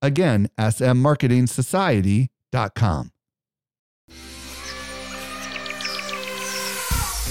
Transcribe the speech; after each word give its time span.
Again, 0.00 0.48
smmarketingsociety.com. 0.58 3.10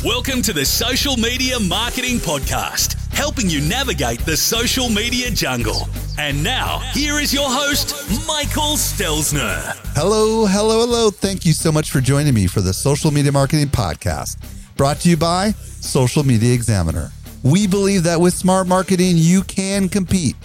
Welcome 0.05 0.43
to 0.43 0.53
the 0.53 0.63
Social 0.63 1.17
Media 1.17 1.59
Marketing 1.59 2.17
Podcast, 2.17 2.95
helping 3.11 3.49
you 3.49 3.61
navigate 3.61 4.19
the 4.19 4.37
social 4.37 4.89
media 4.89 5.31
jungle. 5.31 5.87
And 6.19 6.43
now, 6.43 6.79
here 6.93 7.19
is 7.19 7.33
your 7.33 7.49
host, 7.49 7.95
Michael 8.27 8.75
Stelzner. 8.75 9.75
Hello, 9.95 10.45
hello, 10.45 10.81
hello. 10.81 11.09
Thank 11.09 11.45
you 11.45 11.53
so 11.53 11.71
much 11.71 11.89
for 11.89 11.99
joining 11.99 12.33
me 12.35 12.45
for 12.47 12.61
the 12.61 12.73
Social 12.73 13.09
Media 13.11 13.31
Marketing 13.31 13.67
Podcast, 13.67 14.37
brought 14.75 14.97
to 15.01 15.09
you 15.09 15.17
by 15.17 15.51
Social 15.51 16.23
Media 16.23 16.53
Examiner. 16.53 17.11
We 17.43 17.65
believe 17.65 18.03
that 18.03 18.21
with 18.21 18.33
smart 18.33 18.67
marketing, 18.67 19.13
you 19.15 19.41
can 19.43 19.89
compete 19.89 20.35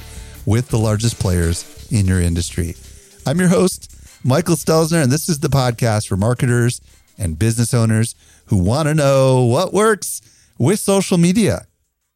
with 0.46 0.69
the 0.69 0.78
largest 0.78 1.19
players 1.19 1.87
in 1.91 2.06
your 2.06 2.20
industry. 2.20 2.74
I'm 3.27 3.38
your 3.38 3.48
host, 3.48 3.95
Michael 4.24 4.56
Stelzner, 4.56 5.02
and 5.02 5.12
this 5.12 5.28
is 5.28 5.41
the 5.41 5.48
podcast 5.48 6.09
for 6.09 6.16
marketers 6.16 6.80
and 7.19 7.39
business 7.39 7.72
owners 7.72 8.14
who 8.47 8.58
want 8.58 8.89
to 8.89 8.94
know 8.94 9.44
what 9.44 9.72
works 9.72 10.20
with 10.58 10.81
social 10.81 11.19
media. 11.19 11.66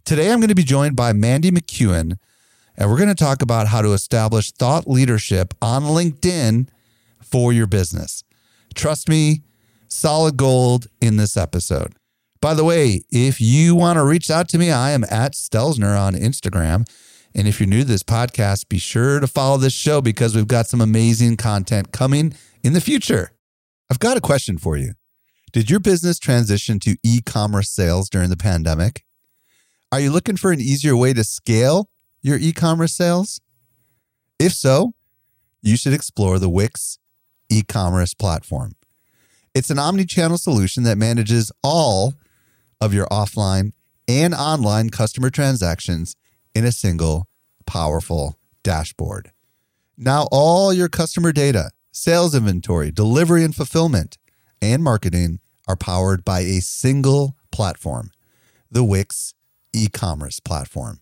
Today, 0.05 0.31
I'm 0.31 0.41
going 0.41 0.49
to 0.49 0.55
be 0.55 0.65
joined 0.65 0.97
by 0.97 1.13
Mandy 1.13 1.51
McEwen, 1.51 2.19
and 2.77 2.91
we're 2.91 2.97
going 2.97 3.09
to 3.09 3.15
talk 3.15 3.43
about 3.43 3.69
how 3.69 3.83
to 3.83 3.93
establish 3.93 4.51
thought 4.53 4.89
leadership 4.89 5.55
on 5.63 5.83
LinkedIn 5.83 6.69
for 7.23 7.53
your 7.53 7.67
business. 7.67 8.23
Trust 8.75 9.09
me, 9.09 9.43
solid 9.89 10.37
gold 10.37 10.87
in 11.01 11.17
this 11.17 11.37
episode. 11.37 11.95
By 12.41 12.55
the 12.55 12.65
way, 12.65 13.03
if 13.11 13.41
you 13.41 13.75
want 13.75 13.97
to 13.97 14.05
reach 14.05 14.31
out 14.31 14.49
to 14.51 14.59
me, 14.59 14.71
I 14.71 14.91
am 14.91 15.05
at 15.05 15.33
Stelzner 15.33 15.99
on 15.99 16.15
Instagram. 16.15 16.87
And 17.37 17.47
if 17.47 17.61
you're 17.61 17.69
new 17.69 17.81
to 17.81 17.85
this 17.85 18.03
podcast, 18.03 18.71
be 18.71 18.79
sure 18.79 19.21
to 19.21 19.27
follow 19.27 19.59
this 19.59 19.75
show 19.75 20.01
because 20.01 20.35
we've 20.35 20.49
got 20.49 20.69
some 20.69 20.81
amazing 20.81 21.37
content 21.37 21.93
coming 21.93 22.33
in 22.65 22.73
the 22.73 22.81
future. 22.81 23.33
I've 23.91 23.99
got 23.99 24.17
a 24.17 24.23
question 24.23 24.57
for 24.57 24.79
you. 24.79 24.95
Did 25.53 25.69
your 25.69 25.79
business 25.79 26.19
transition 26.19 26.81
to 26.81 26.97
e 27.03 27.21
commerce 27.21 27.69
sales 27.69 28.09
during 28.09 28.31
the 28.31 28.39
pandemic? 28.39 29.05
Are 29.93 30.01
you 30.01 30.11
looking 30.11 30.39
for 30.39 30.51
an 30.51 30.61
easier 30.61 30.97
way 30.97 31.13
to 31.13 31.25
scale 31.25 31.91
your 32.23 32.39
e 32.39 32.55
commerce 32.55 32.95
sales? 32.95 33.43
If 34.39 34.53
so, 34.55 34.95
you 35.61 35.77
should 35.77 35.93
explore 35.93 36.39
the 36.39 36.49
Wix 36.49 36.99
e 37.51 37.63
commerce 37.63 38.15
platform. 38.15 38.73
It's 39.55 39.69
an 39.69 39.79
omni 39.79 40.07
channel 40.07 40.39
solution 40.39 40.85
that 40.85 40.97
manages 40.97 41.53
all 41.63 42.15
of 42.81 42.95
your 42.95 43.07
offline 43.09 43.73
and 44.09 44.33
online 44.33 44.89
customer 44.89 45.29
transactions 45.29 46.17
in 46.57 46.65
a 46.65 46.73
single 46.73 47.29
powerful 47.67 48.39
dashboard. 48.63 49.31
Now, 49.99 50.27
all 50.33 50.73
your 50.73 50.89
customer 50.89 51.31
data, 51.31 51.71
sales 51.93 52.35
inventory, 52.35 52.91
delivery 52.91 53.45
and 53.45 53.55
fulfillment, 53.55 54.17
and 54.63 54.83
marketing 54.83 55.41
are 55.69 55.77
powered 55.77 56.25
by 56.25 56.41
a 56.41 56.61
single 56.61 57.37
platform, 57.53 58.11
the 58.71 58.83
Wix 58.83 59.35
e 59.75 59.89
commerce 59.89 60.41
platform. 60.41 61.01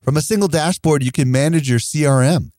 From 0.00 0.16
a 0.16 0.22
single 0.22 0.48
dashboard, 0.48 1.02
you 1.02 1.12
can 1.12 1.30
manage 1.30 1.68
your 1.68 1.78
CRM, 1.78 2.52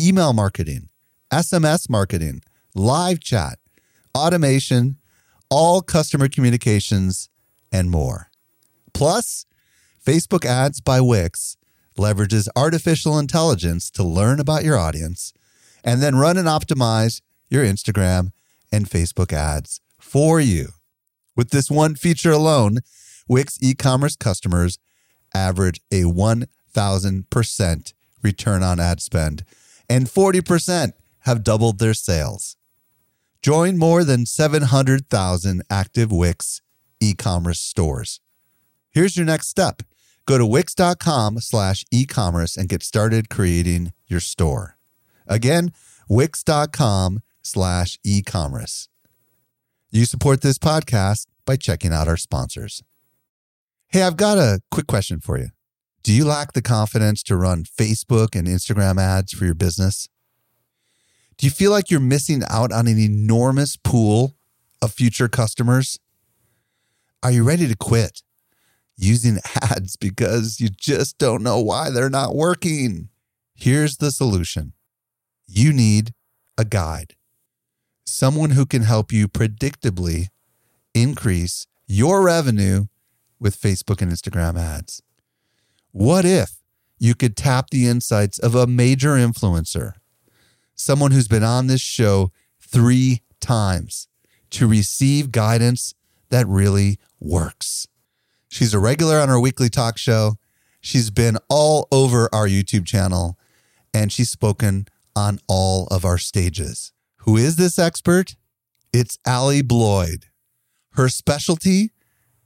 email 0.00 0.32
marketing, 0.32 0.88
SMS 1.30 1.88
marketing, 1.88 2.42
live 2.74 3.20
chat, 3.20 3.60
automation, 4.16 4.96
all 5.48 5.80
customer 5.80 6.28
communications, 6.28 7.30
and 7.70 7.88
more. 7.88 8.32
Plus, 8.92 9.46
Facebook 10.06 10.44
Ads 10.44 10.80
by 10.80 11.00
Wix 11.00 11.56
leverages 11.98 12.46
artificial 12.54 13.18
intelligence 13.18 13.90
to 13.90 14.04
learn 14.04 14.38
about 14.38 14.62
your 14.62 14.78
audience 14.78 15.32
and 15.82 16.00
then 16.00 16.14
run 16.14 16.36
and 16.36 16.46
optimize 16.46 17.22
your 17.50 17.64
Instagram 17.64 18.30
and 18.70 18.88
Facebook 18.88 19.32
ads 19.32 19.80
for 19.98 20.38
you. 20.40 20.68
With 21.34 21.50
this 21.50 21.68
one 21.68 21.96
feature 21.96 22.30
alone, 22.30 22.78
Wix 23.26 23.58
e 23.60 23.74
commerce 23.74 24.14
customers 24.14 24.78
average 25.34 25.80
a 25.90 26.02
1,000% 26.02 27.92
return 28.22 28.62
on 28.62 28.78
ad 28.78 29.00
spend, 29.00 29.44
and 29.90 30.06
40% 30.06 30.92
have 31.22 31.42
doubled 31.42 31.80
their 31.80 31.94
sales. 31.94 32.56
Join 33.42 33.76
more 33.76 34.04
than 34.04 34.24
700,000 34.24 35.62
active 35.68 36.12
Wix 36.12 36.62
e 37.00 37.12
commerce 37.12 37.58
stores. 37.58 38.20
Here's 38.92 39.16
your 39.16 39.26
next 39.26 39.48
step 39.48 39.82
go 40.26 40.38
to 40.38 40.46
wix.com 40.46 41.40
slash 41.40 41.84
e-commerce 41.90 42.56
and 42.56 42.68
get 42.68 42.82
started 42.82 43.30
creating 43.30 43.92
your 44.06 44.20
store. 44.20 44.76
Again, 45.26 45.72
wix.com 46.08 47.20
slash 47.42 47.98
e-commerce. 48.04 48.88
You 49.90 50.04
support 50.04 50.42
this 50.42 50.58
podcast 50.58 51.26
by 51.44 51.56
checking 51.56 51.92
out 51.92 52.08
our 52.08 52.16
sponsors. 52.16 52.82
Hey, 53.88 54.02
I've 54.02 54.16
got 54.16 54.36
a 54.36 54.60
quick 54.70 54.86
question 54.88 55.20
for 55.20 55.38
you. 55.38 55.48
Do 56.02 56.12
you 56.12 56.24
lack 56.24 56.52
the 56.52 56.62
confidence 56.62 57.22
to 57.24 57.36
run 57.36 57.64
Facebook 57.64 58.36
and 58.36 58.46
Instagram 58.46 59.00
ads 59.00 59.32
for 59.32 59.44
your 59.44 59.54
business? 59.54 60.08
Do 61.36 61.46
you 61.46 61.50
feel 61.50 61.70
like 61.70 61.90
you're 61.90 62.00
missing 62.00 62.42
out 62.48 62.72
on 62.72 62.86
an 62.86 62.98
enormous 62.98 63.76
pool 63.76 64.36
of 64.82 64.92
future 64.92 65.28
customers? 65.28 65.98
Are 67.22 67.30
you 67.30 67.44
ready 67.44 67.66
to 67.68 67.76
quit 67.76 68.22
using 68.96 69.38
ads 69.62 69.96
because 69.96 70.60
you 70.60 70.68
just 70.68 71.18
don't 71.18 71.42
know 71.42 71.60
why 71.60 71.90
they're 71.90 72.10
not 72.10 72.34
working? 72.34 73.08
Here's 73.54 73.98
the 73.98 74.10
solution 74.10 74.72
you 75.46 75.72
need 75.72 76.12
a 76.58 76.64
guide, 76.64 77.14
someone 78.04 78.50
who 78.50 78.66
can 78.66 78.82
help 78.82 79.12
you 79.12 79.28
predictably 79.28 80.28
increase 80.94 81.66
your 81.86 82.22
revenue 82.22 82.86
with 83.38 83.60
Facebook 83.60 84.00
and 84.00 84.10
Instagram 84.10 84.58
ads. 84.58 85.02
What 85.92 86.24
if 86.24 86.62
you 86.98 87.14
could 87.14 87.36
tap 87.36 87.70
the 87.70 87.86
insights 87.86 88.38
of 88.38 88.54
a 88.54 88.66
major 88.66 89.10
influencer, 89.10 89.92
someone 90.74 91.10
who's 91.10 91.28
been 91.28 91.44
on 91.44 91.66
this 91.66 91.80
show 91.80 92.32
three 92.60 93.22
times, 93.40 94.08
to 94.50 94.66
receive 94.66 95.32
guidance 95.32 95.94
that 96.30 96.46
really 96.46 96.98
works? 97.20 97.86
She's 98.56 98.72
a 98.72 98.78
regular 98.78 99.20
on 99.20 99.28
our 99.28 99.38
weekly 99.38 99.68
talk 99.68 99.98
show. 99.98 100.36
She's 100.80 101.10
been 101.10 101.36
all 101.50 101.88
over 101.92 102.30
our 102.34 102.46
YouTube 102.46 102.86
channel 102.86 103.38
and 103.92 104.10
she's 104.10 104.30
spoken 104.30 104.88
on 105.14 105.40
all 105.46 105.86
of 105.88 106.06
our 106.06 106.16
stages. 106.16 106.90
Who 107.26 107.36
is 107.36 107.56
this 107.56 107.78
expert? 107.78 108.34
It's 108.94 109.18
Allie 109.26 109.60
Bloyd. 109.60 110.28
Her 110.92 111.10
specialty 111.10 111.90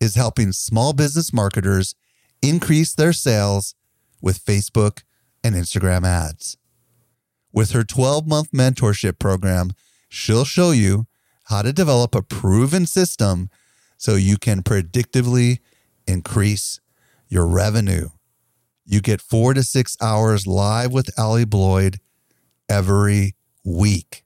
is 0.00 0.16
helping 0.16 0.50
small 0.50 0.94
business 0.94 1.32
marketers 1.32 1.94
increase 2.42 2.92
their 2.92 3.12
sales 3.12 3.76
with 4.20 4.44
Facebook 4.44 5.04
and 5.44 5.54
Instagram 5.54 6.04
ads. 6.04 6.56
With 7.52 7.70
her 7.70 7.84
12 7.84 8.26
month 8.26 8.50
mentorship 8.50 9.20
program, 9.20 9.74
she'll 10.08 10.44
show 10.44 10.72
you 10.72 11.06
how 11.44 11.62
to 11.62 11.72
develop 11.72 12.16
a 12.16 12.22
proven 12.22 12.84
system 12.84 13.48
so 13.96 14.16
you 14.16 14.38
can 14.38 14.64
predictively 14.64 15.60
increase 16.10 16.80
your 17.28 17.46
revenue. 17.46 18.08
You 18.84 19.00
get 19.00 19.20
four 19.20 19.54
to 19.54 19.62
six 19.62 19.96
hours 20.02 20.46
live 20.46 20.92
with 20.92 21.16
Allie 21.18 21.44
Bloyd 21.44 22.00
every 22.68 23.36
week. 23.64 24.24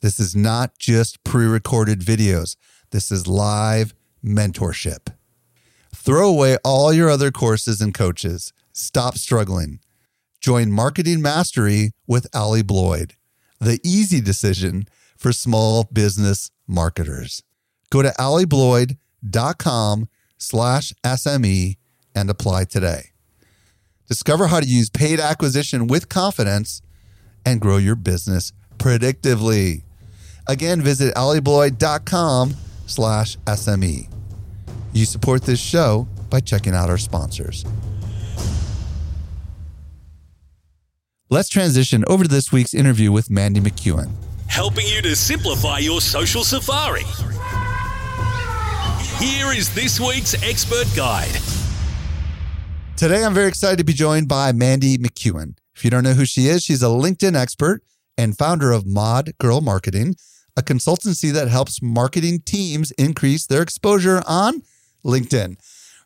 This 0.00 0.18
is 0.18 0.34
not 0.34 0.78
just 0.78 1.22
pre 1.24 1.46
recorded 1.46 2.00
videos, 2.00 2.56
this 2.90 3.12
is 3.12 3.26
live 3.26 3.94
mentorship. 4.24 5.12
Throw 5.94 6.28
away 6.28 6.56
all 6.64 6.92
your 6.92 7.10
other 7.10 7.30
courses 7.30 7.80
and 7.80 7.94
coaches. 7.94 8.52
Stop 8.72 9.16
struggling. 9.16 9.80
Join 10.40 10.72
Marketing 10.72 11.20
Mastery 11.20 11.92
with 12.06 12.26
Allie 12.34 12.62
Bloyd, 12.62 13.14
the 13.60 13.78
easy 13.84 14.20
decision 14.20 14.86
for 15.18 15.32
small 15.32 15.84
business 15.92 16.50
marketers. 16.66 17.42
Go 17.90 18.00
to 18.00 18.08
alliebloyd.com 18.18 20.08
slash 20.40 20.92
SME 21.04 21.76
and 22.14 22.28
apply 22.30 22.64
today. 22.64 23.10
Discover 24.08 24.48
how 24.48 24.60
to 24.60 24.66
use 24.66 24.90
paid 24.90 25.20
acquisition 25.20 25.86
with 25.86 26.08
confidence 26.08 26.82
and 27.46 27.60
grow 27.60 27.76
your 27.76 27.94
business 27.94 28.52
predictively. 28.78 29.82
Again, 30.48 30.80
visit 30.80 31.14
alliebloyd.com 31.14 32.54
slash 32.86 33.36
SME. 33.38 34.08
You 34.92 35.04
support 35.04 35.42
this 35.42 35.60
show 35.60 36.08
by 36.28 36.40
checking 36.40 36.74
out 36.74 36.90
our 36.90 36.98
sponsors. 36.98 37.64
Let's 41.28 41.48
transition 41.48 42.04
over 42.08 42.24
to 42.24 42.28
this 42.28 42.50
week's 42.50 42.74
interview 42.74 43.12
with 43.12 43.30
Mandy 43.30 43.60
McEwen. 43.60 44.10
helping 44.48 44.84
you 44.84 45.00
to 45.00 45.14
simplify 45.14 45.78
your 45.78 46.00
social 46.00 46.42
safari. 46.42 47.04
Here 49.20 49.52
is 49.52 49.68
this 49.74 50.00
week's 50.00 50.32
expert 50.42 50.86
guide. 50.96 51.38
Today, 52.96 53.22
I'm 53.22 53.34
very 53.34 53.48
excited 53.48 53.76
to 53.76 53.84
be 53.84 53.92
joined 53.92 54.28
by 54.28 54.50
Mandy 54.52 54.96
McEwen. 54.96 55.58
If 55.74 55.84
you 55.84 55.90
don't 55.90 56.04
know 56.04 56.14
who 56.14 56.24
she 56.24 56.46
is, 56.46 56.62
she's 56.62 56.82
a 56.82 56.86
LinkedIn 56.86 57.36
expert 57.36 57.82
and 58.16 58.38
founder 58.38 58.72
of 58.72 58.86
Mod 58.86 59.32
Girl 59.36 59.60
Marketing, 59.60 60.14
a 60.56 60.62
consultancy 60.62 61.30
that 61.34 61.48
helps 61.48 61.82
marketing 61.82 62.40
teams 62.46 62.92
increase 62.92 63.44
their 63.44 63.60
exposure 63.60 64.22
on 64.26 64.62
LinkedIn. 65.04 65.56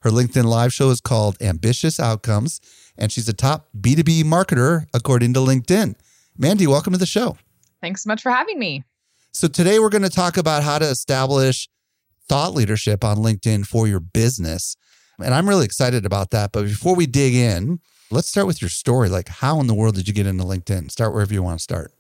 Her 0.01 0.11
LinkedIn 0.11 0.47
live 0.47 0.73
show 0.73 0.91
is 0.91 1.01
called 1.01 1.41
Ambitious 1.41 2.01
Outcomes, 2.01 2.61
and 2.99 3.13
she's 3.13 3.29
a 3.29 3.33
top 3.33 3.69
B2B 3.81 4.25
marketer 4.25 4.87
according 4.93 5.35
to 5.35 5.39
LinkedIn. 5.41 5.95
Mandy, 6.37 6.67
welcome 6.67 6.93
to 6.93 6.99
the 6.99 7.07
show. 7.07 7.39
Thanks 7.81 8.03
so 8.03 8.09
much 8.09 8.23
for 8.23 8.33
having 8.33 8.59
me. 8.59 8.83
So, 9.31 9.47
today 9.47 9.79
we're 9.79 9.89
going 9.89 10.03
to 10.03 10.11
talk 10.11 10.37
about 10.37 10.65
how 10.65 10.81
to 10.81 10.87
establish 10.87 11.69
thought 12.29 12.55
leadership 12.55 13.05
on 13.05 13.19
LinkedIn 13.19 13.67
for 13.67 13.87
your 13.87 14.01
business. 14.01 14.77
And 15.23 15.35
I'm 15.35 15.49
really 15.49 15.65
excited 15.65 16.05
about 16.05 16.31
that. 16.31 16.53
But 16.53 16.65
before 16.65 16.95
we 16.97 17.07
dig 17.07 17.35
in, 17.35 17.81
let's 18.11 18.29
start 18.29 18.47
with 18.47 18.61
your 18.61 18.69
story. 18.69 19.09
Like, 19.09 19.29
how 19.29 19.61
in 19.61 19.67
the 19.67 19.75
world 19.75 19.95
did 19.95 20.09
you 20.09 20.15
get 20.15 20.27
into 20.27 20.45
LinkedIn? 20.45 20.91
Start 20.91 21.13
wherever 21.13 21.33
you 21.33 21.43
want 21.43 21.59
to 21.59 21.63
start. 21.63 21.93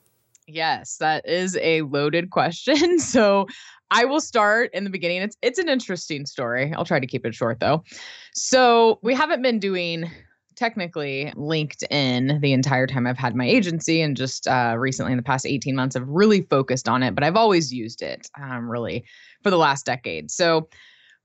Yes, 0.46 0.96
that 0.98 1.26
is 1.28 1.56
a 1.60 1.82
loaded 1.82 2.30
question. 2.30 2.98
So 2.98 3.46
I 3.90 4.04
will 4.04 4.20
start 4.20 4.70
in 4.74 4.84
the 4.84 4.90
beginning. 4.90 5.22
It's 5.22 5.36
it's 5.40 5.58
an 5.58 5.68
interesting 5.68 6.26
story. 6.26 6.72
I'll 6.74 6.84
try 6.84 6.98
to 6.98 7.06
keep 7.06 7.24
it 7.24 7.34
short 7.34 7.60
though. 7.60 7.84
So 8.32 8.98
we 9.02 9.14
haven't 9.14 9.42
been 9.42 9.58
doing 9.58 10.10
technically 10.56 11.32
LinkedIn 11.36 12.40
the 12.40 12.52
entire 12.52 12.86
time 12.86 13.06
I've 13.06 13.18
had 13.18 13.34
my 13.34 13.46
agency, 13.46 14.00
and 14.00 14.16
just 14.16 14.48
uh, 14.48 14.74
recently 14.78 15.12
in 15.12 15.16
the 15.16 15.22
past 15.22 15.46
18 15.46 15.76
months, 15.76 15.96
I've 15.96 16.08
really 16.08 16.42
focused 16.42 16.88
on 16.88 17.02
it. 17.02 17.14
But 17.14 17.24
I've 17.24 17.36
always 17.36 17.72
used 17.72 18.02
it 18.02 18.28
um, 18.40 18.68
really 18.68 19.04
for 19.44 19.50
the 19.50 19.58
last 19.58 19.86
decade. 19.86 20.32
So 20.32 20.68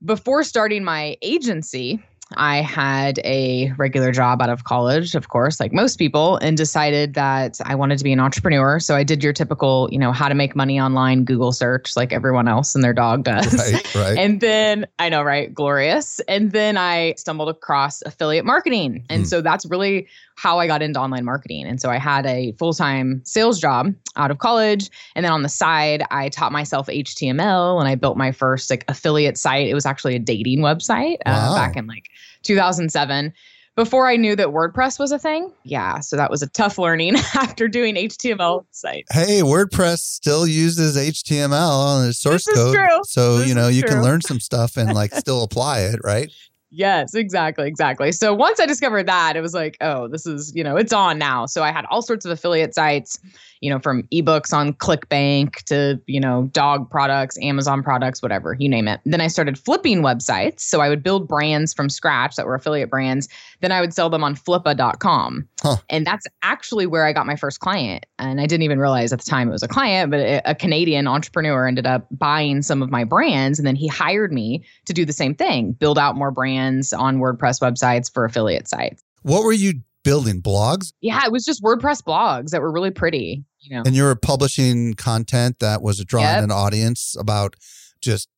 before 0.05 0.43
starting 0.43 0.83
my 0.83 1.17
agency, 1.23 2.03
I 2.37 2.57
had 2.61 3.19
a 3.25 3.71
regular 3.77 4.11
job 4.11 4.41
out 4.41 4.49
of 4.49 4.63
college, 4.63 5.15
of 5.15 5.29
course, 5.29 5.59
like 5.59 5.73
most 5.73 5.97
people, 5.97 6.37
and 6.37 6.55
decided 6.55 7.15
that 7.15 7.59
I 7.65 7.73
wanted 7.73 7.97
to 7.97 8.03
be 8.03 8.13
an 8.13 8.19
entrepreneur. 8.19 8.79
So 8.79 8.95
I 8.95 9.03
did 9.03 9.23
your 9.23 9.33
typical, 9.33 9.89
you 9.91 9.97
know, 9.97 10.11
how 10.11 10.29
to 10.29 10.35
make 10.35 10.55
money 10.55 10.79
online 10.79 11.23
Google 11.23 11.51
search 11.51 11.95
like 11.95 12.13
everyone 12.13 12.47
else 12.47 12.75
and 12.75 12.83
their 12.83 12.93
dog 12.93 13.23
does. 13.23 13.53
Right, 13.57 13.95
right. 13.95 14.17
And 14.19 14.41
then 14.41 14.85
I 14.99 15.09
know, 15.09 15.23
right? 15.23 15.51
Glorious. 15.53 16.19
And 16.27 16.51
then 16.51 16.77
I 16.77 17.15
stumbled 17.17 17.49
across 17.49 18.01
affiliate 18.03 18.45
marketing. 18.45 19.05
And 19.09 19.21
Hmm. 19.21 19.25
so 19.25 19.41
that's 19.41 19.65
really 19.65 20.07
how 20.35 20.59
I 20.59 20.67
got 20.67 20.81
into 20.81 20.99
online 20.99 21.25
marketing. 21.25 21.65
And 21.65 21.81
so 21.81 21.89
I 21.89 21.97
had 21.97 22.25
a 22.25 22.53
full 22.59 22.73
time 22.73 23.21
sales 23.25 23.59
job 23.59 23.93
out 24.15 24.29
of 24.31 24.37
college. 24.37 24.89
And 25.15 25.25
then 25.25 25.31
on 25.31 25.41
the 25.41 25.49
side, 25.49 26.03
I 26.11 26.29
taught 26.29 26.51
myself 26.51 26.87
HTML 26.87 27.79
and 27.79 27.87
I 27.87 27.95
built 27.95 28.17
my 28.17 28.31
first 28.31 28.69
like 28.69 28.85
affiliate 28.87 29.37
site. 29.37 29.67
It 29.67 29.73
was 29.73 29.85
actually 29.85 30.15
a 30.15 30.19
dating 30.19 30.59
website 30.59 31.17
Wow. 31.25 31.51
uh, 31.51 31.55
back 31.55 31.75
in 31.75 31.87
like 31.87 32.05
2007 32.43 33.33
before 33.79 34.07
I 34.07 34.17
knew 34.17 34.35
that 34.35 34.47
WordPress 34.47 34.99
was 34.99 35.13
a 35.13 35.17
thing. 35.17 35.53
Yeah. 35.63 35.99
So 35.99 36.17
that 36.17 36.29
was 36.29 36.41
a 36.41 36.47
tough 36.47 36.77
learning 36.77 37.15
after 37.33 37.69
doing 37.69 37.95
HTML 37.95 38.65
sites. 38.71 39.07
Hey, 39.13 39.41
WordPress 39.41 39.99
still 39.99 40.45
uses 40.45 40.97
HTML 40.97 41.69
on 41.69 42.07
the 42.07 42.13
source 42.13 42.45
code. 42.45 42.75
true. 42.75 42.99
So, 43.05 43.37
This 43.37 43.47
you 43.47 43.55
know, 43.55 43.69
you 43.69 43.83
can 43.83 44.03
learn 44.03 44.19
some 44.21 44.41
stuff 44.41 44.75
and 44.75 44.93
like 44.93 45.13
still 45.15 45.43
apply 45.43 45.81
it, 45.81 46.01
right? 46.03 46.29
Yes, 46.71 47.15
exactly, 47.15 47.67
exactly. 47.67 48.11
So 48.11 48.33
once 48.33 48.59
I 48.59 48.67
discovered 48.67 49.07
that, 49.07 49.35
it 49.35 49.41
was 49.41 49.55
like, 49.55 49.75
oh, 49.81 50.07
this 50.07 50.27
is, 50.27 50.53
you 50.55 50.63
know, 50.63 50.75
it's 50.75 50.93
on 50.93 51.17
now. 51.17 51.47
So 51.47 51.63
I 51.63 51.71
had 51.71 51.85
all 51.89 52.03
sorts 52.03 52.25
of 52.25 52.31
affiliate 52.31 52.75
sites, 52.75 53.19
you 53.59 53.71
know, 53.71 53.79
from 53.79 54.03
ebooks 54.13 54.53
on 54.53 54.73
ClickBank 54.73 55.63
to, 55.63 55.99
you 56.05 56.19
know, 56.19 56.47
dog 56.53 56.89
products, 56.89 57.39
Amazon 57.41 57.81
products, 57.81 58.21
whatever, 58.21 58.55
you 58.59 58.69
name 58.69 58.87
it. 58.87 58.99
Then 59.03 59.19
I 59.19 59.27
started 59.27 59.57
flipping 59.57 60.01
websites. 60.01 60.59
So 60.59 60.79
I 60.79 60.89
would 60.89 61.01
build 61.01 61.27
brands 61.27 61.73
from 61.73 61.89
scratch 61.89 62.35
that 62.35 62.45
were 62.45 62.53
affiliate 62.53 62.91
brands. 62.91 63.29
Then 63.61 63.71
I 63.71 63.81
would 63.81 63.93
sell 63.93 64.11
them 64.11 64.23
on 64.23 64.35
flippa.com. 64.35 65.47
Huh. 65.61 65.77
And 65.89 66.05
that's 66.05 66.27
actually 66.43 66.85
where 66.85 67.05
I 67.05 67.13
got 67.13 67.25
my 67.25 67.35
first 67.35 67.61
client. 67.61 68.05
And 68.19 68.39
I 68.39 68.45
didn't 68.45 68.63
even 68.63 68.79
realize 68.79 69.11
at 69.11 69.19
the 69.19 69.29
time 69.29 69.49
it 69.49 69.51
was 69.51 69.63
a 69.63 69.67
client, 69.67 70.11
but 70.11 70.19
a, 70.19 70.41
a 70.51 70.55
Canadian 70.55 71.07
entrepreneur 71.07 71.67
ended 71.67 71.87
up 71.87 72.07
buying 72.11 72.61
some 72.61 72.83
of 72.83 72.91
my 72.91 73.03
brands. 73.03 73.57
And 73.57 73.65
then 73.65 73.75
he 73.75 73.87
hired 73.87 74.31
me 74.31 74.63
to 74.85 74.93
do 74.93 75.03
the 75.03 75.13
same 75.13 75.33
thing, 75.33 75.71
build 75.71 75.97
out 75.97 76.15
more 76.15 76.29
brands 76.29 76.58
on 76.97 77.17
WordPress 77.19 77.61
websites 77.61 78.11
for 78.13 78.25
affiliate 78.25 78.67
sites. 78.67 79.01
What 79.23 79.43
were 79.43 79.53
you 79.53 79.73
building? 80.03 80.41
Blogs? 80.41 80.93
Yeah, 81.01 81.21
it 81.25 81.31
was 81.31 81.43
just 81.45 81.61
WordPress 81.63 82.01
blogs 82.03 82.49
that 82.51 82.61
were 82.61 82.71
really 82.71 82.91
pretty, 82.91 83.43
you 83.59 83.75
know. 83.75 83.83
And 83.85 83.95
you 83.95 84.03
were 84.03 84.15
publishing 84.15 84.93
content 84.93 85.59
that 85.59 85.81
was 85.81 86.03
drawing 86.05 86.25
Yep. 86.27 86.43
an 86.45 86.51
audience 86.51 87.15
about 87.19 87.55
just 88.01 88.29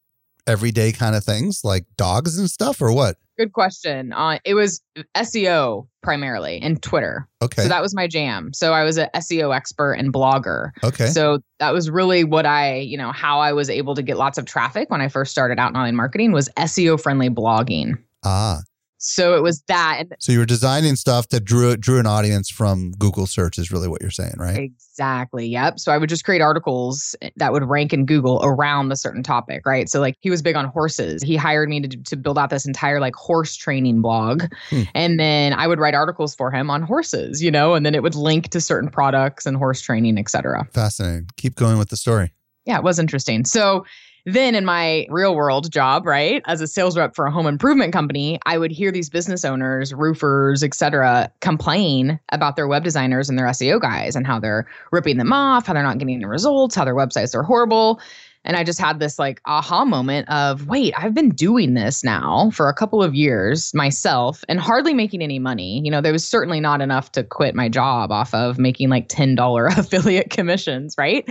everyday 0.48 0.92
kind 0.92 1.16
of 1.16 1.24
things 1.24 1.62
like 1.64 1.86
dogs 1.98 2.38
and 2.40 2.50
stuff 2.50 2.82
or 2.82 2.92
what? 2.92 3.16
Good 3.38 3.54
question. 3.54 4.12
Uh, 4.12 4.40
it 4.44 4.56
was 4.56 4.82
SEO 5.16 5.88
primarily 6.02 6.60
and 6.62 6.82
Twitter. 6.82 7.28
Okay. 7.42 7.62
So 7.64 7.70
that 7.70 7.82
was 7.82 7.96
my 7.96 8.08
jam. 8.08 8.52
So 8.54 8.74
I 8.74 8.84
was 8.84 8.98
an 8.98 9.08
SEO 9.16 9.56
expert 9.56 9.94
and 9.94 10.12
blogger. 10.14 10.72
okay. 10.84 11.08
So 11.08 11.40
that 11.60 11.74
was 11.74 11.90
really 11.90 12.24
what 12.24 12.46
I, 12.46 12.78
you 12.78 12.98
know, 12.98 13.12
how 13.12 13.40
I 13.40 13.54
was 13.54 13.70
able 13.70 13.96
to 13.96 14.02
get 14.02 14.18
lots 14.18 14.38
of 14.38 14.46
traffic 14.46 14.90
when 14.90 15.00
I 15.02 15.08
first 15.08 15.32
started 15.32 15.60
out 15.60 15.70
in 15.70 15.76
online 15.76 15.96
marketing 15.96 16.32
was 16.32 16.50
SEO 16.58 17.00
friendly 17.02 17.30
blogging. 17.30 17.98
Ah. 18.24 18.62
So 19.04 19.36
it 19.36 19.42
was 19.42 19.64
that. 19.64 19.98
And 20.02 20.16
So 20.20 20.32
you 20.32 20.38
were 20.38 20.46
designing 20.46 20.96
stuff 20.96 21.30
that 21.30 21.44
drew 21.44 21.76
drew 21.76 22.00
an 22.00 22.06
audience 22.06 22.52
from 22.52 22.92
Google 23.00 23.26
search 23.26 23.58
is 23.58 23.72
really 23.72 23.88
what 23.88 24.00
you're 24.00 24.12
saying, 24.12 24.36
right? 24.38 24.60
Exactly. 24.60 25.48
Yep. 25.48 25.80
So 25.80 25.92
I 25.92 25.98
would 25.98 26.08
just 26.08 26.24
create 26.24 26.40
articles 26.40 27.16
that 27.36 27.52
would 27.52 27.64
rank 27.64 27.94
in 27.94 28.06
Google 28.06 28.40
around 28.44 28.90
the 28.90 28.96
certain 28.96 29.24
topic, 29.24 29.66
right? 29.66 29.90
So 29.90 30.00
like 30.00 30.18
he 30.20 30.30
was 30.30 30.44
big 30.44 30.56
on 30.56 30.66
horses. 30.66 31.24
He 31.24 31.36
hired 31.36 31.68
me 31.68 31.82
to 31.82 31.88
to 31.88 32.16
build 32.16 32.38
out 32.38 32.52
this 32.52 32.68
entire 32.68 33.00
like 33.00 33.16
horse 33.16 33.56
training 33.56 34.04
blog. 34.04 34.44
Hmm. 34.70 34.84
And 34.94 35.20
then 35.20 35.54
I 35.54 35.66
would 35.66 35.80
write 35.80 35.96
articles 35.96 36.36
for 36.36 36.52
him 36.52 36.70
on 36.70 36.84
horses, 36.84 37.42
you 37.42 37.50
know, 37.50 37.74
and 37.74 37.84
then 37.84 37.96
it 37.96 38.04
would 38.04 38.14
link 38.14 38.50
to 38.50 38.62
certain 38.62 38.92
products 38.92 39.48
and 39.48 39.58
horse 39.58 39.82
training, 39.82 40.20
et 40.20 40.30
cetera. 40.30 40.68
Fascinating. 40.74 41.28
Keep 41.38 41.56
going 41.56 41.80
with 41.80 41.90
the 41.90 41.98
story. 41.98 42.34
Yeah, 42.66 42.78
it 42.78 42.84
was 42.84 43.00
interesting. 43.00 43.46
So 43.46 43.84
then 44.26 44.56
in 44.56 44.66
my 44.66 45.06
real 45.10 45.36
world 45.36 45.72
job, 45.72 46.06
right, 46.06 46.42
as 46.46 46.62
a 46.62 46.68
sales 46.68 46.98
rep 46.98 47.16
for 47.16 47.26
a 47.26 47.32
home 47.32 47.48
improvement 47.48 47.94
company, 47.94 48.40
I 48.46 48.58
would 48.58 48.72
hear 48.72 48.92
these 48.92 49.10
business 49.10 49.44
owners, 49.44 49.94
roofers, 49.94 50.64
et 50.64 50.74
cetera, 50.74 51.32
complain 51.42 52.20
about 52.32 52.56
their 52.56 52.68
web 52.68 52.84
designers 52.84 53.30
and 53.30 53.38
their 53.38 53.48
SEO 53.48 53.82
guys 53.82 54.16
and 54.16 54.28
how 54.28 54.40
they're 54.40 54.68
ripping 54.92 55.18
them 55.18 55.34
off, 55.34 55.68
how 55.68 55.74
they're 55.74 55.84
not 55.84 55.98
getting 55.98 56.20
the 56.20 56.28
results, 56.28 56.76
how 56.76 56.86
their 56.86 56.96
websites 56.96 57.36
are 57.36 57.44
horrible. 57.44 58.00
And 58.44 58.58
I 58.58 58.64
just 58.64 58.80
had 58.80 59.00
this 59.00 59.20
like 59.20 59.40
aha 59.46 59.86
moment 59.86 60.28
of, 60.30 60.68
wait, 60.68 60.94
I've 60.98 61.14
been 61.14 61.30
doing 61.30 61.76
this 61.76 62.04
now 62.04 62.50
for 62.52 62.70
a 62.70 62.74
couple 62.74 63.04
of 63.04 63.14
years 63.14 63.74
myself 63.74 64.44
and 64.50 64.60
hardly 64.60 64.94
making 64.94 65.22
any 65.22 65.38
money. 65.38 65.82
You 65.84 65.92
know, 65.92 66.02
there 66.02 66.12
was 66.12 66.28
certainly 66.28 66.60
not 66.60 66.82
enough 66.82 67.12
to 67.14 67.24
quit 67.24 67.54
my 67.54 67.70
job 67.70 68.12
off 68.12 68.34
of 68.34 68.58
making 68.58 68.90
like 68.90 69.10
$10 69.10 69.78
affiliate 69.78 70.32
commissions, 70.32 70.96
right? 70.98 71.30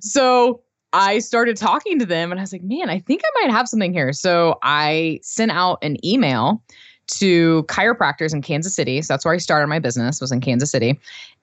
So 0.00 0.60
I 0.92 1.20
started 1.20 1.56
talking 1.56 1.98
to 1.98 2.06
them 2.06 2.30
and 2.30 2.40
I 2.40 2.42
was 2.42 2.52
like, 2.52 2.62
man, 2.62 2.90
I 2.90 2.98
think 2.98 3.22
I 3.24 3.40
might 3.40 3.52
have 3.52 3.68
something 3.68 3.92
here. 3.92 4.12
So 4.12 4.58
I 4.62 5.20
sent 5.22 5.50
out 5.50 5.78
an 5.82 6.04
email 6.04 6.62
to 7.10 7.64
chiropractors 7.64 8.32
in 8.32 8.42
Kansas 8.42 8.74
City. 8.74 9.02
So 9.02 9.12
that's 9.12 9.24
where 9.24 9.34
I 9.34 9.38
started 9.38 9.66
my 9.66 9.78
business 9.78 10.20
was 10.20 10.30
in 10.32 10.40
Kansas 10.40 10.70
City. 10.70 10.98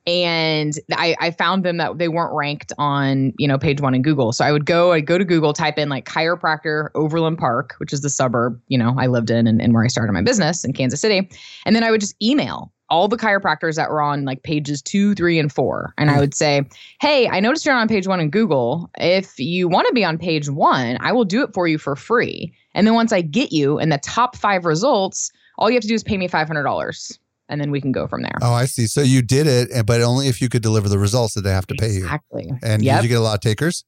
And 0.05 0.73
I, 0.93 1.15
I 1.19 1.31
found 1.31 1.65
them 1.65 1.77
that 1.77 1.97
they 1.97 2.07
weren't 2.07 2.33
ranked 2.33 2.71
on, 2.77 3.33
you 3.37 3.47
know, 3.47 3.57
page 3.57 3.81
one 3.81 3.93
in 3.93 4.01
Google. 4.01 4.31
So 4.31 4.45
I 4.45 4.53
would 4.53 4.65
go, 4.65 4.93
I'd 4.93 5.05
go 5.05 5.17
to 5.17 5.25
Google, 5.25 5.51
type 5.51 5.77
in 5.77 5.89
like 5.89 6.05
chiropractor 6.05 6.89
Overland 6.95 7.37
Park, 7.37 7.75
which 7.79 7.91
is 7.91 8.01
the 8.01 8.09
suburb, 8.09 8.61
you 8.69 8.77
know, 8.77 8.95
I 8.97 9.07
lived 9.07 9.29
in 9.29 9.47
and, 9.47 9.61
and 9.61 9.73
where 9.73 9.83
I 9.83 9.87
started 9.87 10.13
my 10.13 10.21
business 10.21 10.63
in 10.63 10.71
Kansas 10.71 11.01
City. 11.01 11.29
And 11.65 11.75
then 11.75 11.83
I 11.83 11.91
would 11.91 11.99
just 11.99 12.15
email 12.23 12.71
all 12.89 13.07
the 13.07 13.17
chiropractors 13.17 13.75
that 13.75 13.89
were 13.89 14.01
on 14.01 14.25
like 14.25 14.43
pages 14.43 14.81
two, 14.81 15.13
three, 15.15 15.39
and 15.39 15.51
four. 15.51 15.93
And 15.97 16.09
I 16.09 16.15
mm. 16.15 16.19
would 16.19 16.35
say, 16.35 16.63
Hey, 17.01 17.27
I 17.27 17.39
noticed 17.39 17.65
you're 17.65 17.75
on 17.75 17.87
page 17.87 18.07
one 18.07 18.19
in 18.19 18.29
Google. 18.29 18.89
If 18.97 19.39
you 19.39 19.67
want 19.67 19.87
to 19.87 19.93
be 19.93 20.05
on 20.05 20.17
page 20.17 20.49
one, 20.49 20.97
I 20.99 21.11
will 21.11 21.25
do 21.25 21.43
it 21.43 21.53
for 21.53 21.67
you 21.67 21.77
for 21.77 21.95
free. 21.95 22.53
And 22.73 22.85
then 22.85 22.93
once 22.93 23.11
I 23.11 23.21
get 23.21 23.51
you 23.51 23.79
in 23.79 23.89
the 23.89 23.97
top 23.97 24.35
five 24.35 24.65
results, 24.65 25.31
all 25.57 25.69
you 25.69 25.75
have 25.75 25.81
to 25.81 25.87
do 25.87 25.95
is 25.95 26.03
pay 26.03 26.17
me 26.17 26.27
$500 26.27 27.19
and 27.49 27.61
then 27.61 27.71
we 27.71 27.81
can 27.81 27.91
go 27.91 28.07
from 28.07 28.21
there. 28.21 28.37
Oh, 28.41 28.53
I 28.53 28.65
see. 28.65 28.87
So 28.87 29.01
you 29.01 29.21
did 29.21 29.47
it, 29.47 29.85
but 29.85 30.01
only 30.01 30.27
if 30.27 30.41
you 30.41 30.49
could 30.49 30.61
deliver 30.61 30.89
the 30.89 30.99
results 30.99 31.33
that 31.33 31.41
they 31.41 31.51
have 31.51 31.67
to 31.67 31.75
pay 31.75 31.91
you. 31.91 32.03
Exactly. 32.03 32.51
And 32.61 32.83
Yep. 32.83 32.97
did 32.97 33.03
you 33.03 33.09
get 33.09 33.19
a 33.19 33.23
lot 33.23 33.35
of 33.35 33.41
takers? 33.41 33.83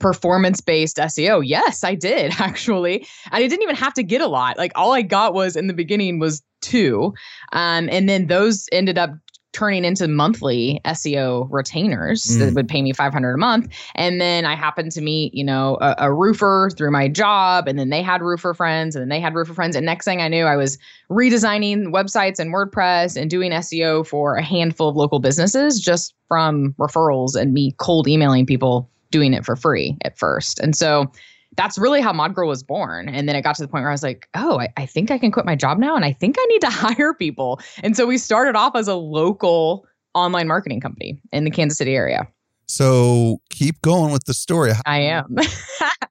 performance 0.00 0.60
based 0.60 0.96
SEO. 0.96 1.42
Yes, 1.44 1.84
I 1.84 1.94
did 1.94 2.32
actually. 2.40 3.06
And 3.30 3.44
I 3.44 3.46
didn't 3.46 3.62
even 3.62 3.76
have 3.76 3.94
to 3.94 4.02
get 4.02 4.20
a 4.20 4.26
lot. 4.26 4.58
Like 4.58 4.72
all 4.74 4.92
I 4.92 5.02
got 5.02 5.34
was 5.34 5.54
in 5.54 5.68
the 5.68 5.74
beginning 5.74 6.18
was 6.18 6.42
two. 6.60 7.14
Um, 7.52 7.88
and 7.90 8.08
then 8.08 8.26
those 8.26 8.68
ended 8.72 8.98
up 8.98 9.10
turning 9.52 9.84
into 9.84 10.06
monthly 10.06 10.80
SEO 10.84 11.48
retainers 11.50 12.22
Mm. 12.24 12.38
that 12.38 12.54
would 12.54 12.68
pay 12.68 12.82
me 12.82 12.92
500 12.92 13.34
a 13.34 13.36
month. 13.36 13.68
And 13.96 14.20
then 14.20 14.44
I 14.44 14.54
happened 14.54 14.92
to 14.92 15.00
meet, 15.00 15.34
you 15.34 15.42
know, 15.42 15.76
a, 15.80 15.96
a 15.98 16.12
roofer 16.14 16.70
through 16.76 16.92
my 16.92 17.08
job 17.08 17.66
and 17.66 17.76
then 17.76 17.90
they 17.90 18.00
had 18.00 18.22
roofer 18.22 18.54
friends 18.54 18.94
and 18.94 19.02
then 19.02 19.08
they 19.08 19.18
had 19.18 19.34
roofer 19.34 19.52
friends. 19.52 19.74
And 19.74 19.84
next 19.84 20.04
thing 20.04 20.22
I 20.22 20.28
knew, 20.28 20.44
I 20.44 20.54
was 20.54 20.78
redesigning 21.10 21.86
websites 21.86 22.38
and 22.38 22.54
WordPress 22.54 23.20
and 23.20 23.28
doing 23.28 23.50
SEO 23.50 24.06
for 24.06 24.36
a 24.36 24.42
handful 24.42 24.88
of 24.88 24.94
local 24.94 25.18
businesses 25.18 25.80
just 25.80 26.14
from 26.28 26.72
referrals 26.78 27.34
and 27.34 27.52
me 27.52 27.74
cold 27.78 28.06
emailing 28.06 28.46
people 28.46 28.88
doing 29.10 29.34
it 29.34 29.44
for 29.44 29.56
free 29.56 29.98
at 30.04 30.16
first. 30.16 30.60
And 30.60 30.76
so 30.76 31.10
that's 31.56 31.78
really 31.78 32.00
how 32.00 32.12
Mod 32.12 32.34
Girl 32.34 32.48
was 32.48 32.62
born. 32.62 33.08
And 33.08 33.28
then 33.28 33.36
it 33.36 33.42
got 33.42 33.56
to 33.56 33.62
the 33.62 33.68
point 33.68 33.82
where 33.82 33.90
I 33.90 33.94
was 33.94 34.02
like, 34.02 34.28
oh, 34.34 34.60
I, 34.60 34.68
I 34.76 34.86
think 34.86 35.10
I 35.10 35.18
can 35.18 35.32
quit 35.32 35.44
my 35.46 35.56
job 35.56 35.78
now 35.78 35.96
and 35.96 36.04
I 36.04 36.12
think 36.12 36.36
I 36.38 36.44
need 36.46 36.60
to 36.60 36.70
hire 36.70 37.12
people. 37.14 37.60
And 37.82 37.96
so 37.96 38.06
we 38.06 38.18
started 38.18 38.56
off 38.56 38.76
as 38.76 38.88
a 38.88 38.94
local 38.94 39.86
online 40.14 40.48
marketing 40.48 40.80
company 40.80 41.20
in 41.32 41.44
the 41.44 41.50
Kansas 41.50 41.78
City 41.78 41.94
area. 41.96 42.26
So 42.66 43.38
keep 43.50 43.82
going 43.82 44.12
with 44.12 44.24
the 44.26 44.34
story. 44.34 44.72
I 44.86 44.98
am. 45.00 45.36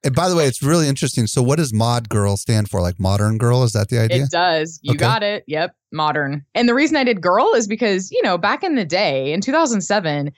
And 0.02 0.14
by 0.14 0.30
the 0.30 0.34
way, 0.36 0.46
it's 0.46 0.62
really 0.62 0.88
interesting. 0.88 1.26
So 1.26 1.42
what 1.42 1.56
does 1.58 1.74
mod 1.74 2.08
girl 2.08 2.38
stand 2.38 2.70
for? 2.70 2.80
Like 2.80 2.98
modern 2.98 3.36
girl? 3.36 3.64
Is 3.64 3.72
that 3.72 3.90
the 3.90 3.98
idea? 3.98 4.24
It 4.24 4.30
does. 4.30 4.80
You 4.82 4.92
Okay. 4.92 4.98
got 4.98 5.22
it. 5.22 5.44
Yep. 5.46 5.74
Modern. 5.92 6.42
And 6.54 6.66
the 6.70 6.74
reason 6.74 6.96
I 6.96 7.04
did 7.04 7.20
girl 7.20 7.52
is 7.54 7.66
because, 7.68 8.10
you 8.10 8.22
know, 8.22 8.38
back 8.38 8.62
in 8.64 8.76
the 8.76 8.84
day 8.86 9.30
in 9.30 9.42
2007, 9.42 10.32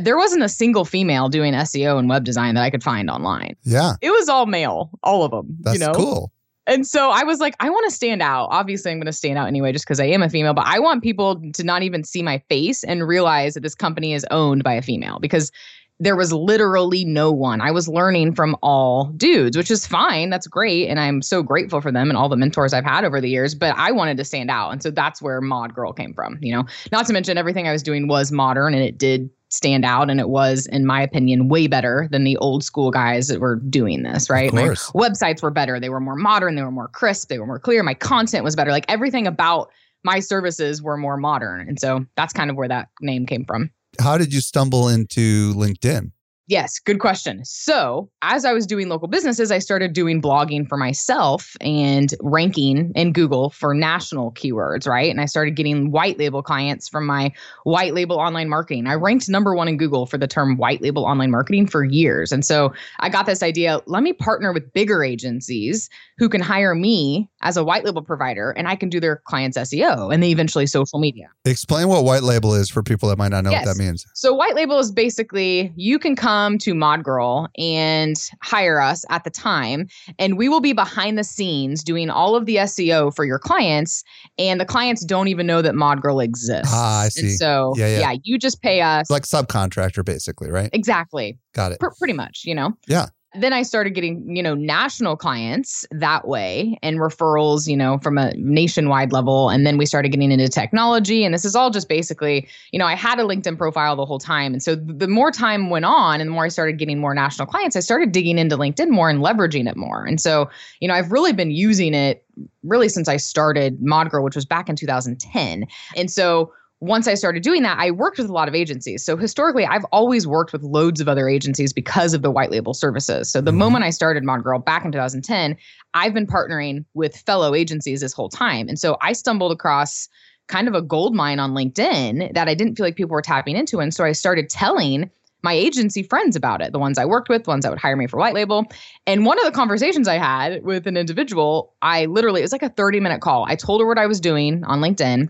there 0.00 0.16
wasn't 0.16 0.42
a 0.42 0.48
single 0.48 0.84
female 0.84 1.28
doing 1.28 1.54
SEO 1.54 1.98
and 1.98 2.08
web 2.08 2.24
design 2.24 2.54
that 2.54 2.62
I 2.62 2.70
could 2.70 2.82
find 2.82 3.08
online. 3.08 3.56
yeah. 3.62 3.94
It 4.00 4.10
was 4.10 4.28
all 4.28 4.46
male, 4.46 4.90
all 5.02 5.22
of 5.22 5.30
them. 5.30 5.56
That's 5.60 5.78
you 5.78 5.86
know? 5.86 5.92
cool. 5.92 6.32
And 6.66 6.86
so 6.86 7.10
I 7.10 7.24
was 7.24 7.40
like, 7.40 7.54
I 7.60 7.68
want 7.68 7.88
to 7.88 7.94
stand 7.94 8.22
out. 8.22 8.48
Obviously, 8.50 8.90
I'm 8.90 8.98
going 8.98 9.06
to 9.06 9.12
stand 9.12 9.36
out 9.36 9.46
anyway, 9.48 9.70
just 9.70 9.84
because 9.84 10.00
I 10.00 10.06
am 10.06 10.22
a 10.22 10.30
female, 10.30 10.54
but 10.54 10.66
I 10.66 10.78
want 10.78 11.02
people 11.02 11.40
to 11.52 11.62
not 11.64 11.82
even 11.82 12.04
see 12.04 12.22
my 12.22 12.38
face 12.48 12.82
and 12.84 13.06
realize 13.06 13.54
that 13.54 13.60
this 13.60 13.74
company 13.74 14.14
is 14.14 14.24
owned 14.30 14.64
by 14.64 14.72
a 14.72 14.82
female 14.82 15.18
because 15.20 15.52
there 16.00 16.16
was 16.16 16.32
literally 16.32 17.04
no 17.04 17.30
one. 17.30 17.60
I 17.60 17.70
was 17.70 17.86
learning 17.86 18.34
from 18.34 18.56
all 18.62 19.06
dudes, 19.16 19.56
which 19.56 19.70
is 19.70 19.86
fine. 19.86 20.28
That's 20.28 20.46
great. 20.46 20.88
And 20.88 20.98
I'm 20.98 21.22
so 21.22 21.42
grateful 21.42 21.80
for 21.80 21.92
them 21.92 22.10
and 22.10 22.16
all 22.16 22.28
the 22.28 22.36
mentors 22.36 22.72
I've 22.72 22.84
had 22.84 23.04
over 23.04 23.20
the 23.20 23.28
years, 23.28 23.54
but 23.54 23.76
I 23.76 23.92
wanted 23.92 24.16
to 24.16 24.24
stand 24.24 24.50
out. 24.50 24.70
And 24.70 24.82
so 24.82 24.90
that's 24.90 25.22
where 25.22 25.40
Mod 25.40 25.74
Girl 25.74 25.92
came 25.92 26.12
from, 26.12 26.38
you 26.40 26.52
know, 26.52 26.64
not 26.90 27.06
to 27.06 27.12
mention 27.12 27.38
everything 27.38 27.68
I 27.68 27.72
was 27.72 27.82
doing 27.82 28.08
was 28.08 28.32
modern 28.32 28.74
and 28.74 28.82
it 28.82 28.98
did 28.98 29.30
stand 29.50 29.84
out 29.84 30.10
and 30.10 30.18
it 30.18 30.28
was 30.28 30.66
in 30.66 30.84
my 30.84 31.00
opinion 31.00 31.48
way 31.48 31.66
better 31.66 32.08
than 32.10 32.24
the 32.24 32.36
old 32.38 32.64
school 32.64 32.90
guys 32.90 33.28
that 33.28 33.40
were 33.40 33.56
doing 33.56 34.02
this 34.02 34.28
right? 34.28 34.48
Of 34.48 34.54
My 34.54 34.68
websites 34.68 35.42
were 35.42 35.50
better. 35.50 35.78
They 35.78 35.90
were 35.90 36.00
more 36.00 36.16
modern. 36.16 36.56
They 36.56 36.62
were 36.62 36.72
more 36.72 36.88
crisp. 36.88 37.28
They 37.28 37.38
were 37.38 37.46
more 37.46 37.60
clear. 37.60 37.82
My 37.82 37.94
content 37.94 38.44
was 38.44 38.56
better. 38.56 38.70
Like 38.70 38.86
everything 38.88 39.26
about 39.26 39.70
my 40.02 40.20
services 40.20 40.82
were 40.82 40.96
more 40.96 41.16
modern. 41.16 41.68
And 41.68 41.80
so 41.80 42.04
that's 42.16 42.32
kind 42.32 42.50
of 42.50 42.56
where 42.56 42.68
that 42.68 42.88
name 43.00 43.26
came 43.26 43.44
from. 43.44 43.70
How 44.00 44.18
did 44.18 44.32
you 44.32 44.40
stumble 44.40 44.88
into 44.88 45.54
LinkedIn? 45.54 46.10
Yes, 46.46 46.78
good 46.78 46.98
question. 46.98 47.42
So, 47.44 48.10
as 48.20 48.44
I 48.44 48.52
was 48.52 48.66
doing 48.66 48.90
local 48.90 49.08
businesses, 49.08 49.50
I 49.50 49.58
started 49.58 49.94
doing 49.94 50.20
blogging 50.20 50.68
for 50.68 50.76
myself 50.76 51.56
and 51.62 52.12
ranking 52.20 52.92
in 52.94 53.14
Google 53.14 53.48
for 53.48 53.72
national 53.72 54.32
keywords, 54.32 54.86
right? 54.86 55.10
And 55.10 55.22
I 55.22 55.24
started 55.24 55.56
getting 55.56 55.90
white 55.90 56.18
label 56.18 56.42
clients 56.42 56.86
from 56.86 57.06
my 57.06 57.32
white 57.62 57.94
label 57.94 58.16
online 58.16 58.50
marketing. 58.50 58.86
I 58.86 58.92
ranked 58.94 59.26
number 59.26 59.54
one 59.54 59.68
in 59.68 59.78
Google 59.78 60.04
for 60.04 60.18
the 60.18 60.26
term 60.26 60.58
white 60.58 60.82
label 60.82 61.06
online 61.06 61.30
marketing 61.30 61.66
for 61.66 61.82
years. 61.82 62.30
And 62.30 62.44
so 62.44 62.74
I 63.00 63.08
got 63.08 63.24
this 63.24 63.42
idea 63.42 63.80
let 63.86 64.02
me 64.02 64.12
partner 64.12 64.52
with 64.52 64.70
bigger 64.74 65.02
agencies 65.02 65.88
who 66.18 66.28
can 66.28 66.42
hire 66.42 66.74
me 66.74 67.30
as 67.40 67.56
a 67.56 67.64
white 67.64 67.86
label 67.86 68.02
provider 68.02 68.50
and 68.50 68.68
I 68.68 68.76
can 68.76 68.90
do 68.90 69.00
their 69.00 69.16
clients' 69.24 69.56
SEO 69.56 70.12
and 70.12 70.22
then 70.22 70.28
eventually 70.28 70.66
social 70.66 70.98
media. 70.98 71.28
Explain 71.46 71.88
what 71.88 72.04
white 72.04 72.22
label 72.22 72.54
is 72.54 72.68
for 72.68 72.82
people 72.82 73.08
that 73.08 73.16
might 73.16 73.28
not 73.28 73.44
know 73.44 73.50
Yes. 73.50 73.64
what 73.64 73.76
that 73.76 73.82
means. 73.82 74.06
So 74.14 74.34
white 74.34 74.54
label 74.54 74.78
is 74.78 74.92
basically 74.92 75.72
you 75.76 75.98
can 75.98 76.14
come 76.14 76.33
to 76.34 76.74
Mod 76.74 77.04
Girl 77.04 77.48
and 77.58 78.16
hire 78.42 78.80
us 78.80 79.04
at 79.10 79.24
the 79.24 79.30
time, 79.30 79.86
and 80.18 80.36
we 80.36 80.48
will 80.48 80.60
be 80.60 80.72
behind 80.72 81.16
the 81.18 81.24
scenes 81.24 81.82
doing 81.84 82.10
all 82.10 82.34
of 82.36 82.46
the 82.46 82.56
SEO 82.56 83.14
for 83.14 83.24
your 83.24 83.38
clients, 83.38 84.02
and 84.38 84.60
the 84.60 84.64
clients 84.64 85.04
don't 85.04 85.28
even 85.28 85.46
know 85.46 85.62
that 85.62 85.74
Mod 85.74 86.02
Girl 86.02 86.20
exists. 86.20 86.72
Ah, 86.74 87.02
I 87.02 87.08
see. 87.08 87.20
And 87.28 87.30
so 87.38 87.74
Yeah, 87.76 87.98
yeah. 88.00 88.14
you 88.24 88.38
just 88.38 88.60
pay 88.62 88.80
us 88.80 89.02
It's 89.02 89.10
like 89.10 89.22
subcontractor, 89.24 90.04
basically, 90.04 90.50
right? 90.50 90.70
exactly, 90.72 91.38
Got 91.54 91.72
it. 91.72 91.80
pr- 91.80 91.88
pretty 91.98 92.14
much, 92.14 92.42
you 92.44 92.54
know. 92.54 92.72
Yeah. 92.88 93.06
Then 93.34 93.52
I 93.52 93.62
started 93.62 93.94
getting, 93.94 94.36
you 94.36 94.42
know, 94.42 94.54
national 94.54 95.16
clients 95.16 95.84
that 95.90 96.28
way 96.28 96.78
and 96.82 96.98
referrals, 96.98 97.66
you 97.66 97.76
know, 97.76 97.98
from 97.98 98.16
a 98.16 98.32
nationwide 98.36 99.12
level. 99.12 99.50
And 99.50 99.66
then 99.66 99.76
we 99.76 99.86
started 99.86 100.10
getting 100.10 100.30
into 100.30 100.48
technology. 100.48 101.24
And 101.24 101.34
this 101.34 101.44
is 101.44 101.56
all 101.56 101.70
just 101.70 101.88
basically, 101.88 102.48
you 102.72 102.78
know, 102.78 102.86
I 102.86 102.94
had 102.94 103.18
a 103.18 103.22
LinkedIn 103.22 103.58
profile 103.58 103.96
the 103.96 104.06
whole 104.06 104.18
time. 104.18 104.52
And 104.52 104.62
so 104.62 104.76
the 104.76 105.08
more 105.08 105.30
time 105.30 105.70
went 105.70 105.84
on 105.84 106.20
and 106.20 106.28
the 106.28 106.32
more 106.32 106.44
I 106.44 106.48
started 106.48 106.78
getting 106.78 107.00
more 107.00 107.14
national 107.14 107.46
clients, 107.46 107.76
I 107.76 107.80
started 107.80 108.12
digging 108.12 108.38
into 108.38 108.56
LinkedIn 108.56 108.90
more 108.90 109.10
and 109.10 109.20
leveraging 109.20 109.68
it 109.68 109.76
more. 109.76 110.04
And 110.04 110.20
so, 110.20 110.48
you 110.80 110.88
know, 110.88 110.94
I've 110.94 111.10
really 111.10 111.32
been 111.32 111.50
using 111.50 111.94
it 111.94 112.24
really 112.62 112.88
since 112.88 113.08
I 113.08 113.16
started 113.16 113.80
ModGirl, 113.80 114.22
which 114.22 114.36
was 114.36 114.46
back 114.46 114.68
in 114.68 114.76
2010. 114.76 115.66
And 115.96 116.10
so 116.10 116.52
once 116.80 117.08
I 117.08 117.14
started 117.14 117.42
doing 117.42 117.62
that, 117.62 117.78
I 117.78 117.90
worked 117.90 118.18
with 118.18 118.28
a 118.28 118.32
lot 118.32 118.48
of 118.48 118.54
agencies. 118.54 119.04
So 119.04 119.16
historically, 119.16 119.64
I've 119.64 119.84
always 119.86 120.26
worked 120.26 120.52
with 120.52 120.62
loads 120.62 121.00
of 121.00 121.08
other 121.08 121.28
agencies 121.28 121.72
because 121.72 122.12
of 122.14 122.22
the 122.22 122.30
white 122.30 122.50
label 122.50 122.74
services. 122.74 123.30
So 123.30 123.40
the 123.40 123.52
Mhm. 123.52 123.56
moment 123.56 123.84
I 123.84 123.90
started 123.90 124.22
ModGirl 124.24 124.64
back 124.64 124.84
in 124.84 124.92
2010, 124.92 125.56
I've 125.94 126.12
been 126.12 126.26
partnering 126.26 126.84
with 126.94 127.16
fellow 127.16 127.54
agencies 127.54 128.00
this 128.00 128.12
whole 128.12 128.28
time. 128.28 128.68
And 128.68 128.78
so 128.78 128.96
I 129.00 129.12
stumbled 129.12 129.52
across 129.52 130.08
kind 130.48 130.68
of 130.68 130.74
a 130.74 130.82
gold 130.82 131.14
mine 131.14 131.38
on 131.38 131.52
LinkedIn 131.54 132.34
that 132.34 132.48
I 132.48 132.54
didn't 132.54 132.76
feel 132.76 132.84
like 132.84 132.96
people 132.96 133.14
were 133.14 133.22
tapping 133.22 133.56
into. 133.56 133.80
And 133.80 133.94
so 133.94 134.04
I 134.04 134.12
started 134.12 134.50
telling 134.50 135.10
my 135.42 135.52
agency 135.52 136.02
friends 136.02 136.36
about 136.36 136.60
it, 136.62 136.72
the 136.72 136.78
ones 136.78 136.98
I 136.98 137.04
worked 137.04 137.28
with, 137.28 137.44
the 137.44 137.50
ones 137.50 137.64
that 137.64 137.70
would 137.70 137.78
hire 137.78 137.96
me 137.96 138.06
for 138.06 138.18
white 138.18 138.34
label. 138.34 138.64
And 139.06 139.24
one 139.26 139.38
of 139.38 139.44
the 139.44 139.52
conversations 139.52 140.08
I 140.08 140.14
had 140.14 140.64
with 140.64 140.86
an 140.86 140.96
individual, 140.96 141.72
I 141.82 142.06
literally, 142.06 142.40
it 142.40 142.44
was 142.44 142.52
like 142.52 142.62
a 142.62 142.70
30 142.70 143.00
minute 143.00 143.20
call. 143.20 143.44
I 143.46 143.54
told 143.54 143.80
her 143.80 143.86
what 143.86 143.98
I 143.98 144.06
was 144.06 144.20
doing 144.20 144.64
on 144.64 144.80
LinkedIn. 144.80 145.28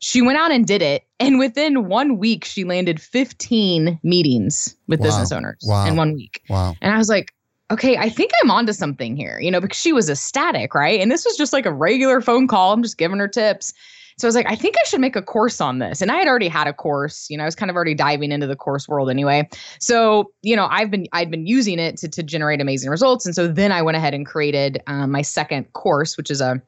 She 0.00 0.20
went 0.22 0.38
out 0.38 0.50
and 0.50 0.66
did 0.66 0.82
it. 0.82 1.04
And 1.20 1.38
within 1.38 1.88
one 1.88 2.18
week, 2.18 2.44
she 2.44 2.64
landed 2.64 3.00
15 3.00 3.98
meetings 4.02 4.76
with 4.88 5.00
Wow. 5.00 5.06
business 5.06 5.32
owners 5.32 5.64
Wow. 5.66 5.86
in 5.86 5.96
one 5.96 6.14
week. 6.14 6.42
Wow. 6.48 6.76
And 6.82 6.92
I 6.92 6.98
was 6.98 7.08
like, 7.08 7.32
okay, 7.70 7.96
I 7.96 8.08
think 8.08 8.30
I'm 8.42 8.50
onto 8.50 8.72
something 8.72 9.16
here, 9.16 9.40
you 9.40 9.50
know, 9.50 9.60
because 9.60 9.78
she 9.78 9.92
was 9.92 10.10
ecstatic, 10.10 10.74
right? 10.74 11.00
And 11.00 11.10
this 11.10 11.24
was 11.24 11.36
just 11.36 11.52
like 11.52 11.64
a 11.66 11.72
regular 11.72 12.20
phone 12.20 12.46
call. 12.46 12.72
I'm 12.72 12.82
just 12.82 12.98
giving 12.98 13.18
her 13.18 13.28
tips. 13.28 13.72
So 14.18 14.26
I 14.26 14.28
was 14.28 14.36
like, 14.36 14.46
I 14.48 14.54
think 14.54 14.76
I 14.78 14.86
should 14.86 15.00
make 15.00 15.16
a 15.16 15.22
course 15.22 15.60
on 15.60 15.80
this. 15.80 16.00
And 16.00 16.12
I 16.12 16.18
had 16.18 16.28
already 16.28 16.46
had 16.46 16.68
a 16.68 16.72
course, 16.72 17.26
you 17.30 17.36
know, 17.36 17.42
I 17.42 17.46
was 17.46 17.56
kind 17.56 17.68
of 17.68 17.74
already 17.74 17.94
diving 17.94 18.30
into 18.30 18.46
the 18.46 18.54
course 18.54 18.86
world 18.86 19.10
anyway. 19.10 19.48
So, 19.80 20.30
you 20.42 20.54
know, 20.54 20.68
I've 20.70 20.90
been 20.90 21.06
I'd 21.12 21.32
been 21.32 21.48
using 21.48 21.80
it 21.80 21.96
to, 21.96 22.08
to 22.08 22.22
generate 22.22 22.60
amazing 22.60 22.90
results. 22.90 23.26
And 23.26 23.34
so 23.34 23.48
then 23.48 23.72
I 23.72 23.82
went 23.82 23.96
ahead 23.96 24.14
and 24.14 24.24
created 24.24 24.80
um, 24.86 25.10
my 25.10 25.22
second 25.22 25.72
course, 25.72 26.16
which 26.16 26.30
is 26.30 26.40
a 26.40 26.62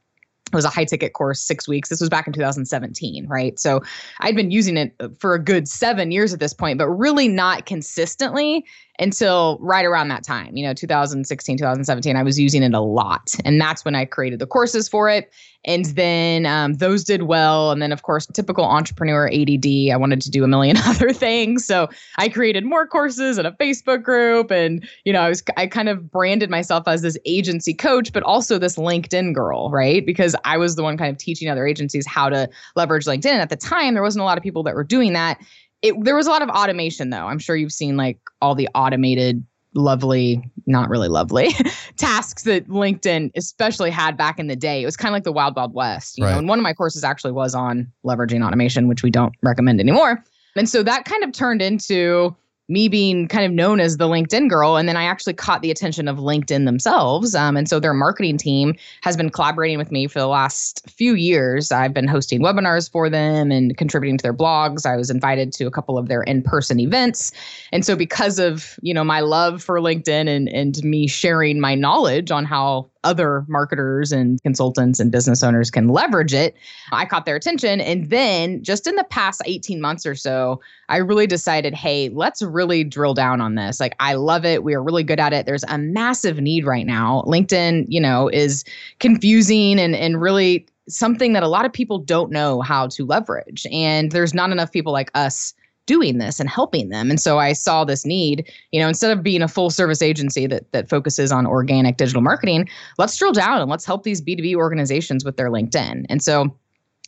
it 0.47 0.55
was 0.55 0.65
a 0.65 0.71
high 0.71 0.85
ticket 0.85 1.12
course, 1.12 1.41
six 1.41 1.67
weeks. 1.67 1.88
This 1.88 2.00
was 2.00 2.09
back 2.09 2.26
in 2.26 2.33
2017, 2.33 3.26
right? 3.26 3.59
So 3.59 3.83
I'd 4.21 4.37
been 4.37 4.53
using 4.53 4.76
it 4.76 4.95
for 5.19 5.35
a 5.35 5.38
good 5.38 5.67
seven 5.67 6.12
years 6.12 6.33
at 6.33 6.38
this 6.38 6.55
point, 6.55 6.79
but 6.79 6.88
really 6.88 7.26
not 7.26 7.67
consistently 7.67 8.65
until 8.99 9.59
right 9.61 9.85
around 9.85 10.09
that 10.09 10.25
time, 10.25 10.57
you 10.57 10.67
know, 10.67 10.73
2016, 10.73 11.59
2017. 11.59 12.17
I 12.17 12.23
was 12.23 12.38
using 12.38 12.62
it 12.62 12.75
a 12.75 12.81
lot. 12.81 13.35
And 13.45 13.61
that's 13.61 13.85
when 13.85 13.95
I 13.95 14.05
created 14.05 14.38
the 14.38 14.47
courses 14.47 14.88
for 14.88 15.09
it. 15.09 15.33
And 15.67 15.87
then 15.87 16.47
um, 16.47 16.75
those 16.75 17.03
did 17.03 17.23
well. 17.23 17.73
And 17.73 17.83
then, 17.83 17.91
of 17.91 18.03
course, 18.03 18.26
typical 18.26 18.65
entrepreneur 18.65 19.26
ADD, 19.29 19.93
I 19.93 19.97
wanted 19.97 20.23
to 20.23 20.31
do 20.31 20.45
a 20.45 20.49
million 20.49 20.76
other 20.85 21.12
things. 21.12 21.67
So 21.67 21.88
I 22.19 22.29
created 22.29 22.65
more 22.65 22.87
courses 22.87 23.37
and 23.37 23.47
a 23.47 23.53
Facebook 23.53 24.03
group. 24.03 24.50
And, 24.50 24.88
you 25.05 25.12
know, 25.12 25.21
I 25.21 25.29
was, 25.29 25.43
I 25.57 25.67
kind 25.67 25.88
of 25.88 26.11
branded 26.11 26.50
myself 26.50 26.87
as 26.87 27.03
this 27.03 27.19
agency 27.26 27.75
coach, 27.75 28.12
but 28.12 28.23
also 28.23 28.59
this 28.59 28.76
LinkedIn 28.76 29.35
girl, 29.35 29.71
right? 29.71 30.07
Because 30.07 30.37
I 30.45 30.57
was 30.57 30.76
the 30.76 30.85
one 30.85 30.97
kind 30.97 31.11
of 31.11 31.19
teaching 31.19 31.49
other 31.49 31.67
agencies 31.67 32.07
how 32.07 32.29
to 32.29 32.49
leverage 32.76 33.05
LinkedIn. 33.05 33.26
And 33.26 33.43
at 33.43 33.50
the 33.50 33.57
time, 33.57 33.95
there 33.95 34.05
wasn't 34.05 34.23
a 34.23 34.25
lot 34.25 34.38
of 34.38 34.45
people 34.45 34.62
that 34.62 34.75
were 34.75 34.85
doing 34.85 35.12
that. 35.15 35.41
It, 35.83 35.95
there 36.04 36.16
was 36.16 36.26
a 36.26 36.30
lot 36.30 36.42
of 36.42 36.49
automation, 36.49 37.11
though. 37.11 37.26
I'm 37.26 37.38
sure 37.38 37.54
you've 37.56 37.73
seen 37.73 37.97
like 37.97 38.18
all 38.40 38.54
the 38.54 38.68
automated, 38.75 39.45
lovely, 39.75 40.42
not 40.66 40.88
really 40.88 41.09
lovely 41.09 41.49
tasks 41.97 42.45
that 42.45 42.66
LinkedIn 42.68 43.30
especially 43.37 43.90
had 43.90 44.16
back 44.16 44.38
in 44.38 44.47
the 44.47 44.56
day. 44.56 44.83
It 44.83 44.87
was 44.87 44.97
kind 44.97 45.11
of 45.11 45.14
like 45.16 45.25
the 45.25 45.33
wild, 45.33 45.54
wild 45.54 45.75
west, 45.75 46.16
you 46.18 46.25
Right. 46.25 46.33
know. 46.33 46.38
And 46.38 46.49
one 46.49 46.59
of 46.59 46.62
my 46.62 46.73
courses 46.73 47.04
actually 47.04 47.33
was 47.33 47.54
on 47.54 47.92
leveraging 48.04 48.45
automation, 48.47 48.88
which 48.88 49.02
we 49.02 49.11
don't 49.11 49.35
recommend 49.42 49.78
anymore. 49.80 50.25
And 50.56 50.68
so 50.68 50.83
that 50.83 51.04
kind 51.04 51.23
of 51.23 51.33
turned 51.33 51.61
into 51.61 52.35
me 52.69 52.89
being 52.89 53.29
kind 53.29 53.45
of 53.45 53.53
known 53.53 53.79
as 53.79 53.97
the 53.97 54.09
LinkedIn 54.09 54.49
girl. 54.49 54.77
And 54.77 54.89
then 54.89 54.97
I 54.97 55.05
actually 55.05 55.35
caught 55.35 55.63
the 55.63 55.71
attention 55.71 56.09
of 56.09 56.17
LinkedIn 56.17 56.65
themselves. 56.65 57.35
Um, 57.35 57.57
and 57.57 57.69
so 57.69 57.79
their 57.79 57.95
marketing 57.95 58.39
team 58.39 58.75
has 59.03 59.17
been 59.17 59.31
collaborating 59.31 59.79
with 59.79 59.93
me 59.93 60.09
for 60.09 60.19
the 60.19 60.27
last 60.27 60.83
few 60.91 61.15
years. 61.15 61.71
I've 61.71 61.95
been 61.95 62.09
hosting 62.09 62.41
webinars 62.41 62.91
for 62.91 63.09
them 63.09 63.53
and 63.53 63.77
contributing 63.77 64.19
to 64.19 64.23
their 64.23 64.35
blogs. 64.35 64.85
I 64.85 64.97
was 64.97 65.11
invited 65.11 65.53
to 65.53 65.67
a 65.67 65.71
couple 65.71 65.97
of 65.97 66.09
their 66.09 66.23
in-person 66.23 66.81
events. 66.81 67.33
And 67.71 67.85
so 67.85 67.95
because 67.95 68.39
of, 68.39 68.79
you 68.83 68.93
know, 68.93 69.05
my 69.05 69.21
love 69.21 69.63
for 69.63 69.79
LinkedIn 69.79 70.29
and 70.29 70.49
and 70.49 70.83
me 70.83 71.07
sharing 71.07 71.61
my 71.61 71.75
knowledge 71.75 72.31
on 72.31 72.45
how 72.45 72.91
other 73.05 73.45
marketers 73.49 74.12
and 74.12 74.43
consultants 74.43 74.99
and 75.00 75.12
business 75.12 75.43
owners 75.43 75.71
can 75.71 75.88
leverage 75.88 76.35
it. 76.35 76.57
I 76.93 77.05
caught 77.05 77.25
their 77.25 77.37
attention. 77.37 77.81
And 77.81 78.11
then 78.11 78.62
just 78.62 78.87
in 78.87 78.97
the 78.97 79.05
past 79.05 79.43
18 79.45 79.81
months 79.81 80.07
or 80.07 80.15
so, 80.15 80.61
I 80.88 80.99
really 80.99 81.26
decided, 81.26 81.75
hey, 81.75 82.09
let's 82.11 82.43
really 82.43 82.85
drill 82.85 83.15
down 83.15 83.41
on 83.41 83.55
this. 83.55 83.81
Like, 83.81 83.95
I 84.00 84.15
love 84.15 84.45
it. 84.45 84.65
We 84.65 84.75
are 84.75 84.83
really 84.83 85.05
good 85.05 85.21
at 85.21 85.33
it. 85.33 85.47
There's 85.47 85.65
a 85.69 85.79
massive 85.79 86.41
need 86.41 86.65
right 86.65 86.87
now. 86.87 87.23
LinkedIn, 87.26 87.87
you 87.88 88.00
know, 88.00 88.29
is 88.29 88.65
confusing 88.99 89.79
and, 89.79 89.95
and 89.95 90.21
really 90.21 90.67
something 90.88 91.33
that 91.33 91.43
a 91.43 91.49
lot 91.49 91.65
of 91.65 91.73
people 91.73 91.99
don't 91.99 92.31
know 92.31 92.61
how 92.61 92.87
to 92.88 93.05
leverage. 93.05 93.67
And 93.73 94.12
there's 94.12 94.35
not 94.35 94.50
enough 94.50 94.71
people 94.71 94.93
like 94.93 95.11
us 95.15 95.53
doing 95.87 96.19
this 96.19 96.38
and 96.38 96.49
helping 96.49 96.88
them. 96.88 97.11
And 97.11 97.21
so 97.21 97.38
I 97.38 97.52
saw 97.52 97.85
this 97.85 98.05
need, 98.05 98.50
you 98.73 98.81
know, 98.81 98.88
instead 98.88 99.16
of 99.16 99.23
being 99.23 99.43
a 99.43 99.49
full 99.49 99.71
service 99.71 100.02
agency 100.02 100.47
that 100.47 100.71
that 100.73 100.88
focuses 100.88 101.33
on 101.33 101.47
organic 101.47 101.97
digital 101.97 102.23
marketing, 102.23 102.69
let's 102.99 103.16
drill 103.16 103.33
down 103.33 103.61
and 103.61 103.71
let's 103.71 103.85
help 103.85 104.02
these 104.02 104.21
B2B 104.21 104.55
organizations 104.57 105.25
with 105.25 105.37
their 105.37 105.50
LinkedIn. 105.50 106.05
And 106.09 106.23
so 106.23 106.55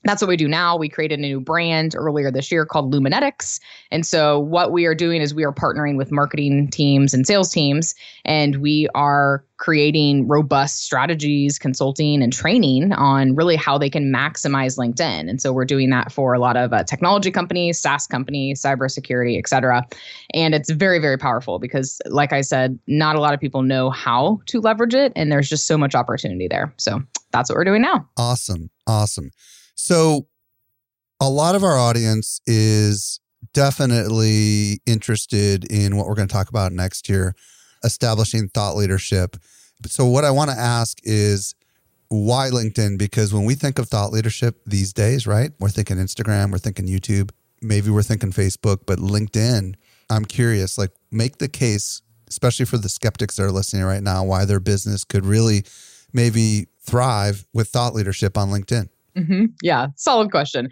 that's 0.05 0.23
what 0.23 0.28
we 0.28 0.37
do 0.37 0.47
now. 0.47 0.76
We 0.76 0.88
created 0.88 1.19
a 1.19 1.23
new 1.23 1.40
brand 1.40 1.95
earlier 1.97 2.31
this 2.31 2.52
year 2.52 2.64
called 2.64 2.95
Luminetics. 2.95 3.59
And 3.90 4.07
so, 4.07 4.38
what 4.38 4.71
we 4.71 4.87
are 4.87 4.95
doing 4.95 5.21
is 5.21 5.35
we 5.35 5.45
are 5.45 5.52
partnering 5.52 5.97
with 5.97 6.12
marketing 6.12 6.69
teams 6.69 7.12
and 7.12 7.26
sales 7.26 7.50
teams, 7.50 7.95
and 8.25 8.57
we 8.57 8.88
are 8.95 9.45
creating 9.57 10.28
robust 10.28 10.85
strategies, 10.85 11.59
consulting, 11.59 12.23
and 12.23 12.33
training 12.33 12.93
on 12.93 13.35
really 13.35 13.57
how 13.57 13.76
they 13.76 13.90
can 13.90 14.12
maximize 14.12 14.78
LinkedIn. 14.78 15.28
And 15.28 15.43
so, 15.43 15.52
we're 15.52 15.64
doing 15.64 15.90
that 15.90 16.12
for 16.12 16.33
a 16.33 16.38
lot 16.38 16.57
of 16.57 16.73
uh, 16.73 16.85
technology 16.85 17.33
companies, 17.33 17.81
SaaS 17.81 18.07
companies, 18.07 18.62
cybersecurity, 18.62 19.37
et 19.37 19.49
cetera. 19.49 19.85
And 20.33 20.55
it's 20.55 20.71
very, 20.71 21.00
very 21.00 21.19
powerful 21.19 21.59
because, 21.59 22.00
like 22.07 22.33
I 22.33 22.43
said, 22.43 22.78
not 22.87 23.17
a 23.17 23.21
lot 23.21 23.35
of 23.35 23.40
people 23.40 23.62
know 23.62 23.90
how 23.90 24.40
to 24.47 24.61
leverage 24.61 24.95
it, 24.95 25.12
and 25.17 25.33
there's 25.33 25.49
just 25.49 25.67
so 25.67 25.76
much 25.76 25.97
opportunity 25.97 26.47
there. 26.47 26.73
So, 26.76 27.02
that's 27.33 27.50
what 27.50 27.57
we're 27.57 27.64
doing 27.64 27.83
now. 27.83 28.09
Awesome. 28.17 28.71
Awesome. 28.87 29.31
So, 29.80 30.26
a 31.20 31.30
lot 31.30 31.54
of 31.54 31.62
our 31.62 31.78
audience 31.78 32.40
is 32.47 33.20
definitely 33.52 34.80
interested 34.87 35.70
in 35.70 35.97
what 35.97 36.06
we're 36.08 36.16
going 36.16 36.26
to 36.26 36.32
talk 36.32 36.49
about 36.49 36.73
next 36.73 37.08
year 37.08 37.35
establishing 37.85 38.49
thought 38.49 38.75
leadership. 38.75 39.37
So, 39.87 40.04
what 40.04 40.25
I 40.25 40.32
want 40.32 40.50
to 40.50 40.58
ask 40.58 40.99
is 41.04 41.54
why 42.08 42.50
LinkedIn? 42.50 42.99
Because 42.99 43.32
when 43.32 43.44
we 43.44 43.54
think 43.54 43.78
of 43.78 43.88
thought 43.88 44.11
leadership 44.11 44.61
these 44.66 44.92
days, 44.92 45.28
right, 45.28 45.52
we're 45.61 45.68
thinking 45.68 45.97
Instagram, 45.99 46.50
we're 46.50 46.58
thinking 46.58 46.87
YouTube, 46.87 47.30
maybe 47.62 47.88
we're 47.88 48.02
thinking 48.02 48.32
Facebook, 48.32 48.80
but 48.85 48.99
LinkedIn, 48.99 49.76
I'm 50.11 50.25
curious, 50.25 50.76
like, 50.76 50.90
make 51.12 51.38
the 51.38 51.49
case, 51.49 52.02
especially 52.28 52.66
for 52.66 52.78
the 52.78 52.88
skeptics 52.88 53.37
that 53.37 53.44
are 53.44 53.52
listening 53.52 53.85
right 53.85 54.02
now, 54.02 54.25
why 54.25 54.44
their 54.44 54.61
business 54.61 55.04
could 55.04 55.25
really 55.25 55.62
maybe 56.12 56.66
thrive 56.80 57.47
with 57.54 57.68
thought 57.68 57.94
leadership 57.94 58.37
on 58.37 58.49
LinkedIn. 58.49 58.88
Mm-hmm. 59.18 59.46
Yeah, 59.62 59.88
solid 59.96 60.30
question. 60.30 60.70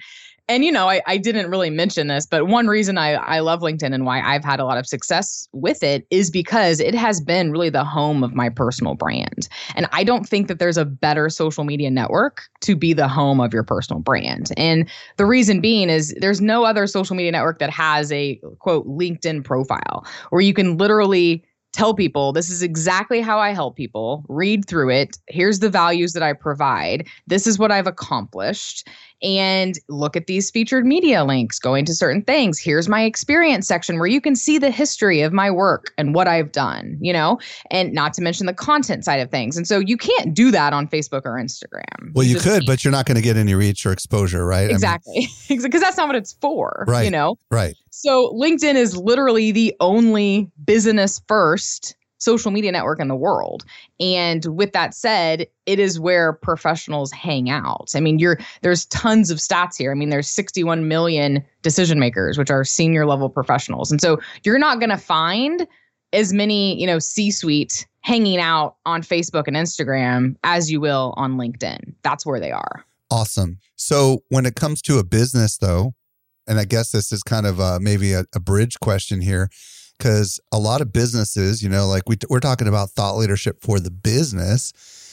And 0.48 0.64
you 0.64 0.70
know, 0.70 0.88
I, 0.88 1.02
I 1.06 1.16
didn't 1.16 1.50
really 1.50 1.70
mention 1.70 2.06
this, 2.06 2.24
but 2.24 2.46
one 2.46 2.68
reason 2.68 2.98
I, 2.98 3.14
I 3.14 3.40
love 3.40 3.60
LinkedIn 3.60 3.92
and 3.92 4.06
why 4.06 4.20
I've 4.20 4.44
had 4.44 4.60
a 4.60 4.64
lot 4.64 4.78
of 4.78 4.86
success 4.86 5.48
with 5.52 5.82
it 5.82 6.06
is 6.10 6.30
because 6.30 6.78
it 6.78 6.94
has 6.94 7.20
been 7.20 7.50
really 7.50 7.68
the 7.68 7.84
home 7.84 8.22
of 8.22 8.32
my 8.32 8.48
personal 8.48 8.94
brand. 8.94 9.48
And 9.74 9.88
I 9.90 10.04
don't 10.04 10.28
think 10.28 10.46
that 10.46 10.60
there's 10.60 10.76
a 10.78 10.84
better 10.84 11.28
social 11.30 11.64
media 11.64 11.90
network 11.90 12.42
to 12.60 12.76
be 12.76 12.92
the 12.92 13.08
home 13.08 13.40
of 13.40 13.52
your 13.52 13.64
personal 13.64 14.00
brand. 14.00 14.50
And 14.56 14.88
the 15.16 15.26
reason 15.26 15.60
being 15.60 15.90
is 15.90 16.14
there's 16.20 16.40
no 16.40 16.64
other 16.64 16.86
social 16.86 17.16
media 17.16 17.32
network 17.32 17.58
that 17.58 17.70
has 17.70 18.12
a 18.12 18.40
quote 18.60 18.86
LinkedIn 18.86 19.42
profile 19.44 20.06
where 20.30 20.42
you 20.42 20.54
can 20.54 20.76
literally 20.76 21.44
tell 21.76 21.94
people 21.94 22.32
this 22.32 22.48
is 22.48 22.62
exactly 22.62 23.20
how 23.20 23.38
I 23.38 23.50
help 23.50 23.76
people, 23.76 24.24
read 24.28 24.66
through 24.66 24.90
it. 24.90 25.18
Here's 25.28 25.58
the 25.58 25.68
values 25.68 26.14
that 26.14 26.22
I 26.22 26.32
provide. 26.32 27.06
This 27.26 27.46
is 27.46 27.58
what 27.58 27.70
I've 27.70 27.86
accomplished 27.86 28.88
and 29.22 29.78
look 29.88 30.16
at 30.16 30.26
these 30.26 30.50
featured 30.50 30.84
media 30.84 31.24
links 31.24 31.58
going 31.58 31.84
to 31.86 31.94
certain 31.94 32.22
things. 32.22 32.58
Here's 32.58 32.88
my 32.88 33.02
experience 33.02 33.66
section 33.66 33.98
where 33.98 34.06
you 34.06 34.20
can 34.20 34.36
see 34.36 34.58
the 34.58 34.70
history 34.70 35.20
of 35.22 35.32
my 35.32 35.50
work 35.50 35.92
and 35.96 36.14
what 36.14 36.28
I've 36.28 36.52
done, 36.52 36.98
you 37.00 37.12
know, 37.12 37.38
and 37.70 37.92
not 37.92 38.12
to 38.14 38.22
mention 38.22 38.46
the 38.46 38.54
content 38.54 39.04
side 39.04 39.20
of 39.20 39.30
things. 39.30 39.56
And 39.56 39.66
so 39.66 39.78
you 39.78 39.96
can't 39.96 40.34
do 40.34 40.50
that 40.50 40.72
on 40.72 40.86
Facebook 40.86 41.22
or 41.24 41.34
Instagram. 41.34 42.12
Well, 42.14 42.26
you, 42.26 42.38
could, 42.38 42.64
but 42.66 42.84
you're 42.84 42.92
not 42.92 43.06
going 43.06 43.16
to 43.16 43.22
get 43.22 43.36
any 43.36 43.54
reach 43.54 43.86
or 43.86 43.92
exposure, 43.92 44.44
right? 44.44 44.70
Exactly. 44.70 45.28
Because 45.48 45.64
I 45.64 45.68
mean, 45.68 45.80
that's 45.80 45.96
not 45.96 46.08
what 46.08 46.16
it's 46.16 46.34
for, 46.34 46.84
right? 46.86 47.04
You 47.04 47.10
know, 47.10 47.36
right. 47.50 47.74
So 47.98 48.30
LinkedIn 48.34 48.74
is 48.74 48.94
literally 48.94 49.52
the 49.52 49.74
only 49.80 50.50
business 50.66 51.22
first 51.28 51.96
social 52.18 52.50
media 52.50 52.70
network 52.70 53.00
in 53.00 53.08
the 53.08 53.16
world. 53.16 53.64
And 53.98 54.44
with 54.54 54.74
that 54.74 54.92
said, 54.92 55.46
it 55.64 55.78
is 55.78 55.98
where 55.98 56.34
professionals 56.34 57.10
hang 57.10 57.48
out. 57.48 57.92
I 57.94 58.00
mean, 58.00 58.18
you're 58.18 58.38
there's 58.60 58.84
tons 58.86 59.30
of 59.30 59.38
stats 59.38 59.78
here. 59.78 59.92
I 59.92 59.94
mean, 59.94 60.10
there's 60.10 60.28
61 60.28 60.88
million 60.88 61.42
decision 61.62 61.98
makers, 61.98 62.36
which 62.36 62.50
are 62.50 62.64
senior 62.64 63.06
level 63.06 63.30
professionals. 63.30 63.90
And 63.90 63.98
so 63.98 64.20
you're 64.44 64.58
not 64.58 64.78
going 64.78 64.90
to 64.90 64.98
find 64.98 65.66
as 66.12 66.34
many, 66.34 66.78
you 66.78 66.86
know, 66.86 66.98
C-suite 66.98 67.86
hanging 68.00 68.38
out 68.38 68.76
on 68.84 69.00
Facebook 69.00 69.44
and 69.46 69.56
Instagram 69.56 70.36
as 70.44 70.70
you 70.70 70.82
will 70.82 71.14
on 71.16 71.38
LinkedIn. 71.38 71.94
That's 72.02 72.26
where 72.26 72.40
they 72.40 72.52
are. 72.52 72.84
Awesome. 73.10 73.58
So 73.74 74.22
when 74.28 74.44
it 74.44 74.54
comes 74.54 74.82
to 74.82 74.98
a 74.98 75.04
business 75.04 75.56
though, 75.56 75.94
and 76.46 76.58
I 76.58 76.64
guess 76.64 76.92
this 76.92 77.12
is 77.12 77.22
kind 77.22 77.46
of 77.46 77.60
uh, 77.60 77.78
maybe 77.80 78.12
a, 78.12 78.24
a 78.34 78.40
bridge 78.40 78.78
question 78.80 79.20
here 79.20 79.48
because 79.98 80.40
a 80.52 80.58
lot 80.58 80.80
of 80.80 80.92
businesses, 80.92 81.62
you 81.62 81.68
know, 81.68 81.86
like 81.86 82.02
we, 82.06 82.16
we're 82.28 82.40
talking 82.40 82.68
about 82.68 82.90
thought 82.90 83.16
leadership 83.16 83.62
for 83.62 83.80
the 83.80 83.90
business. 83.90 84.72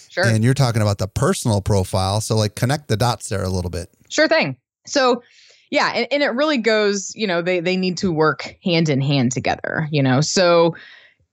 Sure. 0.10 0.26
And 0.26 0.44
you're 0.44 0.54
talking 0.54 0.82
about 0.82 1.00
the 1.00 1.08
personal 1.08 1.60
profile. 1.60 2.22
So, 2.22 2.36
like, 2.36 2.56
connect 2.56 2.88
the 2.88 2.98
dots 2.98 3.30
there 3.30 3.44
a 3.44 3.50
little 3.50 3.72
bit. 3.72 3.90
Sure 4.10 4.28
thing. 4.28 4.58
So, 4.86 5.24
yeah, 5.72 5.92
and, 5.96 6.08
and 6.12 6.22
it 6.22 6.30
really 6.30 6.60
goes, 6.60 7.16
you 7.16 7.26
know, 7.26 7.42
they 7.42 7.60
they 7.60 7.76
need 7.76 7.98
to 7.98 8.12
work 8.12 8.56
hand 8.64 8.90
in 8.90 9.02
hand 9.02 9.32
together, 9.32 9.88
you 9.92 10.04
know. 10.04 10.22
So 10.22 10.76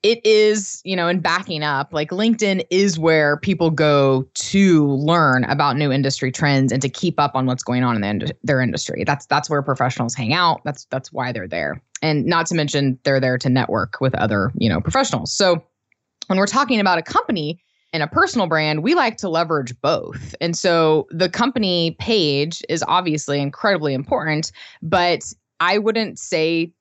it 0.02 0.24
is, 0.24 0.80
you 0.84 0.96
know, 0.96 1.08
and 1.08 1.22
backing 1.22 1.62
up, 1.62 1.92
like 1.92 2.10
LinkedIn 2.10 2.64
is 2.70 2.98
where 2.98 3.36
people 3.36 3.70
go 3.70 4.26
to 4.34 4.86
learn 4.86 5.44
about 5.44 5.76
new 5.76 5.92
industry 5.92 6.32
trends 6.32 6.72
and 6.72 6.80
to 6.80 6.88
keep 6.88 7.20
up 7.20 7.32
on 7.34 7.44
what's 7.44 7.62
going 7.62 7.84
on 7.84 8.02
in 8.02 8.18
the, 8.20 8.34
their 8.42 8.62
industry. 8.62 9.04
That's 9.04 9.26
that's 9.26 9.50
where 9.50 9.60
professionals 9.62 10.14
hang 10.14 10.32
out. 10.32 10.62
That's 10.64 10.86
that's 10.86 11.12
why 11.12 11.32
they're 11.32 11.48
there. 11.48 11.82
And 12.02 12.24
not 12.24 12.46
to 12.46 12.54
mention 12.54 12.98
they're 13.04 13.20
there 13.20 13.36
to 13.38 13.50
network 13.50 14.00
with 14.00 14.14
other, 14.14 14.50
you 14.56 14.70
know, 14.70 14.80
professionals. 14.80 15.32
So 15.32 15.62
when 16.28 16.38
we're 16.38 16.46
talking 16.46 16.80
about 16.80 16.98
a 16.98 17.02
company 17.02 17.62
and 17.92 18.02
a 18.02 18.06
personal 18.06 18.46
brand, 18.46 18.82
we 18.82 18.94
like 18.94 19.18
to 19.18 19.28
leverage 19.28 19.78
both. 19.82 20.34
And 20.40 20.56
so 20.56 21.08
the 21.10 21.28
company 21.28 21.96
page 21.98 22.62
is 22.70 22.82
obviously 22.88 23.40
incredibly 23.40 23.92
important, 23.92 24.50
but 24.80 25.20
I 25.58 25.76
wouldn't 25.76 26.18
say 26.18 26.72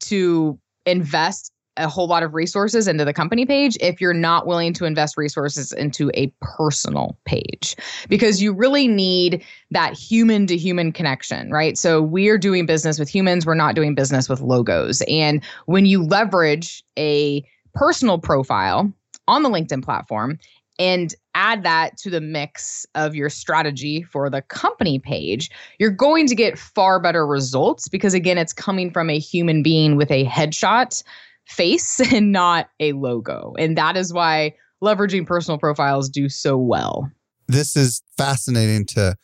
to 0.00 0.58
invest 0.84 1.52
a 1.76 1.88
whole 1.88 2.06
lot 2.06 2.22
of 2.22 2.34
resources 2.34 2.88
into 2.88 3.04
the 3.04 3.12
company 3.12 3.44
page 3.44 3.76
if 3.80 4.00
you're 4.00 4.14
not 4.14 4.46
willing 4.46 4.72
to 4.74 4.84
invest 4.84 5.16
resources 5.16 5.72
into 5.72 6.10
a 6.14 6.32
personal 6.40 7.18
page 7.24 7.76
because 8.08 8.42
you 8.42 8.52
really 8.52 8.88
need 8.88 9.44
that 9.70 9.92
human 9.92 10.46
to 10.46 10.56
human 10.56 10.92
connection, 10.92 11.50
right? 11.50 11.76
So 11.76 12.00
we 12.02 12.28
are 12.28 12.38
doing 12.38 12.66
business 12.66 12.98
with 12.98 13.08
humans, 13.08 13.46
we're 13.46 13.54
not 13.54 13.74
doing 13.74 13.94
business 13.94 14.28
with 14.28 14.40
logos. 14.40 15.02
And 15.08 15.44
when 15.66 15.86
you 15.86 16.02
leverage 16.02 16.82
a 16.98 17.44
personal 17.74 18.18
profile 18.18 18.90
on 19.28 19.42
the 19.42 19.50
LinkedIn 19.50 19.84
platform 19.84 20.38
and 20.78 21.14
add 21.34 21.62
that 21.62 21.96
to 21.98 22.10
the 22.10 22.20
mix 22.20 22.86
of 22.94 23.14
your 23.14 23.30
strategy 23.30 24.02
for 24.02 24.28
the 24.30 24.42
company 24.42 24.98
page, 24.98 25.50
you're 25.78 25.90
going 25.90 26.26
to 26.26 26.34
get 26.34 26.58
far 26.58 27.00
better 27.00 27.26
results 27.26 27.88
because, 27.88 28.14
again, 28.14 28.38
it's 28.38 28.52
coming 28.52 28.90
from 28.90 29.10
a 29.10 29.18
human 29.18 29.62
being 29.62 29.96
with 29.96 30.10
a 30.10 30.24
headshot 30.24 31.02
face 31.46 32.00
and 32.12 32.32
not 32.32 32.68
a 32.80 32.92
logo. 32.92 33.54
And 33.58 33.76
that 33.76 33.96
is 33.96 34.12
why 34.12 34.54
leveraging 34.82 35.26
personal 35.26 35.58
profiles 35.58 36.08
do 36.08 36.28
so 36.28 36.56
well. 36.56 37.10
This 37.48 37.76
is 37.76 38.02
fascinating 38.16 38.86
to 38.86 39.16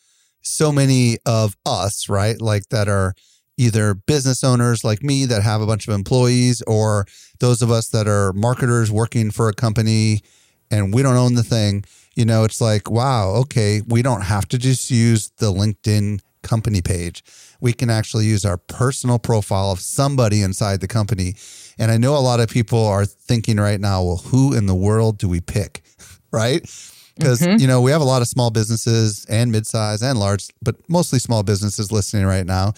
so 0.43 0.73
many 0.73 1.19
of 1.27 1.57
us, 1.67 2.09
right? 2.09 2.41
Like 2.41 2.69
that 2.71 2.89
are 2.89 3.15
either 3.57 3.95
business 3.95 4.43
owners 4.43 4.83
like 4.83 5.03
me 5.03 5.27
that 5.27 5.43
have 5.43 5.61
a 5.61 5.67
bunch 5.67 5.87
of 5.87 5.95
employees 5.95 6.63
or 6.67 7.07
those 7.41 7.63
of 7.63 7.71
us 7.71 7.89
that 7.89 8.09
are 8.09 8.33
marketers 8.33 8.91
working 8.91 9.31
for 9.31 9.49
a 9.49 9.53
company 9.53 10.23
and 10.71 10.95
we 10.95 11.03
don't 11.03 11.17
own 11.17 11.35
the 11.35 11.43
thing. 11.43 11.85
You 12.15 12.25
know, 12.25 12.45
it's 12.45 12.61
like, 12.61 12.91
wow, 12.91 13.31
okay, 13.43 13.83
we 13.87 14.03
don't 14.03 14.23
have 14.23 14.49
to 14.49 14.59
just 14.59 14.91
use 14.91 15.31
the 15.39 15.53
LinkedIn 15.53 16.21
company 16.43 16.83
page. 16.83 17.23
We 17.61 17.73
can 17.73 17.91
actually 17.91 18.27
use 18.27 18.45
our 18.45 18.57
personal 18.57 19.19
profile 19.19 19.71
of 19.71 19.81
somebody 19.81 20.43
inside 20.43 20.81
the 20.81 20.89
company. 20.89 21.35
And 21.79 21.91
I 21.91 21.97
know 21.97 22.17
a 22.17 22.19
lot 22.19 22.41
of 22.41 22.49
people 22.49 22.85
are 22.85 23.05
thinking 23.05 23.57
right 23.57 23.81
now, 23.81 24.03
well, 24.03 24.17
who 24.17 24.55
in 24.55 24.67
the 24.67 24.75
world 24.75 25.19
do 25.19 25.29
we 25.29 25.41
pick? 25.41 25.83
right? 26.33 26.63
Because, 27.17 27.41
mm-hmm. 27.41 27.59
you 27.61 27.67
know, 27.67 27.81
we 27.81 27.91
have 27.91 28.01
a 28.01 28.05
lot 28.05 28.23
of 28.23 28.29
small 28.29 28.51
businesses 28.51 29.27
and 29.27 29.53
midsize 29.53 30.03
and 30.03 30.19
large, 30.19 30.49
but 30.63 30.77
mostly 30.89 31.19
small 31.19 31.43
businesses 31.43 31.93
listening 31.93 32.27
right 32.27 32.47
now. 32.47 32.73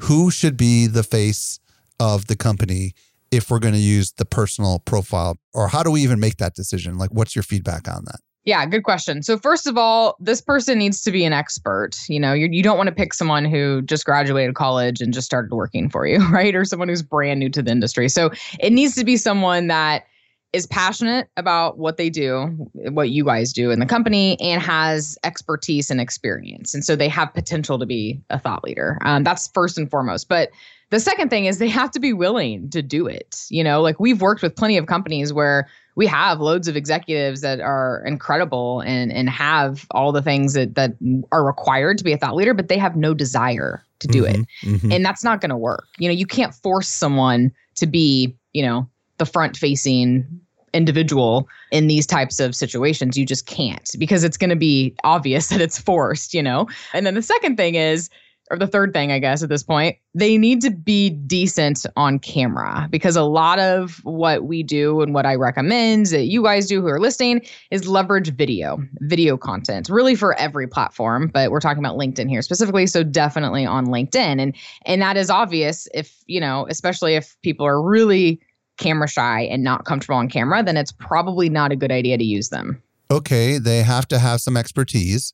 Who 0.00 0.30
should 0.30 0.56
be 0.56 0.86
the 0.86 1.02
face 1.02 1.60
of 2.00 2.26
the 2.26 2.36
company 2.36 2.92
if 3.30 3.50
we're 3.50 3.58
going 3.58 3.74
to 3.74 3.80
use 3.80 4.12
the 4.12 4.24
personal 4.24 4.80
profile? 4.80 5.38
Or 5.54 5.68
how 5.68 5.82
do 5.82 5.90
we 5.90 6.02
even 6.02 6.20
make 6.20 6.36
that 6.38 6.54
decision? 6.54 6.98
Like, 6.98 7.10
what's 7.10 7.36
your 7.36 7.42
feedback 7.42 7.88
on 7.88 8.04
that? 8.06 8.20
Yeah, 8.46 8.64
good 8.64 8.84
question. 8.84 9.24
So 9.24 9.36
first 9.36 9.66
of 9.66 9.76
all, 9.76 10.16
this 10.20 10.40
person 10.40 10.78
needs 10.78 11.02
to 11.02 11.10
be 11.10 11.24
an 11.24 11.32
expert. 11.32 11.96
You 12.08 12.20
know, 12.20 12.32
you 12.32 12.46
you 12.46 12.62
don't 12.62 12.76
want 12.76 12.88
to 12.88 12.94
pick 12.94 13.12
someone 13.12 13.44
who 13.44 13.82
just 13.82 14.06
graduated 14.06 14.54
college 14.54 15.00
and 15.00 15.12
just 15.12 15.26
started 15.26 15.52
working 15.52 15.90
for 15.90 16.06
you, 16.06 16.18
right? 16.30 16.54
Or 16.54 16.64
someone 16.64 16.88
who's 16.88 17.02
brand 17.02 17.40
new 17.40 17.50
to 17.50 17.60
the 17.60 17.72
industry. 17.72 18.08
So 18.08 18.30
it 18.60 18.72
needs 18.72 18.94
to 18.94 19.04
be 19.04 19.16
someone 19.16 19.66
that 19.66 20.04
is 20.52 20.64
passionate 20.64 21.28
about 21.36 21.76
what 21.76 21.96
they 21.96 22.08
do, 22.08 22.46
what 22.72 23.10
you 23.10 23.24
guys 23.24 23.52
do 23.52 23.72
in 23.72 23.80
the 23.80 23.84
company, 23.84 24.40
and 24.40 24.62
has 24.62 25.18
expertise 25.24 25.90
and 25.90 26.00
experience. 26.00 26.72
And 26.72 26.84
so 26.84 26.94
they 26.94 27.08
have 27.08 27.34
potential 27.34 27.80
to 27.80 27.84
be 27.84 28.22
a 28.30 28.38
thought 28.38 28.62
leader. 28.62 28.98
Um, 29.04 29.24
that's 29.24 29.48
first 29.48 29.76
and 29.76 29.90
foremost. 29.90 30.28
But 30.28 30.50
the 30.90 31.00
second 31.00 31.30
thing 31.30 31.46
is 31.46 31.58
they 31.58 31.68
have 31.68 31.90
to 31.90 32.00
be 32.00 32.12
willing 32.12 32.70
to 32.70 32.80
do 32.80 33.08
it. 33.08 33.44
You 33.50 33.64
know, 33.64 33.82
like 33.82 33.98
we've 33.98 34.20
worked 34.22 34.42
with 34.42 34.54
plenty 34.54 34.76
of 34.76 34.86
companies 34.86 35.32
where 35.32 35.68
we 35.96 36.06
have 36.06 36.40
loads 36.40 36.68
of 36.68 36.76
executives 36.76 37.40
that 37.40 37.58
are 37.60 38.04
incredible 38.06 38.80
and 38.82 39.10
and 39.12 39.28
have 39.28 39.86
all 39.90 40.12
the 40.12 40.22
things 40.22 40.52
that 40.52 40.74
that 40.76 40.92
are 41.32 41.44
required 41.44 41.98
to 41.98 42.04
be 42.04 42.12
a 42.12 42.18
thought 42.18 42.36
leader, 42.36 42.54
but 42.54 42.68
they 42.68 42.78
have 42.78 42.94
no 42.94 43.14
desire 43.14 43.82
to 43.98 44.08
do 44.08 44.22
mm-hmm, 44.22 44.42
it. 44.42 44.46
Mm-hmm. 44.62 44.92
And 44.92 45.04
that's 45.04 45.24
not 45.24 45.40
going 45.40 45.50
to 45.50 45.56
work. 45.56 45.86
You 45.98 46.08
know, 46.08 46.14
you 46.14 46.26
can't 46.26 46.54
force 46.54 46.88
someone 46.88 47.50
to 47.76 47.86
be, 47.86 48.36
you 48.52 48.62
know, 48.62 48.88
the 49.16 49.26
front 49.26 49.56
facing 49.56 50.26
individual 50.74 51.48
in 51.70 51.86
these 51.86 52.06
types 52.06 52.38
of 52.38 52.54
situations. 52.54 53.16
You 53.16 53.24
just 53.24 53.46
can't 53.46 53.90
because 53.98 54.22
it's 54.22 54.36
going 54.36 54.50
to 54.50 54.56
be 54.56 54.94
obvious 55.04 55.48
that 55.48 55.62
it's 55.62 55.80
forced, 55.80 56.34
you 56.34 56.42
know? 56.42 56.68
And 56.92 57.06
then 57.06 57.14
the 57.14 57.22
second 57.22 57.56
thing 57.56 57.74
is 57.74 58.10
or 58.50 58.58
the 58.58 58.66
third 58.66 58.92
thing, 58.92 59.12
I 59.12 59.18
guess, 59.18 59.42
at 59.42 59.48
this 59.48 59.62
point, 59.62 59.96
they 60.14 60.38
need 60.38 60.60
to 60.62 60.70
be 60.70 61.10
decent 61.10 61.84
on 61.96 62.18
camera 62.18 62.88
because 62.90 63.16
a 63.16 63.22
lot 63.22 63.58
of 63.58 64.00
what 64.04 64.44
we 64.44 64.62
do 64.62 65.00
and 65.00 65.12
what 65.14 65.26
I 65.26 65.34
recommend 65.34 66.06
that 66.06 66.24
you 66.24 66.42
guys 66.42 66.66
do 66.66 66.80
who 66.80 66.88
are 66.88 67.00
listening 67.00 67.42
is 67.70 67.88
leverage 67.88 68.34
video, 68.34 68.78
video 69.00 69.36
content, 69.36 69.88
really 69.88 70.14
for 70.14 70.34
every 70.34 70.66
platform. 70.66 71.30
But 71.32 71.50
we're 71.50 71.60
talking 71.60 71.84
about 71.84 71.98
LinkedIn 71.98 72.28
here 72.28 72.42
specifically. 72.42 72.86
So 72.86 73.02
definitely 73.02 73.66
on 73.66 73.86
LinkedIn. 73.86 74.40
And 74.40 74.56
and 74.84 75.02
that 75.02 75.16
is 75.16 75.30
obvious 75.30 75.88
if, 75.92 76.22
you 76.26 76.40
know, 76.40 76.66
especially 76.70 77.14
if 77.14 77.36
people 77.42 77.66
are 77.66 77.82
really 77.82 78.40
camera 78.78 79.08
shy 79.08 79.42
and 79.42 79.64
not 79.64 79.84
comfortable 79.84 80.16
on 80.16 80.28
camera, 80.28 80.62
then 80.62 80.76
it's 80.76 80.92
probably 80.92 81.48
not 81.48 81.72
a 81.72 81.76
good 81.76 81.90
idea 81.90 82.18
to 82.18 82.24
use 82.24 82.50
them. 82.50 82.82
Okay. 83.10 83.58
They 83.58 83.82
have 83.82 84.06
to 84.08 84.18
have 84.18 84.40
some 84.40 84.56
expertise 84.56 85.32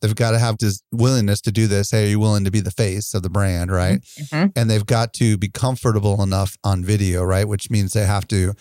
they've 0.00 0.14
got 0.14 0.32
to 0.32 0.38
have 0.38 0.58
this 0.58 0.82
willingness 0.92 1.40
to 1.42 1.52
do 1.52 1.66
this. 1.66 1.90
Hey, 1.90 2.06
are 2.06 2.08
you 2.08 2.20
willing 2.20 2.44
to 2.44 2.50
be 2.50 2.60
the 2.60 2.70
face 2.70 3.14
of 3.14 3.22
the 3.22 3.30
brand, 3.30 3.70
right? 3.70 4.00
Mm-hmm. 4.00 4.46
And 4.56 4.70
they've 4.70 4.86
got 4.86 5.12
to 5.14 5.36
be 5.36 5.48
comfortable 5.48 6.22
enough 6.22 6.56
on 6.64 6.84
video, 6.84 7.22
right? 7.24 7.46
Which 7.46 7.70
means 7.70 7.92
they 7.92 8.06
have 8.06 8.28
to 8.28 8.54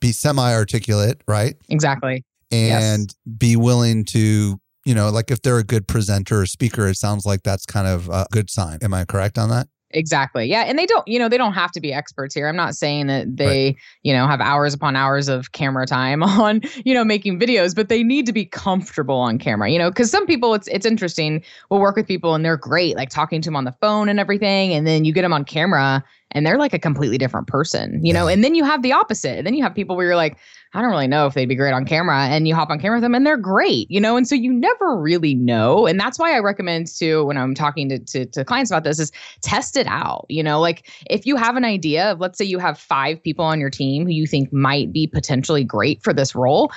be 0.00 0.12
semi 0.12 0.52
articulate, 0.52 1.22
right? 1.26 1.56
Exactly. 1.68 2.24
And 2.50 3.02
yes. 3.02 3.36
be 3.38 3.56
willing 3.56 4.04
to, 4.06 4.60
you 4.84 4.94
know, 4.94 5.10
like 5.10 5.30
if 5.30 5.40
they're 5.40 5.58
a 5.58 5.64
good 5.64 5.88
presenter 5.88 6.40
or 6.40 6.46
speaker, 6.46 6.86
it 6.88 6.96
sounds 6.96 7.24
like 7.24 7.42
that's 7.42 7.64
kind 7.64 7.86
of 7.86 8.08
a 8.08 8.26
good 8.30 8.50
sign. 8.50 8.78
Am 8.82 8.92
I 8.92 9.04
correct 9.04 9.38
on 9.38 9.48
that? 9.48 9.68
Exactly. 9.92 10.46
Yeah. 10.46 10.62
And 10.62 10.78
they 10.78 10.86
don't, 10.86 11.06
you 11.06 11.18
know, 11.18 11.28
they 11.28 11.38
don't 11.38 11.52
have 11.52 11.70
to 11.72 11.80
be 11.80 11.92
experts 11.92 12.34
here. 12.34 12.48
I'm 12.48 12.56
not 12.56 12.74
saying 12.74 13.06
that 13.08 13.36
they, 13.36 13.64
right. 13.64 13.76
you 14.02 14.12
know, 14.12 14.26
have 14.26 14.40
hours 14.40 14.74
upon 14.74 14.96
hours 14.96 15.28
of 15.28 15.52
camera 15.52 15.86
time 15.86 16.22
on, 16.22 16.62
you 16.84 16.94
know, 16.94 17.04
making 17.04 17.38
videos, 17.38 17.74
but 17.74 17.88
they 17.88 18.02
need 18.02 18.26
to 18.26 18.32
be 18.32 18.44
comfortable 18.44 19.16
on 19.16 19.38
camera, 19.38 19.70
you 19.70 19.78
know, 19.78 19.90
because 19.90 20.10
some 20.10 20.26
people 20.26 20.54
it's 20.54 20.68
it's 20.68 20.86
interesting. 20.86 21.42
We'll 21.70 21.80
work 21.80 21.96
with 21.96 22.06
people 22.06 22.34
and 22.34 22.44
they're 22.44 22.56
great, 22.56 22.96
like 22.96 23.10
talking 23.10 23.40
to 23.42 23.46
them 23.46 23.56
on 23.56 23.64
the 23.64 23.72
phone 23.80 24.08
and 24.08 24.18
everything. 24.18 24.72
And 24.72 24.86
then 24.86 25.04
you 25.04 25.12
get 25.12 25.22
them 25.22 25.32
on 25.32 25.44
camera 25.44 26.04
and 26.32 26.46
they're 26.46 26.58
like 26.58 26.72
a 26.72 26.78
completely 26.78 27.18
different 27.18 27.46
person, 27.46 28.04
you 28.04 28.12
know, 28.12 28.26
and 28.26 28.42
then 28.42 28.54
you 28.54 28.64
have 28.64 28.82
the 28.82 28.92
opposite. 28.92 29.38
And 29.38 29.46
then 29.46 29.54
you 29.54 29.62
have 29.62 29.74
people 29.74 29.96
where 29.96 30.06
you're 30.06 30.16
like, 30.16 30.36
I 30.74 30.80
don't 30.80 30.90
really 30.90 31.06
know 31.06 31.26
if 31.26 31.34
they'd 31.34 31.46
be 31.46 31.54
great 31.54 31.72
on 31.72 31.84
camera. 31.84 32.24
And 32.24 32.48
you 32.48 32.54
hop 32.54 32.70
on 32.70 32.80
camera 32.80 32.96
with 32.96 33.02
them 33.02 33.14
and 33.14 33.26
they're 33.26 33.36
great, 33.36 33.90
you 33.90 34.00
know? 34.00 34.16
And 34.16 34.26
so 34.26 34.34
you 34.34 34.52
never 34.52 34.96
really 34.98 35.34
know. 35.34 35.86
And 35.86 36.00
that's 36.00 36.18
why 36.18 36.34
I 36.34 36.38
recommend 36.38 36.86
to 36.98 37.24
when 37.24 37.36
I'm 37.36 37.54
talking 37.54 37.88
to, 37.90 37.98
to, 37.98 38.26
to 38.26 38.44
clients 38.44 38.70
about 38.70 38.84
this 38.84 38.98
is 38.98 39.12
test 39.42 39.76
it 39.76 39.86
out. 39.86 40.24
You 40.28 40.42
know, 40.42 40.60
like 40.60 40.90
if 41.10 41.26
you 41.26 41.36
have 41.36 41.56
an 41.56 41.64
idea 41.64 42.12
of, 42.12 42.20
let's 42.20 42.38
say 42.38 42.44
you 42.44 42.58
have 42.58 42.78
five 42.78 43.22
people 43.22 43.44
on 43.44 43.60
your 43.60 43.70
team 43.70 44.04
who 44.04 44.12
you 44.12 44.26
think 44.26 44.52
might 44.52 44.92
be 44.92 45.06
potentially 45.06 45.64
great 45.64 46.02
for 46.02 46.14
this 46.14 46.34
role, 46.34 46.72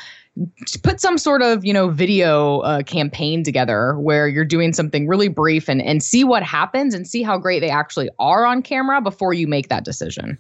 put 0.84 1.00
some 1.00 1.18
sort 1.18 1.42
of 1.42 1.64
you 1.64 1.74
know 1.74 1.90
video 1.90 2.60
uh, 2.60 2.84
campaign 2.84 3.44
together 3.44 3.98
where 4.00 4.28
you're 4.28 4.46
doing 4.46 4.74
something 4.74 5.08
really 5.08 5.28
brief 5.28 5.70
and 5.70 5.82
and 5.82 6.04
see 6.04 6.24
what 6.24 6.44
happens 6.44 6.94
and 6.94 7.08
see 7.08 7.24
how 7.24 7.38
great 7.38 7.60
they 7.60 7.70
actually 7.70 8.10
are 8.20 8.46
on 8.46 8.62
camera 8.62 9.02
before 9.02 9.34
you 9.34 9.48
make 9.48 9.70
that 9.70 9.86
decision 9.86 10.38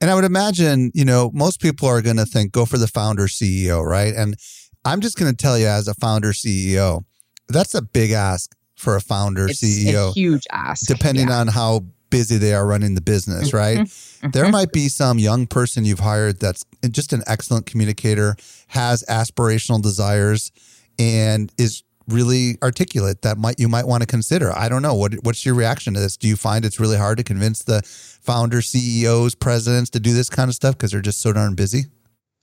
and 0.00 0.10
I 0.10 0.14
would 0.14 0.24
imagine, 0.24 0.90
you 0.92 1.04
know, 1.04 1.30
most 1.32 1.60
people 1.60 1.88
are 1.88 2.02
going 2.02 2.16
to 2.16 2.26
think 2.26 2.52
go 2.52 2.66
for 2.66 2.76
the 2.76 2.86
founder 2.86 3.26
CEO, 3.26 3.82
right? 3.82 4.14
And 4.14 4.36
I'm 4.84 5.00
just 5.00 5.16
going 5.16 5.30
to 5.30 5.36
tell 5.36 5.58
you, 5.58 5.66
as 5.66 5.88
a 5.88 5.94
founder 5.94 6.32
CEO, 6.32 7.04
that's 7.48 7.74
a 7.74 7.80
big 7.80 8.10
ask 8.10 8.54
for 8.74 8.96
a 8.96 9.00
founder 9.00 9.46
it's 9.48 9.62
CEO. 9.62 10.10
A 10.10 10.12
huge 10.12 10.46
ask. 10.50 10.86
Depending 10.86 11.28
yeah. 11.28 11.38
on 11.38 11.48
how 11.48 11.86
busy 12.14 12.38
they 12.38 12.54
are 12.54 12.64
running 12.64 12.94
the 12.94 13.00
business, 13.00 13.48
mm-hmm. 13.48 13.56
right? 13.56 13.78
Mm-hmm. 13.78 14.30
There 14.30 14.48
might 14.48 14.70
be 14.70 14.88
some 14.88 15.18
young 15.18 15.48
person 15.48 15.84
you've 15.84 15.98
hired 15.98 16.38
that's 16.38 16.64
just 16.90 17.12
an 17.12 17.24
excellent 17.26 17.66
communicator, 17.66 18.36
has 18.68 19.02
aspirational 19.08 19.82
desires, 19.82 20.52
and 20.96 21.52
is 21.58 21.82
really 22.06 22.56
articulate 22.62 23.22
that 23.22 23.36
might 23.36 23.58
you 23.58 23.68
might 23.68 23.88
want 23.88 24.02
to 24.02 24.06
consider. 24.06 24.56
I 24.56 24.68
don't 24.68 24.82
know. 24.82 24.94
What 24.94 25.14
what's 25.24 25.44
your 25.44 25.56
reaction 25.56 25.94
to 25.94 26.00
this? 26.00 26.16
Do 26.16 26.28
you 26.28 26.36
find 26.36 26.64
it's 26.64 26.78
really 26.78 26.96
hard 26.96 27.18
to 27.18 27.24
convince 27.24 27.64
the 27.64 27.82
founders, 27.82 28.68
CEOs, 28.68 29.34
presidents 29.34 29.90
to 29.90 30.00
do 30.00 30.14
this 30.14 30.30
kind 30.30 30.48
of 30.48 30.54
stuff 30.54 30.76
because 30.76 30.92
they're 30.92 31.00
just 31.00 31.20
so 31.20 31.32
darn 31.32 31.56
busy? 31.56 31.86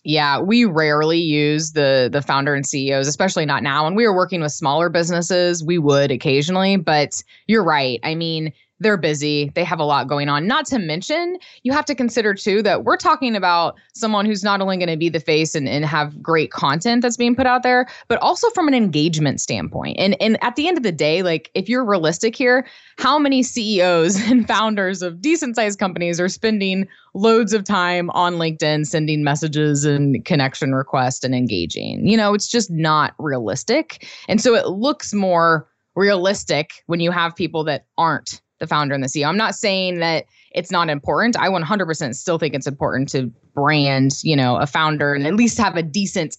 Yeah, 0.04 0.40
we 0.40 0.66
rarely 0.66 1.20
use 1.20 1.72
the 1.72 2.10
the 2.12 2.22
founder 2.22 2.56
and 2.56 2.66
CEOs, 2.66 3.08
especially 3.08 3.46
not 3.46 3.64
now. 3.64 3.86
When 3.86 3.96
we 3.96 4.06
were 4.06 4.16
working 4.16 4.42
with 4.42 4.52
smaller 4.52 4.90
businesses, 4.90 5.64
we 5.64 5.78
would 5.78 6.12
occasionally, 6.12 6.76
but 6.76 7.24
you're 7.48 7.64
right. 7.64 8.02
I 8.04 8.16
mean, 8.16 8.52
they're 8.82 8.98
busy. 8.98 9.52
They 9.54 9.64
have 9.64 9.80
a 9.80 9.84
lot 9.84 10.08
going 10.08 10.28
on. 10.28 10.48
Not 10.48 10.66
to 10.68 10.80
mention, 10.80 11.38
you 11.62 11.72
have 11.72 11.86
to 11.86 11.96
consider 11.96 12.34
too 12.34 12.64
that 12.64 12.84
we're 12.84 12.98
talking 12.98 13.36
about 13.36 13.76
someone 13.94 14.26
who's 14.26 14.44
not 14.44 14.60
only 14.60 14.78
going 14.78 14.90
to 14.90 14.98
be 14.98 15.08
the 15.08 15.20
face 15.20 15.54
and, 15.54 15.70
and 15.70 15.86
have 15.86 16.22
great 16.22 16.52
content 16.52 17.04
that's 17.04 17.16
being 17.16 17.36
put 17.36 17.46
out 17.46 17.62
there, 17.62 17.88
but 18.08 18.20
also 18.22 18.50
from 18.50 18.68
an 18.68 18.74
engagement 18.74 19.40
standpoint. 19.40 19.98
And 20.00 20.20
and 20.20 20.44
at 20.44 20.56
the 20.56 20.68
end 20.68 20.78
of 20.78 20.84
the 20.84 20.92
day, 20.92 21.22
like 21.22 21.52
if 21.54 21.70
you're 21.70 21.86
realistic 21.86 22.36
here, 22.36 22.66
how 22.98 23.20
many 23.20 23.44
CEOs 23.44 24.16
and 24.30 24.48
founders 24.48 25.04
of 25.04 25.22
decent 25.22 25.56
sized 25.56 25.78
companies 25.78 26.20
are 26.20 26.30
spending 26.30 26.88
loads 27.14 27.54
of 27.54 27.64
time 27.64 28.10
on 28.12 28.36
LinkedIn 28.36 28.88
sending 28.88 29.24
messages 29.24 29.86
and 29.86 30.26
connection 30.26 30.74
requests 30.74 31.24
and 31.24 31.36
engaging? 31.36 32.08
You 32.08 32.18
know, 32.18 32.34
it's 32.34 32.48
just 32.48 32.72
not 32.72 33.14
realistic. 33.20 34.08
And 34.28 34.42
so 34.42 34.56
it 34.56 34.68
looks 34.68 35.14
more 35.14 35.68
realistic 35.96 36.84
when 36.88 37.00
you 37.00 37.12
have 37.12 37.36
people 37.36 37.64
that 37.66 37.86
aren't 37.98 38.42
the 38.62 38.68
founder 38.68 38.96
and 38.96 39.04
the 39.04 39.08
CEO. 39.08 39.28
I'm 39.28 39.36
not 39.36 39.56
saying 39.56 40.00
that 40.00 40.26
it's 40.52 40.72
not 40.72 40.90
important. 40.90 41.36
I 41.38 41.50
100% 41.50 42.16
still 42.16 42.38
think 42.38 42.54
it's 42.54 42.68
important 42.68 43.10
to 43.10 43.28
brand, 43.54 44.14
you 44.24 44.36
know, 44.36 44.56
a 44.56 44.68
founder 44.68 45.14
and 45.14 45.26
at 45.28 45.34
least 45.34 45.58
have 45.58 45.76
a 45.76 45.84
decent 45.84 46.38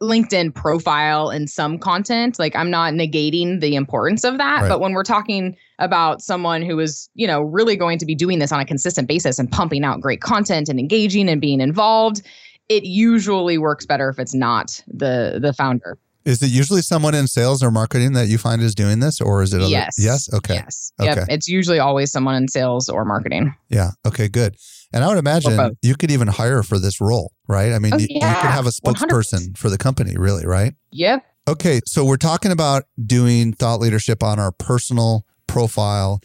LinkedIn 0.00 0.54
profile 0.54 1.28
and 1.30 1.50
some 1.50 1.76
content. 1.78 2.38
Like 2.38 2.54
I'm 2.54 2.70
not 2.70 2.94
negating 2.94 3.60
the 3.60 3.74
importance 3.74 4.22
of 4.22 4.38
that, 4.38 4.62
right. 4.62 4.68
but 4.68 4.80
when 4.80 4.92
we're 4.92 5.02
talking 5.02 5.56
about 5.80 6.22
someone 6.22 6.62
who 6.62 6.78
is, 6.78 7.10
you 7.14 7.26
know, 7.26 7.42
really 7.42 7.76
going 7.76 7.98
to 7.98 8.06
be 8.06 8.14
doing 8.14 8.38
this 8.38 8.52
on 8.52 8.60
a 8.60 8.64
consistent 8.64 9.08
basis 9.08 9.40
and 9.40 9.50
pumping 9.50 9.84
out 9.84 10.00
great 10.00 10.20
content 10.20 10.68
and 10.68 10.78
engaging 10.78 11.28
and 11.28 11.40
being 11.40 11.60
involved, 11.60 12.22
it 12.68 12.84
usually 12.84 13.58
works 13.58 13.84
better 13.84 14.08
if 14.08 14.20
it's 14.20 14.34
not 14.34 14.80
the 14.86 15.40
the 15.42 15.52
founder. 15.52 15.98
Is 16.24 16.42
it 16.42 16.50
usually 16.50 16.82
someone 16.82 17.14
in 17.14 17.26
sales 17.26 17.62
or 17.62 17.70
marketing 17.70 18.12
that 18.12 18.28
you 18.28 18.38
find 18.38 18.60
is 18.60 18.74
doing 18.74 19.00
this, 19.00 19.20
or 19.20 19.42
is 19.42 19.54
it? 19.54 19.62
Other, 19.62 19.70
yes. 19.70 19.96
Yes. 19.98 20.32
Okay. 20.32 20.54
Yes. 20.54 20.92
Okay. 21.00 21.14
Yep. 21.14 21.26
It's 21.30 21.48
usually 21.48 21.78
always 21.78 22.12
someone 22.12 22.34
in 22.34 22.48
sales 22.48 22.88
or 22.88 23.04
marketing. 23.04 23.54
Yeah. 23.68 23.90
Okay. 24.06 24.28
Good. 24.28 24.56
And 24.92 25.04
I 25.04 25.08
would 25.08 25.18
imagine 25.18 25.76
you 25.82 25.94
could 25.96 26.10
even 26.10 26.28
hire 26.28 26.62
for 26.62 26.78
this 26.78 27.00
role, 27.00 27.32
right? 27.46 27.72
I 27.72 27.78
mean, 27.78 27.94
oh, 27.94 27.98
you, 27.98 28.06
yeah. 28.10 28.30
you 28.30 28.42
could 28.42 28.50
have 28.50 28.66
a 28.66 28.70
spokesperson 28.70 29.50
100%. 29.50 29.58
for 29.58 29.68
the 29.68 29.78
company, 29.78 30.16
really, 30.16 30.46
right? 30.46 30.74
Yep. 30.92 31.24
Okay. 31.46 31.80
So 31.84 32.04
we're 32.04 32.16
talking 32.16 32.52
about 32.52 32.84
doing 33.04 33.52
thought 33.52 33.80
leadership 33.80 34.22
on 34.22 34.38
our 34.38 34.52
personal 34.52 35.26
profile. 35.46 36.20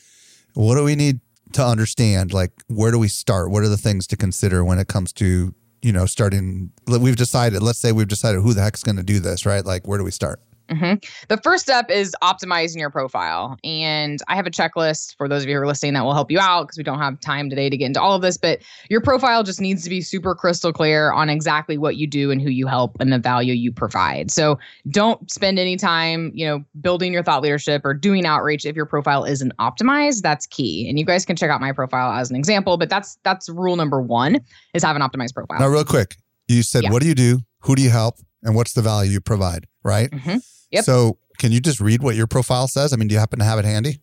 What 0.54 0.76
do 0.76 0.84
we 0.84 0.96
need 0.96 1.20
to 1.54 1.66
understand? 1.66 2.34
Like, 2.34 2.52
where 2.68 2.92
do 2.92 3.00
we 3.00 3.08
start? 3.08 3.52
What 3.52 3.64
are 3.64 3.70
the 3.70 3.78
things 3.78 4.08
to 4.08 4.18
consider 4.18 4.64
when 4.64 4.80
it 4.80 4.88
comes 4.88 5.12
to 5.14 5.54
you 5.84 5.92
know, 5.92 6.06
starting, 6.06 6.72
we've 6.88 7.18
decided, 7.18 7.62
let's 7.62 7.80
say 7.80 7.92
we've 7.92 8.08
decided 8.08 8.42
who 8.42 8.54
the 8.54 8.62
heck's 8.62 8.84
going 8.84 8.96
to 8.96 9.04
do 9.04 9.20
this, 9.20 9.46
right? 9.46 9.66
Like, 9.66 9.86
where 9.86 9.98
do 9.98 10.06
we 10.06 10.12
start? 10.12 10.40
Mm-hmm. 10.70 10.96
The 11.28 11.38
first 11.38 11.64
step 11.64 11.90
is 11.90 12.16
optimizing 12.24 12.78
your 12.78 12.90
profile. 12.90 13.58
And 13.64 14.20
I 14.28 14.36
have 14.36 14.48
a 14.48 14.52
checklist 14.52 15.16
for 15.18 15.28
those 15.28 15.44
of 15.44 15.50
you 15.50 15.56
who 15.56 15.62
are 15.62 15.68
listening 15.68 15.94
that 15.94 16.04
will 16.04 16.14
help 16.14 16.32
you 16.32 16.40
out 16.40 16.64
because 16.64 16.78
we 16.78 16.84
don't 16.84 17.00
have 17.00 17.20
time 17.20 17.50
today 17.50 17.70
to 17.70 17.78
get 17.78 17.88
into 17.88 18.02
all 18.02 18.16
of 18.16 18.22
this. 18.22 18.38
But 18.38 18.62
your 18.90 19.02
profile 19.02 19.44
just 19.44 19.60
needs 19.60 19.84
to 19.84 19.90
be 19.90 20.02
super 20.02 20.36
crystal 20.36 20.72
clear 20.72 21.12
on 21.12 21.30
exactly 21.30 21.78
what 21.78 21.98
you 21.98 22.08
do 22.08 22.32
and 22.32 22.42
who 22.42 22.50
you 22.50 22.68
help 22.68 22.96
and 23.00 23.12
the 23.12 23.20
value 23.20 23.54
you 23.54 23.72
provide. 23.72 24.32
So 24.32 24.58
don't 24.90 25.30
spend 25.32 25.60
any 25.60 25.76
time, 25.76 26.32
you 26.34 26.46
know, 26.46 26.64
building 26.82 27.14
your 27.14 27.24
thought 27.24 27.42
leadership 27.42 27.82
or 27.84 27.94
doing 27.94 28.26
outreach 28.26 28.66
if 28.66 28.76
your 28.76 28.86
profile 28.86 29.26
isn't 29.26 29.56
optimized. 29.58 30.22
That's 30.22 30.46
key. 30.48 30.88
And 30.90 30.98
you 30.98 31.06
guys 31.06 31.26
can 31.26 31.36
check 31.36 31.50
out 31.50 31.62
my 31.62 31.72
profile 31.72 32.18
as 32.18 32.30
an 32.30 32.36
example, 32.36 32.78
but 32.78 32.90
that's 32.90 33.18
that's 33.24 33.50
rule 33.50 33.76
number 33.76 34.02
one 34.02 34.40
is 34.74 34.84
have 34.84 34.96
an 34.96 35.02
optimized 35.02 35.34
profile. 35.34 35.60
Now, 35.60 35.68
real 35.68 35.84
quick, 35.84 36.18
you 36.54 36.64
said, 36.64 36.84
yeah. 36.84 36.92
what 36.92 37.02
do 37.02 37.08
you 37.08 37.16
do? 37.16 37.40
Who 37.62 37.76
do 37.76 37.82
you 37.82 37.90
help? 37.90 38.16
and 38.44 38.56
what's 38.56 38.74
the 38.74 38.82
value 38.82 39.12
you 39.12 39.22
provide, 39.22 39.68
right? 39.84 40.12
Mm-hmm. 40.12 40.38
Yep. 40.72 40.84
So, 40.84 41.18
can 41.40 41.52
you 41.52 41.60
just 41.60 41.80
read 41.80 42.04
what 42.04 42.16
your 42.16 42.28
profile 42.28 42.68
says? 42.68 42.94
I 42.94 42.98
mean, 42.98 43.08
do 43.08 43.14
you 43.14 43.20
happen 43.20 43.40
to 43.40 43.46
have 43.46 43.58
it 43.58 43.66
handy? 43.66 44.00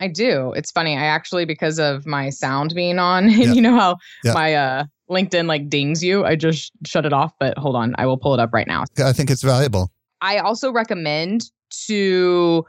I 0.00 0.08
do. 0.08 0.52
It's 0.56 0.70
funny. 0.70 0.96
I 0.96 1.04
actually, 1.04 1.44
because 1.44 1.78
of 1.78 2.06
my 2.06 2.30
sound 2.30 2.74
being 2.74 2.98
on, 2.98 3.24
and 3.28 3.32
Yeah. 3.36 3.52
you 3.52 3.60
know 3.60 3.78
how 3.78 3.96
my 4.24 4.54
uh, 4.54 4.84
LinkedIn 5.10 5.46
like 5.46 5.68
dings 5.68 6.02
you, 6.02 6.24
I 6.24 6.36
just 6.36 6.72
shut 6.86 7.04
it 7.04 7.12
off. 7.12 7.32
But 7.38 7.56
hold 7.58 7.76
on, 7.76 7.94
I 7.98 8.06
will 8.06 8.16
pull 8.16 8.34
it 8.34 8.40
up 8.40 8.52
right 8.52 8.66
now. 8.66 8.84
I 9.04 9.12
think 9.12 9.30
it's 9.30 9.42
valuable. 9.42 9.90
I 10.20 10.38
also 10.38 10.72
recommend 10.72 11.50
to 11.86 12.64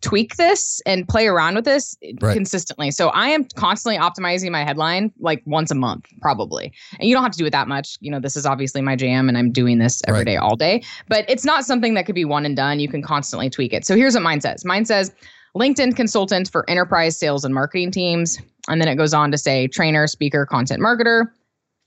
tweak 0.00 0.36
this 0.36 0.80
and 0.86 1.06
play 1.08 1.26
around 1.26 1.54
with 1.56 1.64
this 1.64 1.96
Right. 2.20 2.34
consistently. 2.34 2.90
So 2.90 3.08
I 3.08 3.28
am 3.28 3.44
constantly 3.56 3.98
optimizing 3.98 4.50
my 4.50 4.64
headline 4.64 5.12
like 5.18 5.42
once 5.46 5.70
a 5.70 5.74
month, 5.74 6.06
probably. 6.20 6.72
And 6.98 7.08
you 7.08 7.14
don't 7.14 7.22
have 7.22 7.32
to 7.32 7.38
do 7.38 7.46
it 7.46 7.50
that 7.50 7.68
much. 7.68 7.96
You 8.00 8.10
know, 8.10 8.20
this 8.20 8.36
is 8.36 8.46
obviously 8.46 8.80
my 8.82 8.96
jam 8.96 9.28
and 9.28 9.36
I'm 9.36 9.50
doing 9.52 9.78
this 9.78 10.00
every 10.06 10.20
Right. 10.20 10.26
day, 10.26 10.36
all 10.36 10.56
day. 10.56 10.82
But 11.08 11.24
it's 11.28 11.44
not 11.44 11.64
something 11.64 11.94
that 11.94 12.06
could 12.06 12.14
be 12.14 12.24
one 12.24 12.44
and 12.46 12.56
done. 12.56 12.80
You 12.80 12.88
can 12.88 13.02
constantly 13.02 13.50
tweak 13.50 13.72
it. 13.72 13.84
So 13.84 13.96
here's 13.96 14.14
what 14.14 14.22
mine 14.22 14.40
says. 14.40 14.64
Mine 14.64 14.84
says 14.84 15.12
LinkedIn 15.56 15.96
consultant 15.96 16.48
for 16.50 16.68
enterprise 16.70 17.16
sales 17.16 17.44
and 17.44 17.52
marketing 17.54 17.90
teams. 17.90 18.38
And 18.68 18.80
then 18.80 18.88
it 18.88 18.96
goes 18.96 19.12
on 19.12 19.30
to 19.32 19.38
say 19.38 19.66
trainer, 19.66 20.06
speaker, 20.06 20.46
content 20.46 20.80
marketer, 20.80 21.26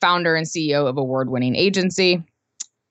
founder 0.02 0.36
and 0.36 0.46
CEO 0.46 0.86
of 0.88 0.98
award 0.98 1.30
winning 1.30 1.56
agency. 1.56 2.22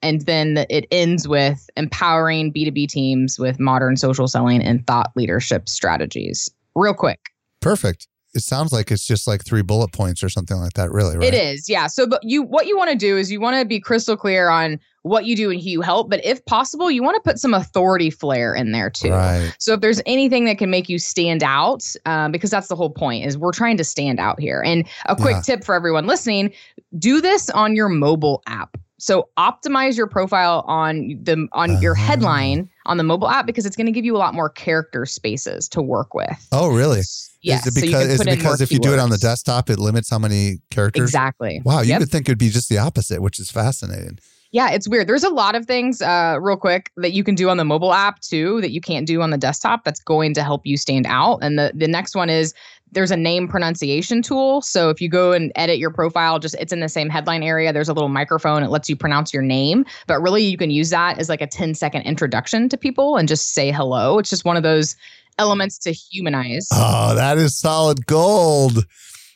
And 0.03 0.23
then 0.23 0.67
it 0.69 0.87
ends 0.91 1.29
with 1.29 1.71
empowering 1.77 2.53
B2B 2.53 2.89
teams 2.89 3.39
with 3.39 3.61
modern 3.61 3.97
social 3.97 4.27
selling 4.29 4.63
and 4.63 4.87
thought 4.87 5.13
leadership 5.17 5.69
strategies. 5.69 6.51
Real 6.75 6.95
quick. 6.95 7.21
Perfect. 7.61 8.09
It 8.35 8.41
sounds 8.43 8.73
like 8.73 8.91
it's 8.91 9.07
just 9.07 9.27
like 9.27 9.45
three 9.45 9.61
bullet 9.61 9.93
points 9.93 10.23
or 10.23 10.31
something 10.31 10.57
like 10.57 10.73
that, 10.73 10.91
really, 10.91 11.19
right? 11.19 11.29
It 11.29 11.35
is, 11.35 11.69
yeah. 11.69 11.87
So, 11.87 12.07
but 12.07 12.21
you, 12.25 12.43
what 12.43 12.67
you 12.67 12.79
want 12.79 12.91
to 12.91 12.97
do 12.97 13.19
is 13.19 13.31
you 13.31 13.41
want 13.43 13.59
to 13.59 13.67
be 13.67 13.79
crystal 13.79 14.17
clear 14.17 14.49
on 14.49 14.81
what 15.03 15.27
you 15.27 15.37
do 15.37 15.51
and 15.51 15.61
who 15.61 15.69
you 15.69 15.83
help. 15.83 16.09
But 16.09 16.25
if 16.25 16.43
possible, 16.47 16.91
you 16.91 17.03
want 17.03 17.17
to 17.17 17.21
put 17.21 17.39
some 17.39 17.53
authority 17.53 18.09
flair 18.09 18.55
in 18.55 18.73
there 18.73 18.89
too. 18.89 19.11
Right. 19.11 19.55
So 19.59 19.75
if 19.75 19.83
there's 19.83 20.01
anything 20.07 20.47
that 20.47 20.57
can 20.57 20.71
make 20.71 20.89
you 20.89 20.99
stand 20.99 21.43
out, 21.43 21.85
um, 22.07 22.33
because 22.33 22.49
that's 22.49 22.69
the 22.69 22.77
whole 22.77 22.89
point, 22.89 23.27
is 23.27 23.37
we're 23.37 23.53
trying 23.53 23.77
to 23.77 23.85
stand 23.85 24.19
out 24.19 24.41
here. 24.41 24.63
And 24.65 24.89
a 25.07 25.15
quick 25.15 25.37
Yeah. 25.37 25.43
tip 25.43 25.65
for 25.65 25.75
everyone 25.75 26.07
listening: 26.07 26.53
do 26.99 27.21
this 27.21 27.51
on 27.51 27.77
your 27.77 27.91
mobile 27.91 28.43
app. 28.47 28.79
So 29.03 29.29
optimize 29.37 29.97
your 29.97 30.07
profile 30.07 30.63
on 30.69 31.19
the 31.25 31.49
on 31.55 31.83
your 31.83 31.97
Ah. 31.97 32.01
headline 32.01 32.71
on 32.87 32.99
the 32.99 33.03
mobile 33.03 33.29
app 33.29 33.47
because 33.47 33.67
it's 33.67 33.75
going 33.75 33.87
to 33.87 33.93
give 33.93 34.05
you 34.05 34.17
a 34.17 34.19
lot 34.19 34.33
more 34.33 34.49
character 34.49 35.07
spaces 35.07 35.69
to 35.71 35.83
work 35.83 36.15
with. 36.15 36.47
Oh, 36.53 36.69
really? 36.69 37.01
Yes, 37.43 37.67
Is 37.67 37.77
it 37.77 37.81
because, 37.81 38.03
can 38.03 38.11
is 38.13 38.21
it 38.21 38.31
because 38.31 38.61
if 38.61 38.71
you 38.71 38.79
do 38.79 38.93
it 38.93 39.01
on 39.01 39.11
the 39.11 39.19
desktop, 39.19 39.71
it 39.71 39.81
limits 39.81 40.09
how 40.09 40.21
many 40.21 40.61
characters? 40.71 41.03
Exactly. 41.03 41.61
Wow, 41.65 41.81
you 41.81 41.89
Yep. 41.89 41.99
would 42.01 42.11
think 42.11 42.29
it 42.29 42.31
would 42.31 42.39
be 42.39 42.51
just 42.51 42.69
the 42.69 42.79
opposite, 42.79 43.21
which 43.21 43.41
is 43.41 43.51
fascinating. 43.51 44.21
Yeah, 44.53 44.71
it's 44.71 44.87
weird. 44.87 45.09
There's 45.09 45.25
a 45.25 45.31
lot 45.31 45.55
of 45.55 45.65
things, 45.65 46.03
uh, 46.03 46.37
real 46.41 46.59
quick, 46.59 46.93
that 46.99 47.13
you 47.13 47.25
can 47.25 47.35
do 47.35 47.49
on 47.49 47.57
the 47.57 47.65
mobile 47.65 47.95
app 47.95 48.21
too 48.21 48.61
that 48.61 48.71
you 48.71 48.83
can't 48.83 49.07
do 49.07 49.23
on 49.23 49.31
the 49.31 49.39
desktop. 49.39 49.85
That's 49.85 50.01
going 50.01 50.35
to 50.35 50.43
help 50.43 50.67
you 50.67 50.77
stand 50.77 51.07
out. 51.07 51.39
And 51.43 51.59
the 51.59 51.73
the 51.75 51.89
next 51.89 52.15
one 52.15 52.29
is 52.29 52.55
there's 52.93 53.11
a 53.11 53.17
name 53.17 53.49
pronunciation 53.49 54.21
tool. 54.21 54.61
So 54.61 54.91
if 54.91 55.01
you 55.01 55.09
go 55.09 55.33
and 55.33 55.51
edit 55.57 55.79
your 55.79 55.91
profile, 55.91 56.39
just 56.39 56.55
it's 56.57 56.73
in 56.73 56.81
the 56.81 56.89
same 56.91 57.09
headline 57.09 57.43
area. 57.43 57.73
There's 57.73 57.89
a 57.89 57.95
little 57.95 58.11
microphone. 58.11 58.63
It 58.63 58.69
lets 58.69 58.89
you 58.91 58.97
pronounce 58.97 59.33
your 59.33 59.43
name, 59.43 59.87
but 60.07 60.21
really 60.21 60.45
you 60.45 60.59
can 60.59 60.71
use 60.71 60.91
that 60.91 61.19
as 61.19 61.31
like 61.31 61.41
a 61.41 61.47
10 61.47 61.75
second 61.75 62.03
introduction 62.03 62.69
to 62.69 62.77
people 62.77 63.17
and 63.17 63.27
just 63.29 63.55
say 63.55 63.73
hello. 63.73 64.19
It's 64.19 64.29
just 64.29 64.45
one 64.45 64.59
of 64.59 64.63
those 64.63 64.95
elements 65.39 65.79
to 65.79 65.93
humanize. 65.93 66.69
Oh, 66.73 67.15
that 67.15 67.39
is 67.39 67.59
solid 67.59 68.05
gold. 68.05 68.85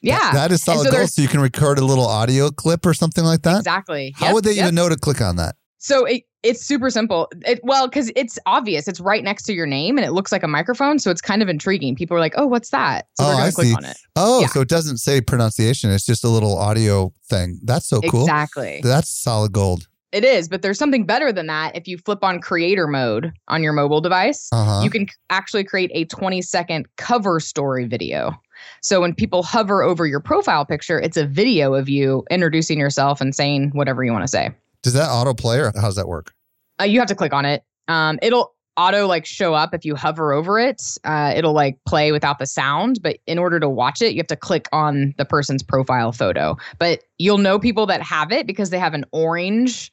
Yeah, 0.02 0.18
That- 0.18 0.34
that 0.34 0.52
is 0.52 0.62
solid 0.62 0.86
so 0.86 0.92
gold. 0.92 1.08
So 1.10 1.22
you 1.22 1.28
can 1.28 1.40
record 1.40 1.78
a 1.78 1.84
little 1.84 2.06
audio 2.06 2.50
clip 2.50 2.84
or 2.86 2.94
something 2.94 3.24
like 3.24 3.42
that. 3.42 3.58
exactly. 3.58 4.12
How 4.16 4.26
Yep, 4.26 4.34
would 4.34 4.44
they 4.44 4.52
yep. 4.52 4.64
even 4.64 4.74
know 4.74 4.88
to 4.88 4.96
click 4.96 5.20
on 5.20 5.36
that? 5.36 5.56
So 5.78 6.04
it, 6.04 6.22
it's 6.42 6.64
super 6.64 6.90
simple. 6.90 7.28
It, 7.46 7.60
well, 7.62 7.86
because 7.86 8.10
it's 8.16 8.38
obvious. 8.46 8.88
It's 8.88 8.98
right 9.00 9.22
next 9.22 9.44
to 9.44 9.52
your 9.52 9.66
name 9.66 9.98
and 9.98 10.04
it 10.06 10.12
looks 10.12 10.32
like 10.32 10.42
a 10.42 10.48
microphone. 10.48 10.98
So 10.98 11.10
it's 11.10 11.20
kind 11.20 11.42
of 11.42 11.48
intriguing. 11.48 11.94
People 11.94 12.16
are 12.16 12.20
like, 12.20 12.34
oh, 12.36 12.46
what's 12.46 12.70
that? 12.70 13.06
So 13.18 13.24
Oh, 13.26 13.36
I 13.36 13.48
to 13.50 13.54
click 13.54 13.66
see. 13.68 13.74
on 13.74 13.84
it. 13.84 13.96
Oh, 14.16 14.40
Yeah. 14.40 14.46
so 14.48 14.60
it 14.62 14.68
doesn't 14.68 14.98
say 14.98 15.20
pronunciation. 15.20 15.90
It's 15.90 16.06
just 16.06 16.24
a 16.24 16.28
little 16.28 16.56
audio 16.58 17.12
thing. 17.28 17.60
That's 17.64 17.86
so 17.88 18.00
cool. 18.00 18.22
Exactly. 18.22 18.80
That's 18.82 19.10
solid 19.10 19.52
gold. 19.52 19.86
It 20.12 20.24
is. 20.24 20.48
But 20.48 20.62
there's 20.62 20.78
something 20.78 21.04
better 21.04 21.30
than 21.32 21.46
that. 21.48 21.76
If 21.76 21.86
you 21.86 21.98
flip 21.98 22.24
on 22.24 22.40
creator 22.40 22.86
mode 22.86 23.32
on 23.48 23.62
your 23.62 23.72
mobile 23.72 24.00
device, 24.00 24.48
Uh 24.52 24.64
huh. 24.64 24.80
you 24.82 24.88
can 24.90 25.06
actually 25.30 25.64
create 25.64 25.90
a 25.94 26.04
20 26.06 26.40
second 26.42 26.86
cover 26.96 27.38
story 27.38 27.86
video. 27.86 28.32
So 28.80 29.00
when 29.00 29.14
people 29.14 29.42
hover 29.42 29.82
over 29.82 30.06
your 30.06 30.20
profile 30.20 30.64
picture, 30.64 31.00
it's 31.00 31.16
a 31.16 31.26
video 31.26 31.74
of 31.74 31.88
you 31.88 32.24
introducing 32.30 32.78
yourself 32.78 33.20
and 33.20 33.34
saying 33.34 33.70
whatever 33.70 34.04
you 34.04 34.12
want 34.12 34.24
to 34.24 34.28
say. 34.28 34.50
Does 34.82 34.92
that 34.92 35.08
auto 35.10 35.34
play 35.34 35.58
or 35.58 35.72
how's 35.80 35.96
that 35.96 36.08
work? 36.08 36.34
Uh, 36.80 36.84
you 36.84 36.98
have 36.98 37.08
to 37.08 37.14
click 37.14 37.32
on 37.32 37.44
it. 37.44 37.64
Um, 37.88 38.18
it'll 38.22 38.54
auto 38.76 39.06
like 39.06 39.24
show 39.24 39.54
up 39.54 39.74
if 39.74 39.84
you 39.84 39.96
hover 39.96 40.32
over 40.32 40.58
it. 40.58 40.82
Uh, 41.04 41.32
it'll 41.34 41.52
like 41.52 41.78
play 41.86 42.12
without 42.12 42.38
the 42.38 42.46
sound, 42.46 43.00
but 43.02 43.18
in 43.26 43.38
order 43.38 43.58
to 43.58 43.68
watch 43.68 44.02
it, 44.02 44.12
you 44.12 44.18
have 44.18 44.26
to 44.26 44.36
click 44.36 44.68
on 44.72 45.14
the 45.18 45.24
person's 45.24 45.62
profile 45.62 46.12
photo. 46.12 46.56
But 46.78 47.04
you'll 47.18 47.38
know 47.38 47.58
people 47.58 47.86
that 47.86 48.02
have 48.02 48.32
it 48.32 48.46
because 48.46 48.70
they 48.70 48.78
have 48.78 48.94
an 48.94 49.04
orange 49.12 49.90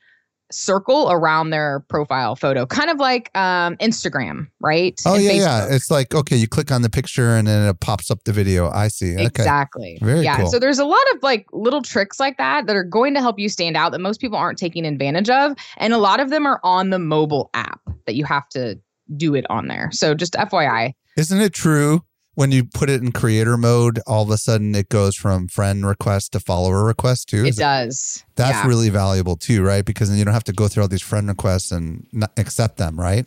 circle 0.54 1.12
around 1.12 1.50
their 1.50 1.82
profile 1.90 2.36
photo, 2.36 2.66
kind 2.66 2.90
of 2.90 2.98
like 2.98 3.36
um, 3.38 3.76
Instagram, 3.78 4.48
right? 4.60 5.00
Oh 5.06 5.16
And 5.16 5.24
yeah, 5.24 5.32
yeah. 5.32 5.68
It's 5.70 5.90
like 5.90 6.14
okay, 6.14 6.36
you 6.36 6.48
click 6.48 6.72
on 6.72 6.82
the 6.82 6.90
picture 6.90 7.36
and 7.36 7.48
then 7.48 7.68
it 7.68 7.80
pops 7.80 8.12
up 8.12 8.24
the 8.24 8.34
video. 8.34 8.70
I 8.70 8.88
see. 8.88 9.14
Okay. 9.14 9.26
Exactly. 9.26 9.98
Very 10.02 10.24
yeah. 10.24 10.38
cool. 10.38 10.48
So 10.48 10.60
there's 10.60 10.80
a 10.80 10.86
lot 10.86 11.04
of 11.14 11.24
like 11.24 11.48
little 11.52 11.82
tricks 11.82 12.20
like 12.20 12.38
that 12.38 12.68
that 12.68 12.76
are 12.76 12.84
going 12.84 13.14
to 13.16 13.22
help 13.22 13.40
you 13.40 13.50
stand 13.50 13.76
out 13.76 13.92
that 13.92 14.00
most 14.00 14.22
people 14.22 14.38
aren't 14.38 14.58
taking 14.58 14.86
advantage 14.86 15.30
of. 15.30 15.56
And 15.78 15.94
a 15.94 15.98
lot 15.98 16.20
of 16.20 16.30
them 16.30 16.46
are 16.46 16.60
on 16.64 16.90
the 16.90 17.00
mobile 17.00 17.50
app 17.54 17.82
that 18.06 18.16
you 18.16 18.26
have 18.26 18.48
to 18.50 18.80
do 19.18 19.36
it 19.36 19.46
on 19.50 19.68
there. 19.68 19.90
So 19.92 20.14
just 20.14 20.34
FYI. 20.34 20.94
Isn't 21.18 21.42
it 21.42 21.54
true 21.54 22.04
when 22.36 22.52
you 22.52 22.64
put 22.66 22.90
it 22.90 23.02
in 23.02 23.12
creator 23.12 23.58
mode, 23.58 24.00
all 24.08 24.24
of 24.24 24.30
a 24.30 24.38
sudden 24.38 24.74
it 24.76 24.90
goes 24.90 25.16
from 25.16 25.48
friend 25.48 25.86
request 25.86 26.32
to 26.34 26.40
follower 26.40 26.84
request 26.84 27.30
too? 27.30 27.46
It 27.46 27.56
does. 27.56 28.24
That's 28.36 28.58
yeah. 28.64 28.68
really 28.68 28.90
valuable 28.90 29.36
too, 29.36 29.64
right? 29.64 29.86
Because 29.86 30.10
then 30.10 30.18
you 30.18 30.26
don't 30.26 30.34
have 30.34 30.44
to 30.46 30.54
go 30.54 30.68
through 30.68 30.84
all 30.84 30.90
these 30.90 31.02
friend 31.02 31.28
requests 31.28 31.72
and 31.72 32.08
accept 32.38 32.78
them, 32.78 33.00
right? 33.00 33.26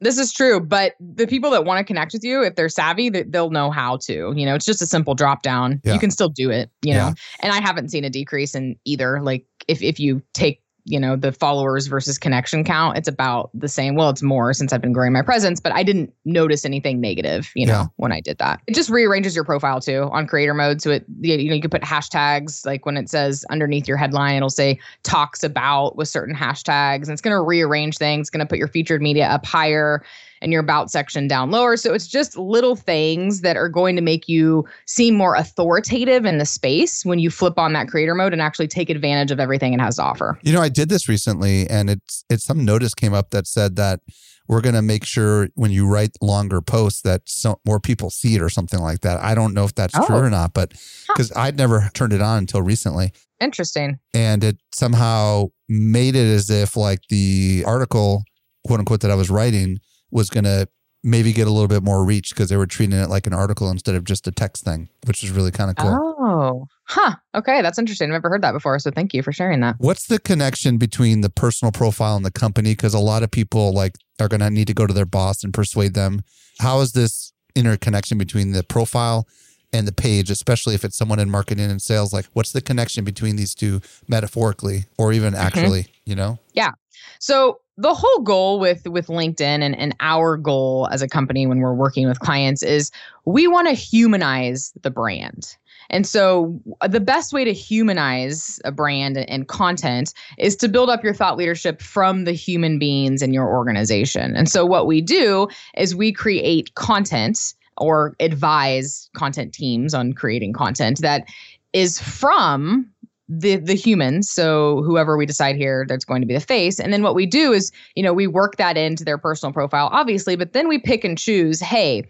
This 0.00 0.18
is 0.18 0.30
true, 0.30 0.60
but 0.60 0.92
the 1.00 1.26
people 1.26 1.50
that 1.52 1.64
want 1.64 1.78
to 1.78 1.84
connect 1.84 2.12
with 2.12 2.22
you, 2.22 2.42
if 2.42 2.54
they're 2.54 2.68
savvy, 2.68 3.08
they- 3.08 3.22
they'll 3.22 3.48
know 3.50 3.70
how 3.70 3.96
to. 4.02 4.34
You 4.36 4.44
know, 4.44 4.54
it's 4.54 4.66
just 4.66 4.82
a 4.82 4.86
simple 4.86 5.14
drop 5.14 5.42
down. 5.42 5.80
Yeah. 5.84 5.94
You 5.94 5.98
can 5.98 6.10
still 6.10 6.28
do 6.28 6.50
it, 6.50 6.70
you 6.82 6.92
Yeah. 6.92 7.08
know. 7.10 7.14
And 7.40 7.50
I 7.52 7.62
haven't 7.62 7.90
seen 7.90 8.04
a 8.04 8.10
decrease 8.10 8.54
in 8.54 8.76
either. 8.84 9.22
Like 9.22 9.46
if 9.68 9.82
if 9.82 9.98
you 9.98 10.22
take 10.34 10.60
you 10.88 10.98
know 11.00 11.16
the 11.16 11.32
followers 11.32 11.88
versus 11.88 12.16
connection 12.16 12.62
count 12.64 12.96
it's 12.96 13.08
about 13.08 13.50
the 13.52 13.68
same. 13.68 13.96
Well 13.96 14.08
it's 14.08 14.22
more 14.22 14.52
since 14.54 14.72
i've 14.72 14.80
been 14.80 14.92
growing 14.92 15.12
my 15.12 15.20
presence 15.22 15.58
but 15.60 15.72
i 15.72 15.82
didn't 15.82 16.14
notice 16.24 16.64
anything 16.64 17.00
negative 17.00 17.50
you 17.54 17.66
know 17.66 17.72
Yeah. 17.72 17.86
when 17.96 18.12
i 18.12 18.20
did 18.20 18.38
that. 18.38 18.60
It 18.66 18.74
just 18.74 18.88
rearranges 18.88 19.34
your 19.34 19.44
profile 19.44 19.80
too 19.80 20.08
on 20.12 20.26
creator 20.26 20.54
mode. 20.54 20.80
So 20.80 20.90
it 20.90 21.04
you 21.20 21.48
know 21.48 21.54
you 21.54 21.60
can 21.60 21.70
put 21.70 21.82
hashtags 21.82 22.64
like 22.64 22.86
when 22.86 22.96
it 22.96 23.10
says 23.10 23.44
underneath 23.50 23.88
your 23.88 23.96
headline 23.96 24.36
it'll 24.36 24.48
say 24.48 24.78
talks 25.02 25.42
about 25.42 25.96
with 25.96 26.08
certain 26.08 26.34
hashtags 26.34 27.02
and 27.04 27.10
it's 27.10 27.20
going 27.20 27.34
to 27.36 27.40
rearrange 27.42 27.98
things 27.98 28.22
it's 28.26 28.30
going 28.30 28.40
to 28.40 28.48
put 28.48 28.58
your 28.58 28.68
featured 28.68 29.02
media 29.02 29.26
up 29.26 29.44
higher 29.44 30.04
and 30.42 30.52
your 30.52 30.60
about 30.60 30.90
section 30.90 31.28
down 31.28 31.50
lower. 31.50 31.76
So 31.76 31.94
it's 31.94 32.06
just 32.06 32.36
little 32.36 32.76
things 32.76 33.40
that 33.40 33.56
are 33.56 33.68
going 33.68 33.96
to 33.96 34.02
make 34.02 34.28
you 34.28 34.64
seem 34.86 35.14
more 35.14 35.34
authoritative 35.34 36.24
in 36.24 36.38
the 36.38 36.44
space 36.46 37.04
when 37.04 37.18
you 37.18 37.30
flip 37.30 37.58
on 37.58 37.72
that 37.72 37.88
creator 37.88 38.14
mode 38.14 38.32
and 38.32 38.42
actually 38.42 38.68
take 38.68 38.90
advantage 38.90 39.30
of 39.30 39.40
everything 39.40 39.72
it 39.72 39.80
has 39.80 39.96
to 39.96 40.02
offer. 40.02 40.38
You 40.42 40.52
know, 40.52 40.60
I 40.62 40.68
did 40.68 40.88
this 40.88 41.08
recently, 41.08 41.68
and 41.68 41.88
it's 41.90 42.24
it's 42.30 42.44
some 42.44 42.64
notice 42.64 42.94
came 42.94 43.14
up 43.14 43.30
that 43.30 43.46
said 43.46 43.76
that 43.76 44.00
we're 44.48 44.60
going 44.60 44.76
to 44.76 44.82
make 44.82 45.04
sure 45.04 45.48
when 45.56 45.72
you 45.72 45.88
write 45.88 46.10
longer 46.20 46.60
posts 46.60 47.02
that 47.02 47.22
so, 47.26 47.58
more 47.66 47.80
people 47.80 48.10
see 48.10 48.36
it 48.36 48.40
or 48.42 48.48
something 48.48 48.78
like 48.78 49.00
that. 49.00 49.20
I 49.20 49.34
don't 49.34 49.54
know 49.54 49.64
if 49.64 49.74
that's 49.74 49.92
true 50.06 50.16
Oh. 50.16 50.20
or 50.20 50.30
not, 50.30 50.54
but 50.54 50.70
because 51.08 51.32
I'd 51.34 51.56
never 51.56 51.90
turned 51.94 52.12
it 52.12 52.20
on 52.22 52.38
until 52.38 52.62
recently, 52.62 53.12
Interesting. 53.40 53.98
and 54.14 54.44
it 54.44 54.58
somehow 54.72 55.46
made 55.68 56.14
it 56.14 56.32
as 56.32 56.48
if 56.48 56.76
like 56.76 57.00
the 57.10 57.64
article, 57.66 58.22
quote 58.66 58.78
unquote, 58.78 59.00
that 59.00 59.10
I 59.10 59.16
was 59.16 59.30
writing 59.30 59.78
was 60.10 60.30
going 60.30 60.44
to 60.44 60.68
maybe 61.06 61.32
get 61.32 61.46
a 61.46 61.50
little 61.50 61.68
bit 61.68 61.84
more 61.84 62.04
reach 62.04 62.30
because 62.30 62.48
they 62.48 62.56
were 62.56 62.66
treating 62.66 62.98
it 62.98 63.08
like 63.08 63.28
an 63.28 63.32
article 63.32 63.70
instead 63.70 63.94
of 63.94 64.02
just 64.02 64.26
a 64.26 64.32
text 64.32 64.64
thing, 64.64 64.88
which 65.06 65.22
is 65.22 65.30
really 65.30 65.52
kind 65.52 65.70
of 65.70 65.76
cool. 65.76 66.16
Oh, 66.18 66.66
huh. 66.84 67.14
Okay, 67.34 67.62
that's 67.62 67.78
interesting. 67.78 68.08
I've 68.08 68.14
never 68.14 68.28
heard 68.28 68.42
that 68.42 68.52
before. 68.52 68.78
So 68.80 68.90
thank 68.90 69.14
you 69.14 69.22
for 69.22 69.32
sharing 69.32 69.60
that. 69.60 69.76
What's 69.78 70.06
the 70.08 70.18
connection 70.18 70.78
between 70.78 71.20
the 71.20 71.30
personal 71.30 71.70
profile 71.70 72.16
and 72.16 72.24
the 72.24 72.32
company? 72.32 72.72
Because 72.72 72.92
a 72.92 72.98
lot 72.98 73.22
of 73.22 73.30
people 73.30 73.72
like 73.72 73.94
are 74.20 74.26
going 74.26 74.40
to 74.40 74.50
need 74.50 74.66
to 74.66 74.74
go 74.74 74.86
to 74.86 74.92
their 74.92 75.06
boss 75.06 75.44
and 75.44 75.54
persuade 75.54 75.94
them. 75.94 76.22
How 76.58 76.80
is 76.80 76.92
this 76.92 77.32
interconnection 77.54 78.18
between 78.18 78.50
the 78.50 78.64
profile 78.64 79.28
and 79.72 79.86
the 79.86 79.92
page, 79.92 80.28
especially 80.28 80.74
if 80.74 80.84
it's 80.84 80.96
someone 80.96 81.20
in 81.20 81.30
marketing 81.30 81.70
and 81.70 81.80
sales? 81.80 82.12
Like, 82.12 82.26
what's 82.32 82.50
the 82.50 82.60
connection 82.60 83.04
between 83.04 83.36
these 83.36 83.54
two 83.54 83.80
metaphorically 84.08 84.86
or 84.98 85.12
even 85.12 85.34
mm-hmm. 85.34 85.46
actually? 85.46 85.86
You 86.04 86.16
know? 86.16 86.40
Yeah. 86.52 86.72
So 87.20 87.60
the 87.78 87.94
whole 87.94 88.20
goal 88.20 88.58
with 88.58 88.86
with 88.88 89.08
LinkedIn 89.08 89.40
and, 89.40 89.78
and 89.78 89.94
our 90.00 90.36
goal 90.36 90.88
as 90.90 91.02
a 91.02 91.08
company 91.08 91.46
when 91.46 91.60
we're 91.60 91.74
working 91.74 92.08
with 92.08 92.20
clients 92.20 92.62
is 92.62 92.90
we 93.24 93.46
want 93.46 93.68
to 93.68 93.74
humanize 93.74 94.72
the 94.82 94.90
brand. 94.90 95.56
And 95.88 96.06
so, 96.06 96.60
the 96.88 97.00
best 97.00 97.32
way 97.32 97.44
to 97.44 97.52
humanize 97.52 98.60
a 98.64 98.72
brand 98.72 99.18
and 99.18 99.46
content 99.46 100.12
is 100.38 100.56
to 100.56 100.68
build 100.68 100.90
up 100.90 101.04
your 101.04 101.14
thought 101.14 101.36
leadership 101.36 101.80
from 101.80 102.24
the 102.24 102.32
human 102.32 102.78
beings 102.78 103.22
in 103.22 103.32
your 103.32 103.48
organization. 103.48 104.34
And 104.36 104.48
so, 104.48 104.66
what 104.66 104.86
we 104.86 105.00
do 105.00 105.48
is 105.76 105.94
we 105.94 106.12
create 106.12 106.74
content 106.74 107.54
or 107.76 108.16
advise 108.20 109.10
content 109.14 109.52
teams 109.52 109.94
on 109.94 110.12
creating 110.12 110.54
content 110.54 111.00
that 111.02 111.28
is 111.72 112.00
from 112.00 112.90
the 113.28 113.56
the 113.56 113.74
humans. 113.74 114.30
So 114.30 114.82
whoever 114.84 115.16
we 115.16 115.26
decide 115.26 115.56
here 115.56 115.84
that's 115.88 116.04
going 116.04 116.22
to 116.22 116.26
be 116.26 116.34
the 116.34 116.40
face. 116.40 116.78
And 116.78 116.92
then 116.92 117.02
what 117.02 117.14
we 117.14 117.26
do 117.26 117.52
is 117.52 117.72
you 117.94 118.02
know 118.02 118.12
we 118.12 118.26
work 118.26 118.56
that 118.56 118.76
into 118.76 119.04
their 119.04 119.18
personal 119.18 119.52
profile 119.52 119.88
obviously 119.92 120.36
but 120.36 120.52
then 120.52 120.68
we 120.68 120.78
pick 120.78 121.04
and 121.04 121.18
choose 121.18 121.60
hey 121.60 122.04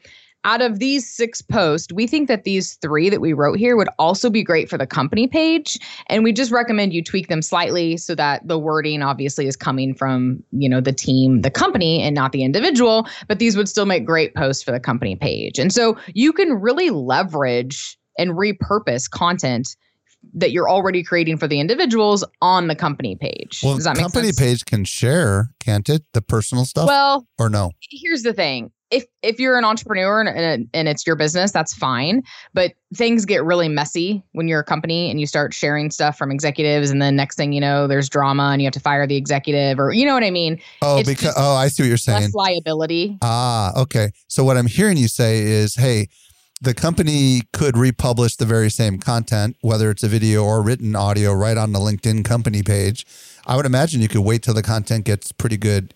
out 0.45 0.63
of 0.63 0.79
these 0.79 1.13
six 1.13 1.43
posts 1.43 1.93
we 1.93 2.07
think 2.07 2.29
that 2.29 2.45
these 2.45 2.75
three 2.75 3.09
that 3.11 3.21
we 3.21 3.33
wrote 3.33 3.59
here 3.59 3.77
would 3.77 3.89
also 3.99 4.31
be 4.31 4.45
great 4.45 4.69
for 4.69 4.79
the 4.79 4.87
company 4.87 5.27
page. 5.27 5.79
And 6.09 6.23
we 6.23 6.33
just 6.33 6.53
recommend 6.53 6.93
you 6.93 7.03
tweak 7.03 7.29
them 7.29 7.43
slightly 7.43 7.97
so 7.97 8.15
that 8.15 8.47
the 8.47 8.59
wording 8.59 9.03
obviously 9.03 9.47
is 9.47 9.57
coming 9.57 9.95
from 9.95 10.43
you 10.53 10.69
know 10.69 10.81
the 10.81 10.93
team 10.93 11.41
the 11.41 11.51
company 11.51 12.03
and 12.03 12.15
not 12.15 12.33
the 12.33 12.45
individual 12.45 13.09
but 13.27 13.39
these 13.39 13.57
would 13.57 13.69
still 13.69 13.87
make 13.87 14.05
great 14.05 14.35
posts 14.35 14.63
for 14.63 14.71
the 14.71 14.81
company 14.81 15.17
page. 15.17 15.59
And 15.59 15.73
so 15.73 15.97
you 16.15 16.33
can 16.33 16.53
really 16.53 16.91
leverage 16.91 17.99
and 18.19 18.31
repurpose 18.31 19.11
content 19.11 19.77
that 20.35 20.53
you're 20.53 20.69
already 20.69 21.03
creating 21.03 21.39
for 21.39 21.49
the 21.49 21.61
individuals 21.61 22.25
on 22.43 22.69
the 22.69 22.75
company 22.75 23.17
page. 23.17 23.61
Well, 23.63 23.75
Does 23.77 23.85
that 23.85 23.97
make 23.97 24.03
company 24.03 24.29
sense? 24.29 24.39
page 24.39 24.65
can 24.65 24.85
share, 24.85 25.51
can't 25.61 25.89
it? 25.89 26.03
The 26.13 26.23
personal 26.23 26.65
stuff 26.65 26.87
Well, 26.87 27.27
or 27.39 27.49
no? 27.49 27.71
here's 27.91 28.23
the 28.23 28.33
thing. 28.33 28.71
If 28.93 29.05
if 29.21 29.41
you're 29.41 29.59
an 29.59 29.65
entrepreneur 29.65 30.21
and, 30.21 30.29
and, 30.29 30.69
and 30.73 30.87
it's 30.87 31.05
your 31.05 31.17
business, 31.17 31.51
that's 31.51 31.75
fine. 31.75 32.23
But 32.55 32.75
things 32.95 33.25
get 33.25 33.43
really 33.43 33.69
messy 33.69 34.23
when 34.31 34.47
you're 34.47 34.61
a 34.61 34.65
company 34.65 35.11
and 35.11 35.19
you 35.19 35.27
start 35.27 35.53
sharing 35.53 35.91
stuff 35.91 36.17
from 36.17 36.31
executives, 36.31 36.91
and 36.91 37.03
then 37.03 37.17
next 37.17 37.35
thing 37.35 37.53
you 37.53 37.61
know, 37.61 37.89
there's 37.89 38.09
drama 38.09 38.51
and 38.53 38.63
you 38.63 38.67
have 38.67 38.75
to 38.75 38.81
fire 38.81 39.05
the 39.05 39.17
executive, 39.17 39.81
or 39.81 39.93
you 39.93 40.07
know 40.07 40.15
what 40.15 40.23
I 40.23 40.31
mean. 40.31 40.61
Oh, 40.83 40.99
It's 40.99 41.09
because 41.09 41.35
oh, 41.37 41.57
I 41.57 41.67
see 41.67 41.83
what 41.83 41.89
you're 41.89 41.97
saying. 41.97 42.21
Less 42.23 42.35
liability. 42.35 43.19
Ah, 43.23 43.73
okay. 43.77 44.11
So 44.29 44.45
what 44.45 44.57
I'm 44.57 44.69
hearing 44.69 44.97
you 44.99 45.09
say 45.09 45.43
is, 45.43 45.75
hey, 45.75 46.07
the 46.61 46.75
company 46.75 47.43
could 47.53 47.77
republish 47.77 48.37
the 48.37 48.47
very 48.47 48.71
same 48.71 48.99
content, 48.99 49.57
whether 49.61 49.91
it's 49.91 50.03
a 50.03 50.09
video 50.09 50.45
or 50.45 50.63
written 50.63 50.97
audio, 50.97 51.33
right 51.33 51.57
on 51.57 51.73
the 51.73 51.79
LinkedIn 51.79 52.25
company 52.25 52.63
page. 52.63 53.07
I 53.47 53.57
would 53.57 53.67
imagine 53.67 54.01
you 54.01 54.09
could 54.09 54.23
wait 54.23 54.43
till 54.43 54.55
the 54.55 54.63
content 54.63 55.05
gets 55.05 55.33
pretty 55.33 55.57
good 55.57 55.93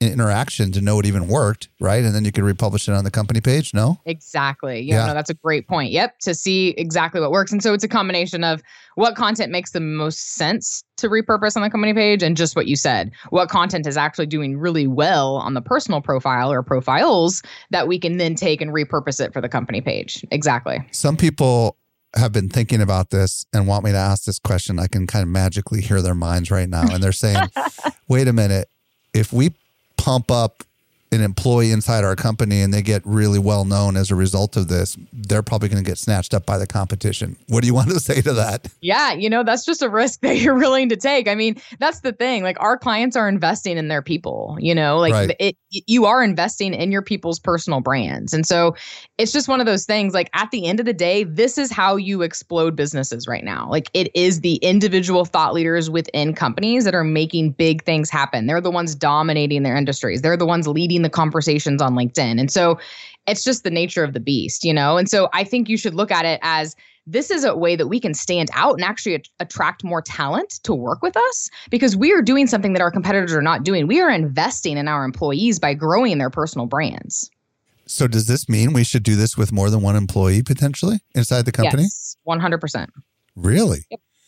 interaction 0.00 0.70
to 0.72 0.80
know 0.80 1.00
it 1.00 1.06
even 1.06 1.26
worked, 1.26 1.68
right? 1.80 2.04
And 2.04 2.14
then 2.14 2.24
you 2.24 2.30
could 2.30 2.44
republish 2.44 2.88
it 2.88 2.92
on 2.92 3.02
the 3.04 3.10
company 3.10 3.40
page. 3.40 3.74
No? 3.74 3.98
Exactly. 4.06 4.80
Yeah, 4.80 4.96
Yeah. 5.00 5.06
no, 5.06 5.14
that's 5.14 5.30
a 5.30 5.34
great 5.34 5.66
point. 5.66 5.90
Yep, 5.90 6.18
to 6.20 6.34
see 6.34 6.68
exactly 6.78 7.20
what 7.20 7.32
works. 7.32 7.50
And 7.50 7.62
so 7.62 7.74
it's 7.74 7.82
a 7.82 7.88
combination 7.88 8.44
of 8.44 8.62
what 8.94 9.16
content 9.16 9.50
makes 9.50 9.72
the 9.72 9.80
most 9.80 10.34
sense 10.34 10.84
to 10.98 11.08
repurpose 11.08 11.56
on 11.56 11.62
the 11.62 11.70
company 11.70 11.94
page 11.94 12.22
and 12.22 12.36
just 12.36 12.54
what 12.54 12.66
you 12.68 12.76
said. 12.76 13.10
What 13.30 13.48
content 13.48 13.86
is 13.86 13.96
actually 13.96 14.26
doing 14.26 14.56
really 14.56 14.86
well 14.86 15.36
on 15.36 15.54
the 15.54 15.62
personal 15.62 16.00
profile 16.00 16.52
or 16.52 16.62
profiles 16.62 17.42
that 17.70 17.88
we 17.88 17.98
can 17.98 18.18
then 18.18 18.34
take 18.36 18.60
and 18.60 18.70
repurpose 18.72 19.20
it 19.20 19.32
for 19.32 19.40
the 19.40 19.48
company 19.48 19.80
page. 19.80 20.24
Exactly. 20.30 20.78
Some 20.92 21.16
people 21.16 21.76
have 22.16 22.32
been 22.32 22.48
thinking 22.48 22.80
about 22.80 23.10
this 23.10 23.44
and 23.52 23.66
want 23.66 23.84
me 23.84 23.90
to 23.92 23.98
ask 23.98 24.24
this 24.24 24.38
question. 24.38 24.78
I 24.78 24.86
can 24.86 25.06
kind 25.06 25.22
of 25.24 25.28
magically 25.28 25.80
hear 25.80 26.00
their 26.00 26.14
minds 26.14 26.50
right 26.50 26.68
now. 26.68 26.84
And 26.90 27.02
they're 27.02 27.12
saying, 27.12 27.48
wait 28.08 28.28
a 28.28 28.32
minute, 28.32 28.68
if 29.12 29.32
we 29.32 29.50
pump 29.98 30.30
up 30.30 30.62
an 31.10 31.22
employee 31.22 31.70
inside 31.70 32.04
our 32.04 32.14
company 32.16 32.60
and 32.60 32.72
they 32.72 32.82
get 32.82 33.02
really 33.04 33.38
well 33.38 33.64
known 33.64 33.96
as 33.96 34.10
a 34.10 34.14
result 34.14 34.56
of 34.56 34.68
this, 34.68 34.96
they're 35.12 35.42
probably 35.42 35.68
going 35.68 35.82
to 35.82 35.88
get 35.88 35.98
snatched 35.98 36.34
up 36.34 36.44
by 36.44 36.58
the 36.58 36.66
competition. 36.66 37.36
What 37.48 37.62
do 37.62 37.66
you 37.66 37.74
want 37.74 37.88
to 37.90 38.00
say 38.00 38.20
to 38.20 38.32
that? 38.34 38.68
Yeah, 38.80 39.12
you 39.12 39.30
know, 39.30 39.42
that's 39.42 39.64
just 39.64 39.82
a 39.82 39.88
risk 39.88 40.20
that 40.22 40.38
you're 40.38 40.56
willing 40.58 40.88
to 40.90 40.96
take. 40.96 41.28
I 41.28 41.34
mean, 41.34 41.60
that's 41.78 42.00
the 42.00 42.12
thing. 42.12 42.42
Like 42.42 42.60
our 42.60 42.76
clients 42.76 43.16
are 43.16 43.28
investing 43.28 43.78
in 43.78 43.88
their 43.88 44.02
people, 44.02 44.56
you 44.60 44.74
know, 44.74 44.98
like 44.98 45.12
Right. 45.12 45.36
it 45.38 45.56
you 45.70 46.06
are 46.06 46.24
investing 46.24 46.72
in 46.72 46.90
your 46.90 47.02
people's 47.02 47.38
personal 47.38 47.80
brands. 47.80 48.32
And 48.32 48.46
so 48.46 48.74
it's 49.18 49.32
just 49.32 49.48
one 49.48 49.60
of 49.60 49.66
those 49.66 49.84
things 49.84 50.14
like 50.14 50.30
at 50.32 50.50
the 50.50 50.66
end 50.66 50.80
of 50.80 50.86
the 50.86 50.94
day, 50.94 51.24
this 51.24 51.58
is 51.58 51.70
how 51.70 51.96
you 51.96 52.22
explode 52.22 52.74
businesses 52.74 53.28
right 53.28 53.44
now. 53.44 53.68
Like 53.68 53.90
it 53.92 54.10
is 54.14 54.40
the 54.40 54.54
individual 54.56 55.26
thought 55.26 55.52
leaders 55.52 55.90
within 55.90 56.32
companies 56.34 56.84
that 56.84 56.94
are 56.94 57.04
making 57.04 57.50
big 57.50 57.84
things 57.84 58.08
happen. 58.08 58.46
They're 58.46 58.62
the 58.62 58.70
ones 58.70 58.94
dominating 58.94 59.62
their 59.62 59.76
industries. 59.76 60.22
They're 60.22 60.38
the 60.38 60.46
ones 60.46 60.66
leading 60.66 60.97
the 61.02 61.10
conversations 61.10 61.82
on 61.82 61.94
LinkedIn. 61.94 62.40
And 62.40 62.50
so 62.50 62.78
it's 63.26 63.44
just 63.44 63.64
the 63.64 63.70
nature 63.70 64.04
of 64.04 64.12
the 64.12 64.20
beast, 64.20 64.64
you 64.64 64.72
know? 64.72 64.96
And 64.96 65.08
so 65.08 65.28
I 65.32 65.44
think 65.44 65.68
you 65.68 65.76
should 65.76 65.94
look 65.94 66.10
at 66.10 66.24
it 66.24 66.40
as 66.42 66.74
this 67.06 67.30
is 67.30 67.42
a 67.42 67.56
way 67.56 67.74
that 67.74 67.86
we 67.86 67.98
can 67.98 68.12
stand 68.12 68.50
out 68.52 68.74
and 68.74 68.84
actually 68.84 69.14
at- 69.14 69.28
attract 69.40 69.82
more 69.82 70.02
talent 70.02 70.60
to 70.62 70.74
work 70.74 71.02
with 71.02 71.16
us 71.16 71.50
because 71.70 71.96
we 71.96 72.12
are 72.12 72.20
doing 72.20 72.46
something 72.46 72.74
that 72.74 72.82
our 72.82 72.90
competitors 72.90 73.32
are 73.32 73.42
not 73.42 73.64
doing. 73.64 73.86
We 73.86 74.00
are 74.00 74.10
investing 74.10 74.76
in 74.76 74.88
our 74.88 75.04
employees 75.04 75.58
by 75.58 75.74
growing 75.74 76.18
their 76.18 76.30
personal 76.30 76.66
brands. 76.66 77.30
So, 77.86 78.06
does 78.06 78.26
this 78.26 78.50
mean 78.50 78.74
we 78.74 78.84
should 78.84 79.02
do 79.02 79.16
this 79.16 79.38
with 79.38 79.50
more 79.50 79.70
than 79.70 79.80
one 79.80 79.96
employee 79.96 80.42
potentially 80.42 81.00
inside 81.14 81.46
the 81.46 81.52
company? 81.52 81.84
Yes, 81.84 82.16
100%. 82.28 82.88
Really? 83.34 83.86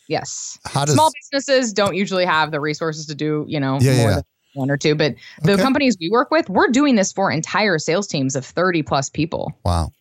Yes. 0.09 0.59
How 0.64 0.87
does 0.87 0.94
Small 0.94 1.12
businesses 1.30 1.72
don't 1.74 1.94
usually 1.94 2.24
have 2.24 2.50
the 2.50 2.61
resources 2.61 3.04
to 3.06 3.14
do, 3.14 3.44
you 3.46 3.61
know, 3.61 3.78
Yeah, 3.80 3.96
more 3.98 4.11
yeah. 4.11 4.20
One 4.54 4.70
or 4.70 4.76
two, 4.76 4.94
but 4.94 5.14
the 5.42 5.52
Okay. 5.52 5.62
companies 5.62 5.96
we 6.00 6.10
work 6.10 6.30
with, 6.30 6.48
we're 6.48 6.68
doing 6.68 6.94
this 6.96 7.12
for 7.12 7.30
entire 7.30 7.78
sales 7.78 8.06
teams 8.06 8.34
of 8.36 8.44
30 8.44 8.82
plus 8.82 9.08
people. 9.08 9.52
Wow. 9.64 9.92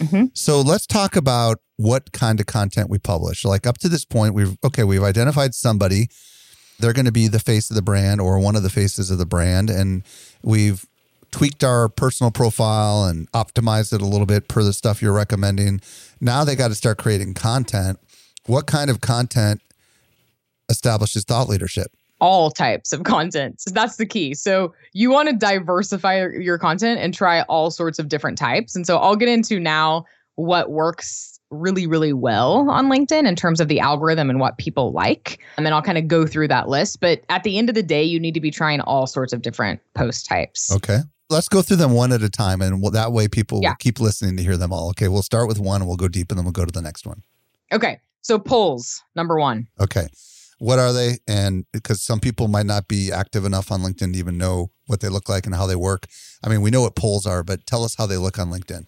Mhm. 0.00 0.30
So 0.34 0.60
let's 0.60 0.86
talk 0.86 1.16
about 1.16 1.58
what 1.76 2.12
kind 2.12 2.38
of 2.40 2.46
content 2.46 2.90
we 2.90 2.98
publish. 2.98 3.44
Like 3.44 3.66
up 3.66 3.78
to 3.78 3.88
this 3.88 4.04
point, 4.04 4.34
we've 4.34 4.56
okay, 4.64 4.84
we've 4.84 5.02
identified 5.02 5.54
somebody. 5.54 6.08
They're 6.78 6.92
going 6.92 7.06
to 7.06 7.12
be 7.12 7.28
the 7.28 7.40
face 7.40 7.70
of 7.70 7.76
the 7.76 7.82
brand 7.82 8.20
or 8.20 8.38
one 8.38 8.54
of 8.56 8.62
the 8.62 8.68
faces 8.68 9.10
of 9.10 9.16
the 9.16 9.24
brand, 9.24 9.70
and 9.70 10.02
we've 10.42 10.84
tweaked 11.32 11.64
our 11.64 11.88
personal 11.88 12.30
profile 12.30 13.04
and 13.04 13.30
optimized 13.32 13.92
it 13.94 14.02
a 14.02 14.06
little 14.06 14.26
bit 14.26 14.48
per 14.48 14.62
the 14.62 14.72
stuff 14.74 15.00
you're 15.00 15.12
recommending. 15.12 15.80
Now 16.20 16.44
they 16.44 16.54
got 16.54 16.68
to 16.68 16.74
start 16.74 16.98
creating 16.98 17.32
content. 17.34 17.98
What 18.44 18.66
kind 18.66 18.90
of 18.90 19.00
content 19.00 19.60
establishes 20.68 21.24
thought 21.24 21.48
leadership? 21.48 21.90
All 22.20 22.50
types 22.50 22.92
of 22.92 23.02
content. 23.04 23.60
So 23.60 23.70
that's 23.70 23.96
the 23.96 24.06
key. 24.06 24.34
So 24.34 24.74
you 24.92 25.10
want 25.10 25.28
to 25.28 25.36
diversify 25.36 26.16
your- 26.18 26.58
content 26.58 26.98
and 27.00 27.12
try 27.12 27.42
all 27.42 27.70
sorts 27.70 27.98
of 27.98 28.08
different 28.08 28.38
types. 28.38 28.74
And 28.74 28.86
so 28.86 28.96
I'll 28.98 29.16
get 29.16 29.28
into 29.28 29.60
now 29.60 30.06
what 30.36 30.70
works 30.70 31.38
really, 31.50 31.86
really 31.86 32.12
well 32.12 32.68
on 32.70 32.86
LinkedIn 32.88 33.26
in 33.26 33.36
terms 33.36 33.60
of 33.60 33.68
the 33.68 33.78
algorithm 33.78 34.30
and 34.30 34.40
what 34.40 34.58
people 34.58 34.92
like. 34.92 35.38
And 35.56 35.64
then 35.64 35.72
I'll 35.72 35.82
kind 35.82 35.98
of 35.98 36.08
go 36.08 36.26
through 36.26 36.48
that 36.48 36.68
list. 36.68 37.00
But 37.00 37.22
at 37.28 37.42
the 37.44 37.56
end 37.58 37.68
of 37.68 37.74
the 37.74 37.82
day, 37.82 38.02
you 38.02 38.18
need 38.18 38.34
to 38.34 38.40
be 38.40 38.50
trying 38.50 38.80
all 38.80 39.06
sorts 39.06 39.32
of 39.32 39.42
different 39.42 39.80
post 39.94 40.26
types. 40.26 40.72
Okay. 40.74 40.98
Let's 41.28 41.48
go 41.48 41.60
through 41.60 41.78
them 41.78 41.92
one 41.92 42.12
at 42.12 42.22
a 42.22 42.30
time, 42.30 42.62
and 42.62 42.80
we'll, 42.80 42.92
that 42.92 43.10
way 43.12 43.26
people 43.26 43.60
Yeah. 43.60 43.70
will 43.70 43.76
keep 43.76 43.98
listening 44.00 44.36
to 44.36 44.42
hear 44.44 44.56
them 44.56 44.72
all. 44.72 44.90
Okay, 44.90 45.08
we'll 45.08 45.24
start 45.24 45.48
with 45.48 45.58
one, 45.58 45.80
and 45.82 45.88
we'll 45.88 45.96
go 45.96 46.06
deep, 46.06 46.30
and 46.30 46.38
then 46.38 46.44
we'll 46.44 46.52
go 46.52 46.64
to 46.64 46.70
the 46.70 46.80
next 46.82 47.04
one. 47.04 47.22
Okay. 47.72 47.98
So 48.22 48.38
polls, 48.38 49.02
number 49.16 49.36
one. 49.38 49.66
Okay. 49.80 50.06
What 50.58 50.78
are 50.78 50.92
they? 50.92 51.18
And 51.28 51.66
because 51.72 52.02
some 52.02 52.20
people 52.20 52.48
might 52.48 52.66
not 52.66 52.88
be 52.88 53.12
active 53.12 53.44
enough 53.44 53.70
on 53.70 53.82
LinkedIn 53.82 54.12
to 54.12 54.18
even 54.18 54.38
know 54.38 54.70
what 54.86 55.00
they 55.00 55.08
look 55.08 55.28
like 55.28 55.46
and 55.46 55.54
how 55.54 55.66
they 55.66 55.76
work. 55.76 56.06
I 56.42 56.48
mean, 56.48 56.62
we 56.62 56.70
know 56.70 56.82
what 56.82 56.96
polls 56.96 57.26
are, 57.26 57.42
but 57.42 57.66
tell 57.66 57.84
us 57.84 57.94
how 57.96 58.06
they 58.06 58.16
look 58.16 58.38
on 58.38 58.50
LinkedIn. 58.50 58.86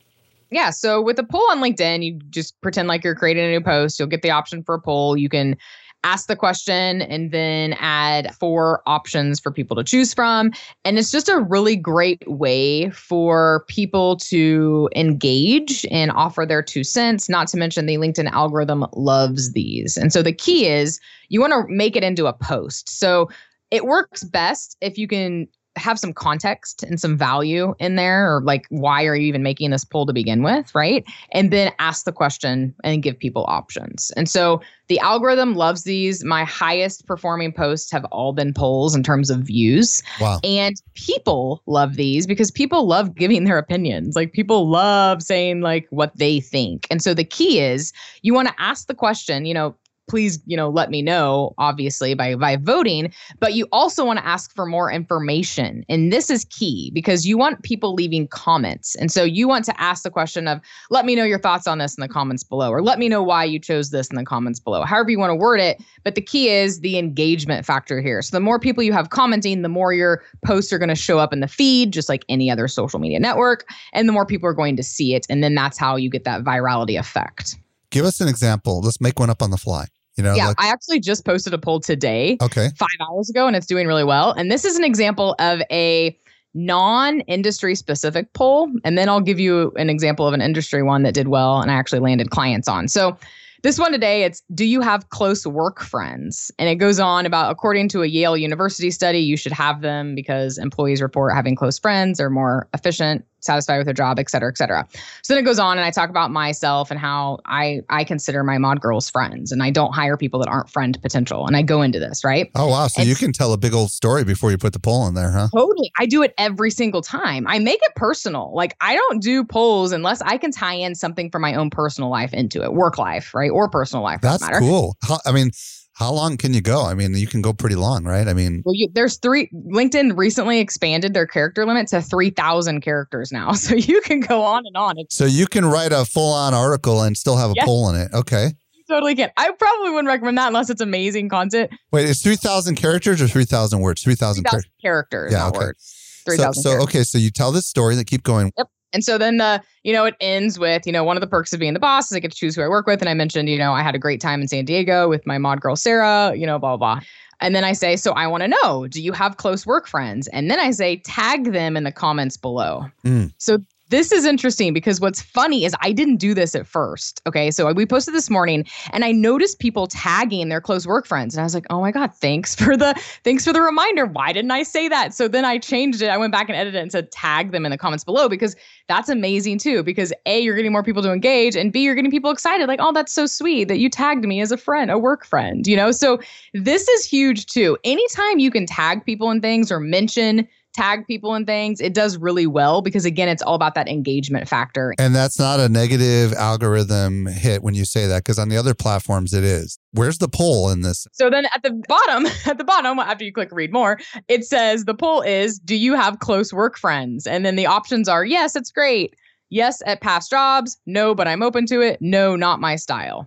Yeah. 0.51 0.71
So 0.71 1.03
with 1.03 1.19
a 1.19 1.25
poll 1.25 1.47
on 1.51 1.61
LinkedIn, 1.61 2.03
you 2.03 2.21
just 2.31 2.59
pretend 2.63 2.89
like 2.89 3.05
you're 3.05 3.15
creating 3.15 3.45
a 3.45 3.51
new 3.51 3.61
post. 3.61 3.99
You'll 3.99 4.09
get 4.09 4.23
the 4.23 4.31
option 4.31 4.63
for 4.63 4.75
a 4.75 4.81
poll. 4.81 5.17
You 5.17 5.29
can 5.29 5.57
ask 6.05 6.29
the 6.29 6.37
question 6.37 7.03
and 7.03 7.33
then 7.33 7.75
add 7.75 8.35
four 8.35 8.83
options 8.87 9.41
for 9.41 9.51
people 9.51 9.77
to 9.77 9.85
choose 9.85 10.15
from. 10.15 10.53
And 10.85 10.99
it's 10.99 11.11
just 11.11 11.29
a 11.29 11.41
really 11.41 11.77
great 11.77 12.23
way 12.27 12.91
for 12.91 13.65
people 13.69 14.17
to 14.19 14.89
engage 14.95 15.85
and 15.91 16.11
offer 16.13 16.47
their 16.47 16.63
two 16.63 16.85
cents. 16.85 17.29
Not 17.29 17.49
to 17.49 17.57
mention 17.57 17.87
the 17.87 17.97
LinkedIn 17.97 18.31
algorithm 18.31 18.87
loves 18.93 19.53
these. 19.53 19.97
And 19.97 20.13
so 20.13 20.23
the 20.23 20.33
key 20.33 20.67
is 20.67 21.01
you 21.29 21.41
want 21.41 21.53
to 21.53 21.65
make 21.69 21.97
it 21.97 22.05
into 22.05 22.27
a 22.27 22.33
post. 22.33 22.89
So 22.89 23.29
it 23.71 23.85
works 23.85 24.25
best 24.25 24.77
if 24.81 24.97
you 24.97 25.09
can 25.09 25.49
have 25.79 25.99
some 25.99 26.12
context 26.12 26.83
and 26.83 27.01
some 27.01 27.17
value 27.17 27.75
in 27.79 27.97
there 27.97 28.35
or 28.35 28.43
like 28.43 28.67
why 28.71 29.05
are 29.05 29.14
you 29.17 29.27
even 29.27 29.43
making 29.43 29.71
this 29.71 29.85
poll 29.85 30.07
to 30.07 30.12
begin 30.12 30.43
with 30.43 30.74
right 30.74 31.05
and 31.33 31.51
then 31.51 31.72
ask 31.79 32.05
the 32.05 32.12
question 32.12 32.74
and 32.85 33.03
give 33.03 33.18
people 33.18 33.45
options 33.49 34.11
and 34.16 34.29
so 34.29 34.61
the 34.89 34.99
algorithm 35.01 35.55
loves 35.55 35.85
these 35.85 36.24
my 36.24 36.45
highest 36.45 37.07
performing 37.07 37.53
posts 37.53 37.91
have 37.93 38.05
all 38.07 38.33
been 38.33 38.53
polls 38.55 38.95
in 38.95 39.03
terms 39.03 39.31
of 39.31 39.41
views 39.41 40.03
Wow. 40.20 40.41
and 40.43 40.76
people 40.95 41.62
love 41.66 41.95
these 41.97 42.26
because 42.26 42.51
people 42.51 42.87
love 42.87 43.14
giving 43.14 43.45
their 43.45 43.59
opinions. 43.59 44.16
Like 44.16 44.33
people 44.33 44.68
love 44.68 45.22
saying 45.22 45.61
like 45.61 45.87
what 45.91 46.16
they 46.16 46.41
think. 46.41 46.87
And 46.91 47.03
so 47.03 47.14
the 47.14 47.24
key 47.24 47.61
is 47.61 47.93
you 48.22 48.35
want 48.35 48.49
to 48.49 48.55
ask 48.59 48.87
the 48.87 48.95
question, 48.95 49.45
you 49.45 49.55
know, 49.55 49.74
please, 50.09 50.41
you 50.47 50.57
know, 50.57 50.69
let 50.69 50.91
me 50.91 51.03
know, 51.03 51.55
obviously, 51.59 52.15
by 52.15 52.35
by 52.35 52.57
voting. 52.57 53.13
But 53.41 53.55
you 53.55 53.67
also 53.73 54.05
want 54.05 54.19
to 54.19 54.27
ask 54.27 54.55
for 54.55 54.67
more 54.67 54.91
information. 54.91 55.85
And 55.89 56.13
this 56.13 56.31
is 56.31 56.45
key 56.47 56.91
because 56.95 57.27
you 57.27 57.39
want 57.39 57.63
people 57.63 57.95
leaving 57.95 58.27
comments. 58.29 58.95
And 58.97 59.13
so 59.13 59.23
you 59.23 59.47
want 59.47 59.65
to 59.67 59.81
ask 59.81 60.03
the 60.03 60.11
question 60.11 60.49
of, 60.49 60.61
let 60.91 61.05
me 61.05 61.15
know 61.15 61.25
your 61.25 61.39
thoughts 61.39 61.67
on 61.67 61.79
this 61.79 61.97
in 61.97 62.03
the 62.03 62.09
comments 62.09 62.43
below, 62.43 62.71
or 62.71 62.83
let 62.83 62.99
me 62.99 63.09
know 63.09 63.23
why 63.23 63.45
you 63.45 63.59
chose 63.59 63.91
this 63.91 64.09
in 64.09 64.17
the 64.17 64.25
comments 64.25 64.61
below. 64.61 64.83
However 64.83 65.11
you 65.11 65.19
want 65.19 65.31
to 65.31 65.37
word 65.37 65.61
it. 65.61 65.83
But 66.05 66.15
the 66.15 66.21
key 66.21 66.49
is 66.49 66.81
the 66.81 66.99
engagement 66.99 67.67
factor 67.67 68.01
here. 68.01 68.23
So 68.23 68.37
the 68.37 68.41
more 68.41 68.59
people 68.59 68.83
you 68.83 68.93
have 68.93 69.11
commenting, 69.11 69.63
the 69.63 69.69
more 69.69 69.93
your 69.93 70.23
posts 70.45 70.73
are 70.73 70.79
going 70.79 70.89
to 70.89 70.95
show 70.95 71.19
up 71.19 71.33
in 71.33 71.41
the 71.41 71.49
feed, 71.49 71.93
just 71.93 72.09
like 72.09 72.25
any 72.29 72.51
other 72.51 72.69
social 72.69 72.99
media 72.99 73.21
network. 73.21 73.69
And 73.93 74.09
the 74.09 74.13
more 74.13 74.25
people 74.27 74.49
are 74.49 74.55
going 74.55 74.77
to 74.77 74.83
see 74.83 75.15
it. 75.15 75.27
And 75.29 75.43
then 75.43 75.55
that's 75.55 75.79
how 75.79 75.97
you 75.97 76.09
get 76.09 76.25
that 76.25 76.43
virality 76.43 76.99
effect. 76.99 77.57
Give 77.91 78.05
us 78.05 78.21
an 78.21 78.29
example. 78.29 78.81
Let's 78.81 79.01
make 79.01 79.19
one 79.19 79.31
up 79.31 79.43
on 79.43 79.51
the 79.51 79.57
fly. 79.57 79.87
You 80.19 80.25
know, 80.25 80.35
yeah, 80.35 80.49
like, 80.49 80.61
I 80.61 80.69
actually 80.69 80.99
just 80.99 81.25
posted 81.25 81.55
a 81.55 81.59
poll 81.59 81.79
today, 81.79 82.37
okay. 82.43 82.71
five 82.77 82.89
hours 83.09 83.31
ago, 83.31 83.47
and 83.47 83.55
it's 83.55 83.66
doing 83.66 83.87
really 83.87 84.03
well. 84.03 84.33
And 84.33 84.51
this 84.51 84.64
is 84.64 84.77
an 84.77 84.85
example 84.85 85.37
of 85.39 85.62
a 85.71 86.19
non 86.55 87.21
industry 87.21 87.75
specific 87.77 88.33
poll. 88.33 88.69
And 88.85 88.99
then 88.99 89.09
I'll 89.09 89.21
give 89.21 89.39
you 89.39 89.73
an 89.77 89.89
example 89.89 90.27
of 90.27 90.35
an 90.35 90.41
industry 90.41 90.83
one 90.83 91.05
that 91.05 91.14
did 91.14 91.29
well 91.29 91.61
and 91.61 91.71
I 91.71 91.75
actually 91.75 92.01
landed 92.01 92.31
clients 92.31 92.69
on. 92.69 92.89
So 92.89 93.16
this 93.62 93.79
one 93.79 93.93
today, 93.93 94.25
it's 94.25 94.43
do 94.55 94.64
you 94.64 94.81
have 94.81 95.09
close 95.11 95.47
work 95.47 95.81
friends? 95.81 96.51
And 96.59 96.69
it 96.69 96.77
goes 96.77 97.01
on 97.01 97.27
about 97.27 97.51
according 97.51 97.89
to 97.91 98.03
a 98.03 98.07
Yale 98.07 98.37
University 98.37 98.91
study, 98.91 99.19
you 99.19 99.37
should 99.37 99.53
have 99.53 99.83
them 99.83 100.14
because 100.14 100.59
employees 100.59 101.03
report 101.03 101.35
having 101.35 101.55
close 101.55 101.79
friends 101.79 102.21
are 102.21 102.31
more 102.31 102.69
efficient, 102.75 103.25
satisfied 103.41 103.78
with 103.78 103.86
their 103.86 103.95
job, 103.95 104.18
et 104.18 104.30
cetera, 104.30 104.51
et 104.51 104.59
cetera. 104.59 104.86
So 105.22 105.34
then 105.34 105.43
it 105.43 105.47
goes 105.47 105.59
on 105.59 105.78
and 105.78 105.84
I 105.84 105.91
talk 105.91 106.11
about 106.11 106.30
myself 106.30 106.91
and 106.91 106.99
how 106.99 107.39
I 107.47 107.80
I 107.89 108.05
consider 108.05 108.43
my 108.43 108.59
mod 108.59 108.80
girls 108.80 109.09
friends 109.09 109.53
and 109.53 109.62
I 109.62 109.70
don't 109.70 109.93
hire 109.93 110.16
people 110.16 110.41
that 110.41 110.49
aren't 110.49 110.68
friend 110.70 110.99
potential. 111.03 111.47
And 111.47 111.57
I 111.57 111.62
go 111.62 111.82
into 111.82 111.99
this, 111.99 112.24
right? 112.24 112.51
Oh 112.55 112.68
wow. 112.68 112.89
So 112.89 113.01
And- 113.01 113.09
you 113.09 113.14
can 113.14 113.32
tell 113.32 113.53
a 113.53 113.59
big 113.59 113.74
old 113.74 113.91
story 113.91 114.24
before 114.24 114.51
you 114.51 114.59
put 114.59 114.72
the 114.72 114.80
poll 114.80 115.07
in 115.07 115.14
there, 115.14 115.30
huh? 115.30 115.49
Totally. 115.55 115.91
I 115.99 116.07
do 116.07 116.22
it 116.22 116.34
every 116.39 116.70
single 116.70 117.03
time. 117.03 117.47
I 117.47 117.59
make 117.59 117.80
it 117.82 117.95
personal. 117.95 118.53
Like 118.55 118.76
I 118.80 118.95
don't 118.95 119.22
do 119.22 119.45
polls 119.45 119.93
unless 119.93 120.20
I 120.22 120.36
can 120.36 120.51
tie 120.51 120.74
in 120.74 120.95
something 120.95 121.30
from 121.30 121.43
my 121.43 121.55
own 121.55 121.70
personal 121.70 122.11
life 122.11 122.32
into 122.34 122.62
it, 122.62 122.72
work 122.72 122.99
life, 122.99 123.34
right? 123.34 123.51
Or 123.51 123.68
personal 123.68 124.03
life. 124.03 124.20
That's 124.20 124.47
cool. 124.59 124.97
How, 125.03 125.18
I 125.24 125.32
mean, 125.32 125.51
how 125.99 126.12
long 126.12 126.36
can 126.36 126.55
you 126.55 126.61
go? 126.61 126.84
I 126.84 126.94
mean, 126.94 127.14
you 127.16 127.26
can 127.26 127.42
go 127.42 127.53
pretty 127.53 127.74
long, 127.74 128.05
right? 128.05 128.28
I 128.28 128.32
mean, 128.32 128.62
Well, 128.64 128.74
you, 128.74 128.88
there's 128.92 129.16
three. 129.16 129.51
LinkedIn 129.53 130.16
recently 130.16 130.61
expanded 130.61 131.12
their 131.12 131.26
character 131.26 131.66
limit 131.66 131.88
to 131.88 132.01
three 132.01 132.30
thousand 132.30 132.82
characters 132.82 133.32
now, 133.32 133.53
so 133.64 133.74
you 133.74 134.01
can 134.03 134.20
go 134.20 134.42
on 134.42 134.62
and 134.64 134.76
on. 134.76 134.94
It's 134.99 135.16
so 135.16 135.24
you 135.24 135.46
can 135.46 135.64
write 135.64 135.90
a 135.92 136.05
full 136.05 136.32
on 136.32 136.55
article 136.55 137.03
and 137.03 137.16
still 137.16 137.36
have 137.36 137.51
a 137.51 137.55
Yes. 137.57 137.64
poll 137.66 137.90
in 137.90 137.96
it. 138.01 138.12
Okay. 138.14 138.53
you 138.72 138.84
totally 138.88 139.16
can. 139.16 139.30
I 139.36 139.51
probably 139.59 139.90
wouldn't 139.90 140.07
recommend 140.09 140.38
that 140.38 140.46
unless 140.49 140.70
it's 140.70 140.80
amazing 140.80 141.28
content. 141.30 141.70
Wait, 141.90 142.09
it's 142.09 142.22
3,000 142.22 142.76
characters 142.76 143.20
or 143.20 143.26
3,000 143.26 143.80
words? 143.80 144.01
3,000 144.03 144.44
Three 144.44 144.51
characters. 144.51 144.70
characters, 144.80 145.32
Yeah, 145.32 145.49
okay. 145.49 145.59
words. 145.59 146.22
Three 146.24 146.36
So, 146.36 146.42
thousand. 146.44 146.62
so 146.62 146.70
okay, 146.82 147.03
so 147.03 147.18
you 147.18 147.30
tell 147.30 147.51
this 147.53 147.66
story 147.66 147.96
that 147.96 148.07
keep 148.07 148.22
going. 148.22 148.53
And 148.93 149.05
so 149.05 149.18
then 149.18 149.36
the, 149.36 149.62
you 149.82 149.93
know, 149.93 150.05
it 150.05 150.14
ends 150.20 150.59
with, 150.59 150.86
you 150.86 150.93
know, 150.93 151.05
one 151.05 151.16
of 151.16 151.20
the 151.20 151.26
perks 151.26 151.53
of 151.53 151.61
being 151.61 151.74
the 151.74 151.80
boss 151.80 152.11
is 152.11 152.16
I 152.16 152.20
get 152.20 152.30
to 152.30 152.36
choose 152.36 152.57
who 152.57 152.62
I 152.62 152.68
work 152.68 152.86
with. 152.86 153.01
And 153.01 153.09
I 153.09 153.14
mentioned, 153.14 153.49
you 153.49 153.59
know, 153.59 153.72
I 153.72 153.82
had 153.82 153.95
a 153.95 153.99
great 153.99 154.20
time 154.20 154.41
in 154.41 154.49
San 154.49 154.64
Diego 154.64 155.09
with 155.09 155.26
my 155.26 155.39
mod 155.39 155.61
girl, 155.61 155.76
Sarah, 155.76 156.34
you 156.34 156.47
know, 156.47 156.59
blah, 156.59 156.76
blah, 156.76 156.97
blah. 156.97 157.05
And 157.41 157.55
then 157.55 157.64
I 157.64 157.72
say, 157.72 157.97
so 157.97 158.12
I 158.12 158.26
want 158.26 158.43
to 158.43 158.49
know, 158.49 158.89
do 158.89 159.01
you 159.01 159.12
have 159.12 159.36
close 159.36 159.64
work 159.64 159.86
friends? 159.86 160.26
And 160.28 160.51
then 160.51 160.59
I 160.59 160.72
say, 160.72 160.97
tag 160.97 161.53
them 161.53 161.76
in 161.76 161.84
the 161.84 161.93
comments 161.93 162.36
below. 162.36 162.86
Mm. 163.05 163.32
So 163.39 163.59
this 163.89 164.12
is 164.12 164.24
interesting 164.24 164.72
because 164.72 165.01
what's 165.01 165.22
funny 165.22 165.64
is 165.64 165.74
I 165.80 165.93
didn't 165.93 166.16
do 166.16 166.34
this 166.34 166.55
at 166.55 166.66
first. 166.66 167.22
Okay. 167.26 167.51
So 167.51 167.72
we 167.72 167.86
posted 167.86 168.14
this 168.14 168.30
morning 168.30 168.66
and 168.93 169.05
I 169.05 169.12
noticed 169.12 169.59
people 169.59 169.86
tagging 169.86 170.49
their 170.49 170.61
close 170.61 170.86
work 170.86 171.07
friends. 171.07 171.34
And 171.34 171.41
I 171.41 171.45
was 171.45 171.55
like, 171.55 171.66
oh 171.70 171.80
my 171.80 171.91
God, 171.91 172.14
thanks 172.14 172.55
for 172.55 172.76
the 172.76 172.95
thanks 173.24 173.45
for 173.45 173.53
the 173.53 173.62
reminder. 173.62 174.07
Why 174.07 174.32
didn't 174.32 174.51
I 174.51 174.62
say 174.62 174.89
that? 174.89 175.14
So 175.14 175.28
then 175.28 175.45
I 175.45 175.59
changed 175.59 176.03
it. 176.03 176.09
I 176.09 176.16
went 176.16 176.32
back 176.32 176.49
and 176.49 176.57
edited 176.57 176.76
it 176.76 176.82
and 176.82 176.93
said 176.93 177.11
tag 177.12 177.53
them 177.53 177.64
in 177.64 177.70
the 177.70 177.78
comments 177.78 178.05
below 178.05 178.28
because 178.28 178.57
that's 178.89 179.09
amazing 179.09 179.59
too. 179.59 179.82
Because 179.82 180.12
A, 180.26 180.41
you're 180.41 180.57
getting 180.57 180.72
more 180.72 180.82
people 180.82 181.03
to 181.03 181.12
engage, 181.12 181.57
and 181.57 181.72
B, 181.72 181.82
you're 181.82 181.95
getting 181.95 182.11
people 182.11 182.30
excited. 182.30 182.68
Like, 182.68 182.80
oh, 182.82 182.93
that's 182.93 183.12
so 183.12 183.26
sweet 183.26 183.68
that 183.68 183.78
you 183.78 183.89
tagged 183.89 184.24
me 184.24 184.41
as 184.41 184.53
a 184.53 184.57
friend, 184.57 184.91
a 184.91 184.99
work 184.99 185.24
friend, 185.24 185.66
you 185.66 185.76
know? 185.76 185.93
So 185.93 186.20
this 186.55 186.89
is 186.89 187.05
huge 187.05 187.47
too. 187.47 187.76
Anytime 187.84 188.39
you 188.39 188.51
can 188.51 188.66
tag 188.66 189.05
people 189.05 189.30
in 189.30 189.41
things 189.41 189.70
or 189.70 189.80
mention 189.80 190.49
tag 190.75 191.07
people 191.07 191.35
in 191.35 191.45
things, 191.45 191.81
it 191.81 191.95
does 191.95 192.16
really 192.16 192.47
well 192.47 192.83
because 192.83 193.05
again, 193.05 193.29
it's 193.29 193.43
all 193.43 193.55
about 193.55 193.75
that 193.75 193.89
engagement 193.89 194.49
factor. 194.49 194.95
And 194.99 195.14
that's 195.14 195.39
not 195.39 195.61
a 195.61 195.69
negative 195.69 196.33
algorithm 196.35 197.27
hit 197.27 197.62
when 197.62 197.75
you 197.75 197.85
say 197.85 198.07
that, 198.07 198.25
because 198.25 198.39
on 198.39 198.49
the 198.49 198.57
other 198.57 198.75
platforms 198.75 199.35
it 199.35 199.45
is. 199.45 199.79
Where's 199.93 200.19
the 200.19 200.29
poll 200.29 200.71
in 200.71 200.83
this? 200.83 201.07
So 201.12 201.31
then 201.31 201.47
at 201.47 201.62
the 201.62 201.71
bottom, 201.89 202.27
at 202.47 202.59
the 202.59 202.64
bottom, 202.64 202.99
after 202.99 203.25
you 203.25 203.33
click 203.33 203.49
read 203.53 203.73
more, 203.73 203.99
it 204.29 204.45
says 204.45 204.85
the 204.85 204.95
poll 204.95 205.23
is 205.23 205.59
do 205.59 205.77
you 205.77 205.95
have 205.95 206.19
close 206.19 206.53
work 206.53 206.79
friends? 206.79 207.27
And 207.27 207.45
then 207.45 207.57
the 207.57 207.66
options 207.66 208.09
are 208.09 208.25
yes, 208.25 208.57
it's 208.57 208.71
great. 208.71 209.14
Yes, 209.51 209.83
at 209.87 210.03
past 210.03 210.31
jobs. 210.31 210.77
No, 210.87 211.14
but 211.14 211.27
I'm 211.27 211.43
open 211.43 211.64
to 211.66 211.81
it. 211.81 211.99
No, 212.03 212.37
not 212.37 212.61
my 212.61 212.77
style. 212.77 213.27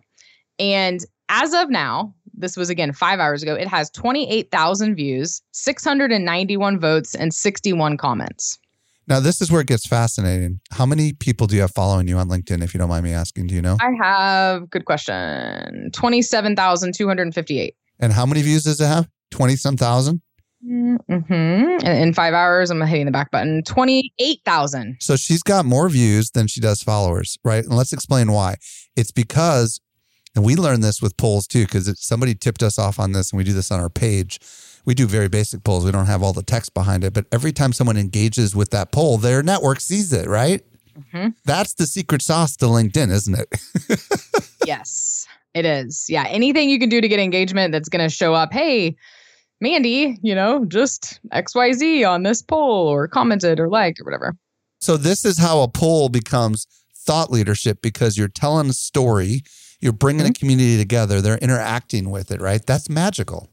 And 0.59 0.99
as 1.29 1.53
of 1.53 1.69
now, 1.69 2.13
this 2.33 2.57
was 2.57 2.69
again 2.69 2.93
five 2.93 3.19
hours 3.19 3.43
ago, 3.43 3.55
it 3.55 3.67
has 3.67 3.89
28,000 3.91 4.95
views, 4.95 5.41
691 5.51 6.79
votes, 6.79 7.15
and 7.15 7.33
61 7.33 7.97
comments. 7.97 8.57
Now, 9.07 9.19
this 9.19 9.41
is 9.41 9.51
where 9.51 9.61
it 9.61 9.67
gets 9.67 9.85
fascinating. 9.85 10.61
How 10.71 10.85
many 10.85 11.13
people 11.13 11.47
do 11.47 11.55
you 11.55 11.61
have 11.61 11.71
following 11.71 12.07
you 12.07 12.17
on 12.17 12.29
LinkedIn, 12.29 12.63
if 12.63 12.73
you 12.73 12.77
don't 12.77 12.89
mind 12.89 13.03
me 13.03 13.11
asking? 13.11 13.47
Do 13.47 13.55
you 13.55 13.61
know? 13.61 13.77
I 13.81 13.91
have, 14.01 14.69
good 14.69 14.85
question, 14.85 15.89
27,258. 15.91 17.75
And 17.99 18.13
how 18.13 18.25
many 18.25 18.41
views 18.41 18.63
does 18.63 18.79
it 18.79 18.85
have? 18.85 19.09
20 19.31 19.55
some 19.55 19.75
thousand? 19.77 20.21
Mm-hmm. 20.65 21.85
In, 21.85 22.13
five 22.13 22.33
hours, 22.33 22.69
I'm 22.69 22.81
hitting 22.81 23.05
the 23.05 23.11
back 23.11 23.31
button. 23.31 23.63
28,000. 23.63 24.97
So 24.99 25.15
she's 25.15 25.41
got 25.41 25.65
more 25.65 25.89
views 25.89 26.31
than 26.31 26.47
she 26.47 26.61
does 26.61 26.83
followers, 26.83 27.37
right? 27.43 27.63
And 27.63 27.75
let's 27.75 27.93
explain 27.93 28.31
why. 28.31 28.55
It's 28.95 29.11
because, 29.11 29.81
and 30.35 30.43
we 30.45 30.55
learned 30.55 30.83
this 30.83 31.01
with 31.01 31.17
polls 31.17 31.47
too, 31.47 31.65
because 31.65 31.91
somebody 31.99 32.35
tipped 32.35 32.63
us 32.63 32.79
off 32.79 32.99
on 32.99 33.11
this, 33.11 33.31
and 33.31 33.37
we 33.37 33.43
do 33.43 33.53
this 33.53 33.71
on 33.71 33.79
our 33.79 33.89
page. 33.89 34.39
We 34.85 34.93
do 34.95 35.05
very 35.05 35.27
basic 35.27 35.63
polls. 35.63 35.85
We 35.85 35.91
don't 35.91 36.07
have 36.07 36.23
all 36.23 36.33
the 36.33 36.41
text 36.43 36.73
behind 36.73 37.03
it, 37.03 37.13
but 37.13 37.25
every 37.31 37.51
time 37.51 37.73
someone 37.73 37.97
engages 37.97 38.55
with 38.55 38.71
that 38.71 38.91
poll, 38.91 39.17
their 39.17 39.43
network 39.43 39.79
sees 39.79 40.11
it, 40.11 40.27
right? 40.27 40.63
Mhm. 41.13 41.33
That's 41.45 41.73
the 41.75 41.87
secret 41.87 42.21
sauce 42.21 42.55
to 42.57 42.65
LinkedIn, 42.65 43.11
isn't 43.11 43.37
it? 43.37 44.49
yes, 44.65 45.25
it 45.53 45.65
is. 45.65 46.05
Yeah. 46.09 46.25
Anything 46.27 46.69
you 46.69 46.79
can 46.79 46.89
do 46.89 47.01
to 47.01 47.07
get 47.07 47.19
engagement 47.19 47.71
that's 47.71 47.89
going 47.89 48.07
to 48.07 48.13
show 48.13 48.33
up, 48.33 48.51
hey, 48.51 48.95
Mandy, 49.59 50.17
you 50.21 50.33
know, 50.33 50.65
just 50.65 51.19
XYZ 51.33 52.07
on 52.09 52.23
this 52.23 52.41
poll 52.41 52.87
or 52.87 53.07
commented 53.07 53.59
or 53.59 53.69
liked 53.69 53.99
or 53.99 54.03
whatever. 54.03 54.35
So 54.79 54.97
this 54.97 55.23
is 55.25 55.37
how 55.37 55.61
a 55.61 55.67
poll 55.67 56.09
becomes 56.09 56.65
thought 57.05 57.31
leadership 57.31 57.81
because 57.81 58.17
you're 58.17 58.27
telling 58.27 58.69
a 58.69 58.73
story, 58.73 59.41
you're 59.81 59.93
bringing 59.93 60.21
a 60.21 60.29
mm-hmm. 60.29 60.39
community 60.39 60.77
together, 60.77 61.21
they're 61.21 61.37
interacting 61.37 62.09
with 62.09 62.31
it, 62.31 62.39
right? 62.39 62.65
That's 62.65 62.89
magical. 62.89 63.49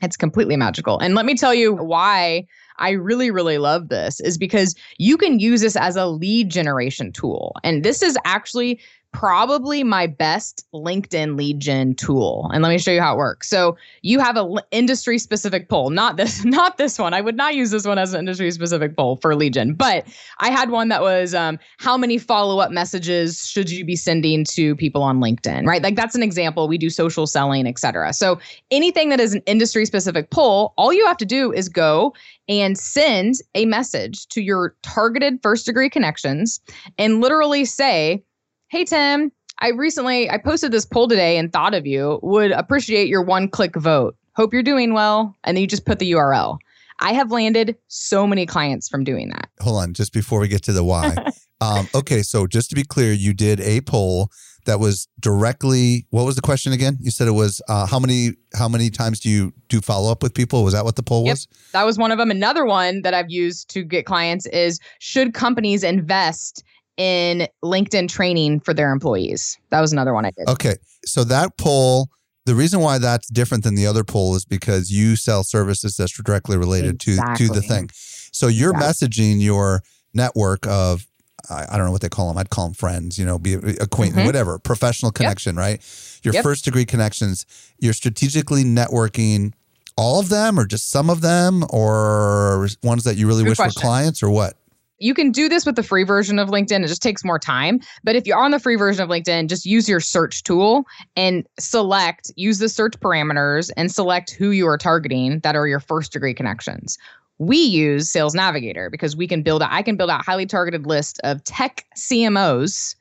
It's 0.00 0.16
completely 0.16 0.56
magical. 0.56 0.98
And 0.98 1.14
let 1.14 1.26
me 1.26 1.34
tell 1.34 1.52
you 1.52 1.74
why 1.74 2.46
I 2.78 2.90
really, 2.90 3.30
really 3.30 3.58
love 3.58 3.88
this 3.88 4.20
is 4.20 4.38
because 4.38 4.74
you 4.98 5.16
can 5.16 5.40
use 5.40 5.60
this 5.60 5.76
as 5.76 5.96
a 5.96 6.06
lead 6.06 6.50
generation 6.50 7.12
tool. 7.12 7.54
And 7.64 7.84
this 7.84 8.02
is 8.02 8.16
actually 8.24 8.80
probably 9.12 9.82
my 9.82 10.06
best 10.06 10.66
LinkedIn 10.74 11.36
lead 11.36 11.60
gen 11.60 11.94
tool. 11.94 12.50
And 12.52 12.62
let 12.62 12.68
me 12.68 12.78
show 12.78 12.90
you 12.90 13.00
how 13.00 13.14
it 13.14 13.16
works. 13.16 13.48
So 13.48 13.76
you 14.02 14.20
have 14.20 14.36
a 14.36 14.54
industry 14.70 15.18
specific 15.18 15.68
poll, 15.68 15.90
not 15.90 16.16
this, 16.16 16.44
not 16.44 16.76
this 16.76 16.98
one. 16.98 17.14
I 17.14 17.20
would 17.20 17.36
not 17.36 17.54
use 17.54 17.70
this 17.70 17.86
one 17.86 17.98
as 17.98 18.12
an 18.12 18.20
industry 18.20 18.50
specific 18.50 18.96
poll 18.96 19.16
for 19.16 19.34
lead 19.34 19.54
gen, 19.54 19.72
but 19.72 20.06
I 20.40 20.50
had 20.50 20.70
one 20.70 20.88
that 20.88 21.02
was 21.02 21.34
um, 21.34 21.58
how 21.78 21.96
many 21.96 22.18
follow 22.18 22.58
up 22.58 22.70
messages 22.70 23.46
should 23.48 23.70
you 23.70 23.84
be 23.84 23.96
sending 23.96 24.44
to 24.50 24.76
people 24.76 25.02
on 25.02 25.20
LinkedIn, 25.20 25.66
right? 25.66 25.82
Like 25.82 25.96
that's 25.96 26.14
an 26.14 26.22
example. 26.22 26.68
We 26.68 26.78
do 26.78 26.90
social 26.90 27.26
selling, 27.26 27.66
et 27.66 27.78
cetera. 27.78 28.12
So 28.12 28.38
anything 28.70 29.08
that 29.08 29.20
is 29.20 29.34
an 29.34 29.42
industry 29.46 29.86
specific 29.86 30.30
poll, 30.30 30.74
all 30.76 30.92
you 30.92 31.06
have 31.06 31.16
to 31.18 31.26
do 31.26 31.52
is 31.52 31.68
go 31.68 32.14
and 32.48 32.78
send 32.78 33.34
a 33.54 33.66
message 33.66 34.26
to 34.28 34.42
your 34.42 34.74
targeted 34.82 35.38
first 35.42 35.66
degree 35.66 35.90
connections 35.90 36.60
and 36.96 37.20
literally 37.20 37.64
say, 37.64 38.22
Hey, 38.70 38.84
Tim, 38.84 39.32
I 39.60 39.70
recently 39.70 40.28
I 40.28 40.36
posted 40.36 40.72
this 40.72 40.84
poll 40.84 41.08
today 41.08 41.38
and 41.38 41.50
thought 41.50 41.72
of 41.72 41.86
you. 41.86 42.20
Would 42.22 42.50
appreciate 42.50 43.08
your 43.08 43.22
one 43.22 43.48
click 43.48 43.74
vote. 43.74 44.14
Hope 44.36 44.52
you're 44.52 44.62
doing 44.62 44.92
well. 44.92 45.34
And 45.44 45.56
then 45.56 45.62
you 45.62 45.66
just 45.66 45.86
put 45.86 45.98
the 45.98 46.12
URL. 46.12 46.58
I 47.00 47.14
have 47.14 47.32
landed 47.32 47.76
so 47.86 48.26
many 48.26 48.44
clients 48.44 48.86
from 48.86 49.04
doing 49.04 49.30
that. 49.30 49.48
Hold 49.60 49.82
on, 49.82 49.94
just 49.94 50.12
before 50.12 50.40
we 50.40 50.48
get 50.48 50.62
to 50.64 50.74
the 50.74 50.84
why. 50.84 51.16
um, 51.62 51.88
okay, 51.94 52.22
so 52.22 52.46
just 52.46 52.68
to 52.68 52.76
be 52.76 52.84
clear, 52.84 53.12
you 53.12 53.32
did 53.32 53.60
a 53.60 53.80
poll 53.80 54.30
that 54.66 54.80
was 54.80 55.08
directly. 55.18 56.06
What 56.10 56.24
was 56.26 56.36
the 56.36 56.42
question 56.42 56.74
again? 56.74 56.98
You 57.00 57.10
said 57.10 57.26
it 57.26 57.32
was 57.32 57.62
uh, 57.70 57.86
how 57.86 57.98
many 57.98 58.32
how 58.52 58.68
many 58.68 58.90
times 58.90 59.20
do 59.20 59.30
you 59.30 59.54
do 59.68 59.80
follow 59.80 60.12
up 60.12 60.22
with 60.22 60.34
people? 60.34 60.62
Was 60.62 60.74
that 60.74 60.84
what 60.84 60.96
the 60.96 61.02
poll 61.02 61.24
Yep. 61.24 61.32
was? 61.32 61.48
That 61.72 61.86
was 61.86 61.96
one 61.96 62.12
of 62.12 62.18
them. 62.18 62.30
Another 62.30 62.66
one 62.66 63.00
that 63.00 63.14
I've 63.14 63.30
used 63.30 63.70
to 63.70 63.82
get 63.82 64.04
clients 64.04 64.44
is 64.46 64.78
should 64.98 65.32
companies 65.32 65.82
invest 65.82 66.64
in 66.98 67.48
LinkedIn 67.64 68.08
training 68.08 68.60
for 68.60 68.74
their 68.74 68.92
employees? 68.92 69.56
That 69.70 69.80
was 69.80 69.92
another 69.92 70.12
one 70.12 70.26
I 70.26 70.32
did. 70.32 70.48
Okay, 70.48 70.74
so 71.06 71.24
that 71.24 71.56
poll 71.56 72.08
The 72.46 72.54
reason 72.54 72.80
why 72.80 72.96
that's 72.96 73.28
different 73.28 73.62
than 73.62 73.74
the 73.74 73.86
other 73.86 74.04
poll 74.04 74.34
is 74.34 74.46
because 74.46 74.90
you 74.90 75.16
sell 75.16 75.44
services 75.44 75.96
that's 75.96 76.12
directly 76.22 76.56
related 76.56 76.98
to 77.00 77.16
to 77.36 77.48
the 77.48 77.60
thing. 77.60 77.90
So 78.32 78.46
you're 78.48 78.70
Exactly. 78.74 79.08
messaging 79.08 79.42
your 79.42 79.82
network 80.14 80.66
of 80.66 81.06
I, 81.50 81.66
I 81.70 81.76
don't 81.76 81.84
know 81.86 81.92
what 81.92 82.00
they 82.00 82.08
call 82.08 82.28
them. 82.28 82.38
I'd 82.38 82.48
call 82.50 82.64
them 82.64 82.74
friends, 82.74 83.18
you 83.18 83.24
know, 83.26 83.38
be 83.38 83.52
acquaintance, 83.54 84.22
Mhm. 84.22 84.26
whatever, 84.26 84.58
professional 84.58 85.12
connection, 85.12 85.56
right? 85.56 85.80
Your 86.22 86.34
Yep. 86.34 86.42
first 86.42 86.64
degree 86.64 86.84
connections. 86.86 87.44
You're 87.78 87.92
strategically 87.94 88.64
networking 88.64 89.52
all 89.96 90.18
of 90.20 90.28
them, 90.30 90.58
or 90.58 90.64
just 90.66 90.90
some 90.90 91.10
of 91.10 91.20
them, 91.20 91.64
or 91.70 92.68
ones 92.82 93.04
that 93.04 93.16
you 93.18 93.26
really 93.26 93.42
Good 93.44 93.50
wish 93.50 93.56
question. 93.58 93.80
were 93.80 93.88
clients, 93.88 94.22
or 94.22 94.30
what? 94.30 94.54
You 94.98 95.14
can 95.14 95.30
do 95.30 95.48
this 95.48 95.64
with 95.64 95.76
the 95.76 95.82
free 95.82 96.04
version 96.04 96.38
of 96.38 96.48
LinkedIn. 96.48 96.84
It 96.84 96.88
just 96.88 97.02
takes 97.02 97.24
more 97.24 97.38
time. 97.38 97.80
But 98.04 98.16
if 98.16 98.26
you're 98.26 98.38
on 98.38 98.50
the 98.50 98.58
free 98.58 98.76
version 98.76 99.02
of 99.02 99.08
LinkedIn, 99.08 99.48
just 99.48 99.64
use 99.64 99.88
your 99.88 100.00
search 100.00 100.42
tool 100.42 100.84
and 101.16 101.46
select, 101.58 102.32
use 102.36 102.58
the 102.58 102.68
search 102.68 102.98
parameters 103.00 103.70
and 103.76 103.92
select 103.92 104.32
who 104.32 104.50
you 104.50 104.66
are 104.66 104.78
targeting 104.78 105.40
that 105.40 105.54
are 105.54 105.68
your 105.68 105.80
first 105.80 106.12
degree 106.12 106.34
connections. 106.34 106.98
We 107.38 107.58
use 107.58 108.10
Sales 108.10 108.34
Navigator 108.34 108.90
because 108.90 109.14
we 109.14 109.28
can 109.28 109.42
build, 109.42 109.62
I 109.62 109.82
can 109.82 109.96
build 109.96 110.10
out 110.10 110.24
highly 110.24 110.46
targeted 110.46 110.86
list 110.86 111.20
of 111.22 111.42
tech 111.44 111.86
CMOs 111.96 112.96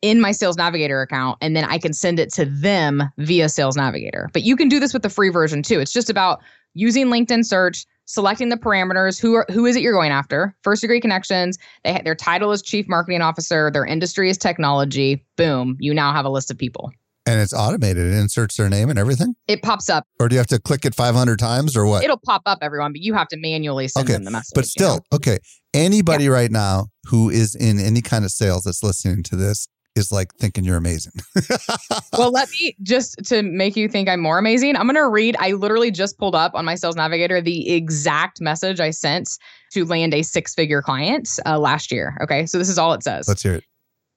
in 0.00 0.20
my 0.20 0.32
Sales 0.32 0.58
Navigator 0.58 1.00
account, 1.00 1.38
and 1.40 1.56
then 1.56 1.64
I 1.64 1.78
can 1.78 1.94
send 1.94 2.18
it 2.18 2.30
to 2.34 2.44
them 2.44 3.02
via 3.16 3.48
Sales 3.48 3.74
Navigator. 3.74 4.28
But 4.34 4.42
you 4.42 4.54
can 4.54 4.68
do 4.68 4.78
this 4.78 4.92
with 4.92 5.02
the 5.02 5.08
free 5.08 5.30
version 5.30 5.62
too. 5.62 5.80
It's 5.80 5.92
just 5.92 6.10
about 6.10 6.40
using 6.74 7.06
LinkedIn 7.06 7.46
search, 7.46 7.86
selecting 8.06 8.48
the 8.48 8.56
parameters. 8.56 9.20
Who 9.20 9.34
are 9.34 9.46
who 9.50 9.66
is 9.66 9.76
it 9.76 9.82
you're 9.82 9.92
going 9.92 10.12
after? 10.12 10.54
First 10.62 10.80
degree 10.82 11.00
connections. 11.00 11.58
They 11.84 12.00
their 12.04 12.14
title 12.14 12.52
is 12.52 12.62
chief 12.62 12.86
marketing 12.88 13.22
officer. 13.22 13.70
Their 13.70 13.84
industry 13.84 14.30
is 14.30 14.38
technology. 14.38 15.24
Boom, 15.36 15.76
you 15.78 15.94
now 15.94 16.12
have 16.12 16.24
a 16.24 16.30
list 16.30 16.50
of 16.50 16.58
people. 16.58 16.90
And 17.26 17.40
it's 17.40 17.54
automated. 17.54 18.12
It 18.12 18.14
inserts 18.16 18.58
their 18.58 18.68
name 18.68 18.90
and 18.90 18.98
everything. 18.98 19.34
It 19.48 19.62
pops 19.62 19.88
up. 19.88 20.04
Or 20.20 20.28
do 20.28 20.34
you 20.34 20.38
have 20.38 20.46
to 20.48 20.60
click 20.60 20.84
it 20.84 20.94
500 20.94 21.38
times, 21.38 21.74
or 21.74 21.86
what? 21.86 22.04
It'll 22.04 22.20
pop 22.22 22.42
up 22.44 22.58
everyone, 22.60 22.92
but 22.92 23.00
you 23.00 23.14
have 23.14 23.28
to 23.28 23.38
manually 23.38 23.88
send 23.88 24.04
Okay, 24.04 24.12
them 24.12 24.24
the 24.24 24.30
message. 24.30 24.52
But 24.54 24.64
you 24.64 24.68
still, 24.68 24.94
know? 24.96 25.00
okay. 25.14 25.38
Anybody 25.72 26.28
right 26.28 26.50
now 26.50 26.88
who 27.06 27.30
is 27.30 27.54
in 27.54 27.80
any 27.80 28.02
kind 28.02 28.26
of 28.26 28.30
sales 28.30 28.64
that's 28.64 28.82
listening 28.82 29.22
to 29.24 29.36
this 29.36 29.68
is 29.96 30.10
like 30.10 30.34
thinking 30.34 30.64
you're 30.64 30.76
amazing. 30.76 31.12
well, 32.18 32.30
let 32.30 32.50
me 32.50 32.76
just 32.82 33.16
to 33.26 33.42
make 33.42 33.76
you 33.76 33.88
think 33.88 34.08
I'm 34.08 34.20
more 34.20 34.38
amazing. 34.38 34.76
I'm 34.76 34.86
going 34.86 34.94
to 34.96 35.08
read. 35.08 35.36
I 35.38 35.52
literally 35.52 35.90
just 35.90 36.18
pulled 36.18 36.34
up 36.34 36.54
on 36.54 36.64
my 36.64 36.74
sales 36.74 36.96
navigator 36.96 37.40
the 37.40 37.70
exact 37.70 38.40
message 38.40 38.80
I 38.80 38.90
sent 38.90 39.38
to 39.72 39.84
land 39.84 40.14
a 40.14 40.22
six 40.22 40.54
figure 40.54 40.82
client 40.82 41.28
uh, 41.46 41.58
last 41.58 41.92
year. 41.92 42.16
Okay. 42.22 42.46
So 42.46 42.58
this 42.58 42.68
is 42.68 42.78
all 42.78 42.92
it 42.92 43.02
says. 43.02 43.28
Let's 43.28 43.42
hear 43.42 43.54
it. 43.54 43.64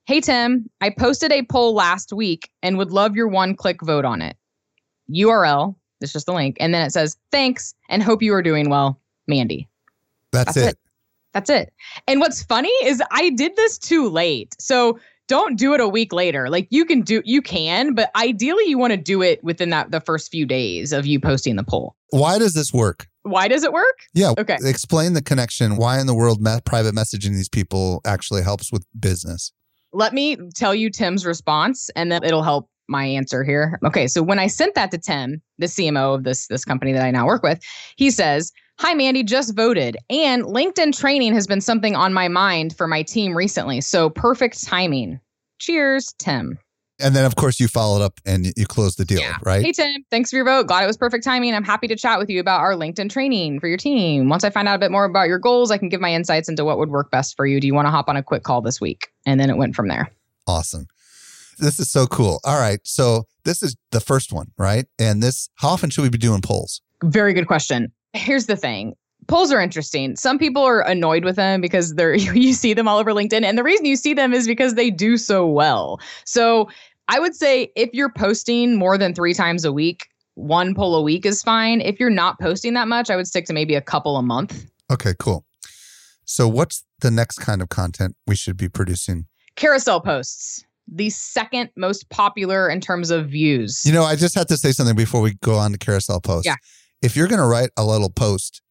Hey, 0.06 0.22
Tim, 0.22 0.70
I 0.82 0.90
posted 0.90 1.32
a 1.32 1.44
poll 1.44 1.74
last 1.74 2.14
week 2.14 2.50
and 2.64 2.78
would 2.78 2.92
love 2.92 3.16
your 3.16 3.28
one 3.28 3.56
click 3.56 3.82
vote 3.82 4.06
on 4.06 4.22
it. 4.22 4.38
URL, 5.14 5.76
it's 6.02 6.14
just 6.14 6.26
the 6.26 6.34
link. 6.34 6.58
And 6.60 6.74
then 6.74 6.86
it 6.86 6.92
says, 6.92 7.18
thanks 7.32 7.74
and 7.90 8.02
hope 8.02 8.22
you 8.22 8.34
are 8.34 8.42
doing 8.42 8.70
well, 8.70 9.00
Mandy. 9.28 9.68
That's, 10.32 10.56
That's 10.56 10.58
it. 10.58 10.70
it. 10.70 10.80
That's 11.34 11.50
it. 11.50 11.74
And 12.08 12.20
what's 12.20 12.42
funny 12.42 12.72
is 12.84 13.02
I 13.12 13.30
did 13.32 13.56
this 13.56 13.78
too 13.78 14.10
late. 14.10 14.56
So 14.60 14.98
don't 15.28 15.58
do 15.58 15.74
it 15.74 15.80
a 15.80 15.88
week 15.88 16.14
later. 16.14 16.50
Like 16.50 16.68
you 16.70 16.86
can 16.86 17.02
do, 17.02 17.22
you 17.26 17.42
can, 17.42 17.94
but 17.94 18.10
ideally 18.16 18.66
you 18.66 18.78
want 18.78 18.92
to 18.92 18.98
do 18.98 19.22
it 19.22 19.44
within 19.44 19.70
that 19.70 19.92
the 19.92 20.00
first 20.00 20.32
few 20.32 20.46
days 20.46 20.94
of 20.94 21.06
you 21.06 21.20
posting 21.20 21.56
the 21.56 21.64
poll. 21.64 21.96
Why 22.10 22.40
does 22.40 22.54
this 22.54 22.74
work? 22.74 23.08
Why 23.24 23.48
does 23.48 23.64
it 23.64 23.74
work? 23.74 23.98
Yeah. 24.14 24.34
Okay. 24.38 24.58
Explain 24.64 25.14
the 25.14 25.22
connection. 25.22 25.76
Why 25.76 26.00
in 26.00 26.08
the 26.08 26.16
world 26.16 26.42
me- 26.42 26.60
private 26.66 26.96
messaging 26.96 27.34
these 27.34 27.50
people 27.50 28.02
actually 28.06 28.42
helps 28.42 28.72
with 28.72 28.86
business? 28.98 29.52
Let 29.94 30.14
me 30.14 30.38
tell 30.56 30.74
you 30.74 30.90
Tim's 30.90 31.26
response 31.26 31.90
and 31.96 32.12
then 32.12 32.24
it'll 32.24 32.44
help 32.44 32.70
my 32.88 33.06
answer 33.06 33.44
here. 33.44 33.80
Okay, 33.86 34.08
so 34.08 34.24
when 34.24 34.40
I 34.40 34.48
sent 34.48 34.76
that 34.76 34.92
to 34.92 34.98
Tim, 34.98 35.42
the 35.58 35.66
CMO 35.66 36.16
of 36.16 36.24
this 36.24 36.48
this 36.48 36.64
company 36.64 36.94
that 36.94 37.04
I 37.04 37.12
now 37.12 37.26
work 37.26 37.44
with, 37.44 37.62
he 37.98 38.12
says, 38.12 38.52
"Hi 38.80 38.94
Mandy, 38.94 39.24
just 39.24 39.56
voted 39.56 39.98
and 40.10 40.44
LinkedIn 40.44 40.98
training 40.98 41.34
has 41.34 41.48
been 41.48 41.62
something 41.62 41.96
on 41.96 42.14
my 42.14 42.28
mind 42.28 42.76
for 42.76 42.88
my 42.88 43.02
team 43.04 43.36
recently. 43.36 43.82
So 43.82 44.10
perfect 44.10 44.64
timing. 44.64 45.20
Cheers, 45.60 46.14
Tim." 46.20 46.60
And 47.00 47.16
then, 47.16 47.26
of 47.26 47.36
course, 47.36 47.60
you 47.60 47.68
followed 47.68 48.02
up 48.02 48.20
and 48.26 48.48
you- 48.58 48.66
closed 48.66 48.98
the 48.98 49.06
deal, 49.06 49.20
Yeah. 49.20 49.38
right? 49.46 49.64
Hey 49.64 49.72
Tim, 49.72 50.04
thanks 50.10 50.32
for 50.32 50.36
your 50.36 50.46
vote. 50.46 50.66
Glad 50.66 50.84
it 50.84 50.88
was 50.88 50.98
perfect 50.98 51.24
timing. 51.24 51.54
I'm 51.54 51.64
happy 51.64 51.88
to 51.88 51.96
chat 51.96 52.18
with 52.18 52.28
you 52.30 52.40
about 52.40 52.62
our 52.62 52.74
LinkedIn 52.74 53.12
training 53.12 53.60
for 53.60 53.68
your 53.68 53.78
team. 53.78 54.30
Once 54.30 54.44
I 54.44 54.50
find 54.50 54.68
out 54.68 54.76
a 54.76 54.80
bit 54.80 54.90
more 54.92 55.06
about 55.06 55.28
your 55.28 55.38
goals, 55.38 55.70
I 55.70 55.78
can 55.78 55.90
give 55.90 56.02
my 56.02 56.12
insights 56.12 56.50
into 56.50 56.66
what 56.66 56.80
would 56.80 56.90
work 56.90 57.12
best 57.12 57.36
for 57.36 57.46
you. 57.46 57.60
Do 57.60 57.68
you 57.68 57.76
want 57.76 57.86
to 57.86 57.92
hop 57.92 58.10
on 58.10 58.18
a 58.18 58.24
quick 58.24 58.42
call 58.44 58.62
this 58.62 58.82
week? 58.82 59.10
And 59.28 59.40
then 59.40 59.52
it 59.52 59.58
went 59.58 59.76
from 59.76 59.88
there. 59.90 60.10
Awesome. 60.48 60.88
This 61.60 61.80
is 61.80 61.92
so 61.92 62.08
cool. 62.08 62.40
All 62.44 62.60
right. 62.60 62.80
So 62.84 63.26
this 63.44 63.62
is 63.62 63.76
the 63.92 64.00
first 64.00 64.34
one, 64.34 64.48
right? 64.58 64.86
And 64.98 65.22
this, 65.22 65.50
how 65.56 65.70
often 65.70 65.90
should 65.92 66.02
we 66.02 66.10
be 66.10 66.18
doing 66.18 66.42
polls? 66.42 66.82
Very 67.04 67.34
good 67.34 67.46
question. 67.48 67.92
Here's 68.14 68.46
the 68.46 68.56
thing. 68.56 68.96
Polls 69.28 69.52
are 69.52 69.60
interesting. 69.60 70.16
Some 70.16 70.40
people 70.40 70.64
are 70.64 70.82
annoyed 70.82 71.26
with 71.26 71.36
them 71.36 71.60
because 71.60 71.96
they're 71.96 72.16
you 72.16 72.54
see 72.54 72.74
them 72.74 72.88
all 72.88 72.98
over 72.98 73.12
LinkedIn 73.12 73.44
and 73.44 73.58
the 73.58 73.64
reason 73.64 73.86
you 73.86 73.96
see 73.96 74.14
them 74.14 74.34
is 74.34 74.48
because 74.48 74.76
they 74.76 74.90
do 74.90 75.18
so 75.18 75.46
well. 75.46 76.00
So, 76.26 76.70
I 77.10 77.20
would 77.20 77.36
say 77.36 77.72
if 77.78 77.90
you're 77.94 78.12
posting 78.12 78.76
more 78.76 78.98
than 78.98 79.14
3 79.14 79.34
times 79.34 79.64
a 79.64 79.72
week, 79.72 80.08
one 80.38 80.76
poll 80.76 80.96
a 80.96 81.02
week 81.02 81.26
is 81.26 81.42
fine. 81.42 81.80
If 81.80 82.02
you're 82.02 82.10
not 82.10 82.38
posting 82.40 82.74
that 82.74 82.90
much, 82.90 83.10
I 83.10 83.16
would 83.16 83.28
stick 83.28 83.46
to 83.46 83.54
maybe 83.54 83.76
a 83.76 83.82
couple 83.82 84.18
a 84.18 84.22
month. 84.22 84.66
Okay, 84.92 85.14
cool. 85.18 85.46
So 86.26 86.48
what's 86.48 86.84
the 87.00 87.10
next 87.10 87.40
kind 87.40 87.62
of 87.62 87.70
content 87.70 88.16
we 88.28 88.36
should 88.36 88.58
be 88.58 88.68
producing? 88.70 89.28
Carousel 89.56 90.02
posts, 90.02 90.66
the 90.88 91.10
second 91.10 91.70
most 91.76 92.10
popular 92.10 92.70
in 92.70 92.82
terms 92.82 93.10
of 93.10 93.30
views. 93.30 93.82
You 93.86 93.94
know, 93.94 94.04
I 94.04 94.16
just 94.16 94.36
have 94.36 94.48
to 94.48 94.58
say 94.58 94.72
something 94.72 94.96
before 94.96 95.22
we 95.22 95.34
go 95.42 95.56
on 95.56 95.72
to 95.72 95.78
carousel 95.78 96.22
posts. 96.22 96.46
Yeah. 96.46 96.56
If 97.02 97.16
you're 97.16 97.28
going 97.28 97.42
to 97.42 97.48
write 97.48 97.70
a 97.78 97.86
little 97.86 98.10
post 98.10 98.62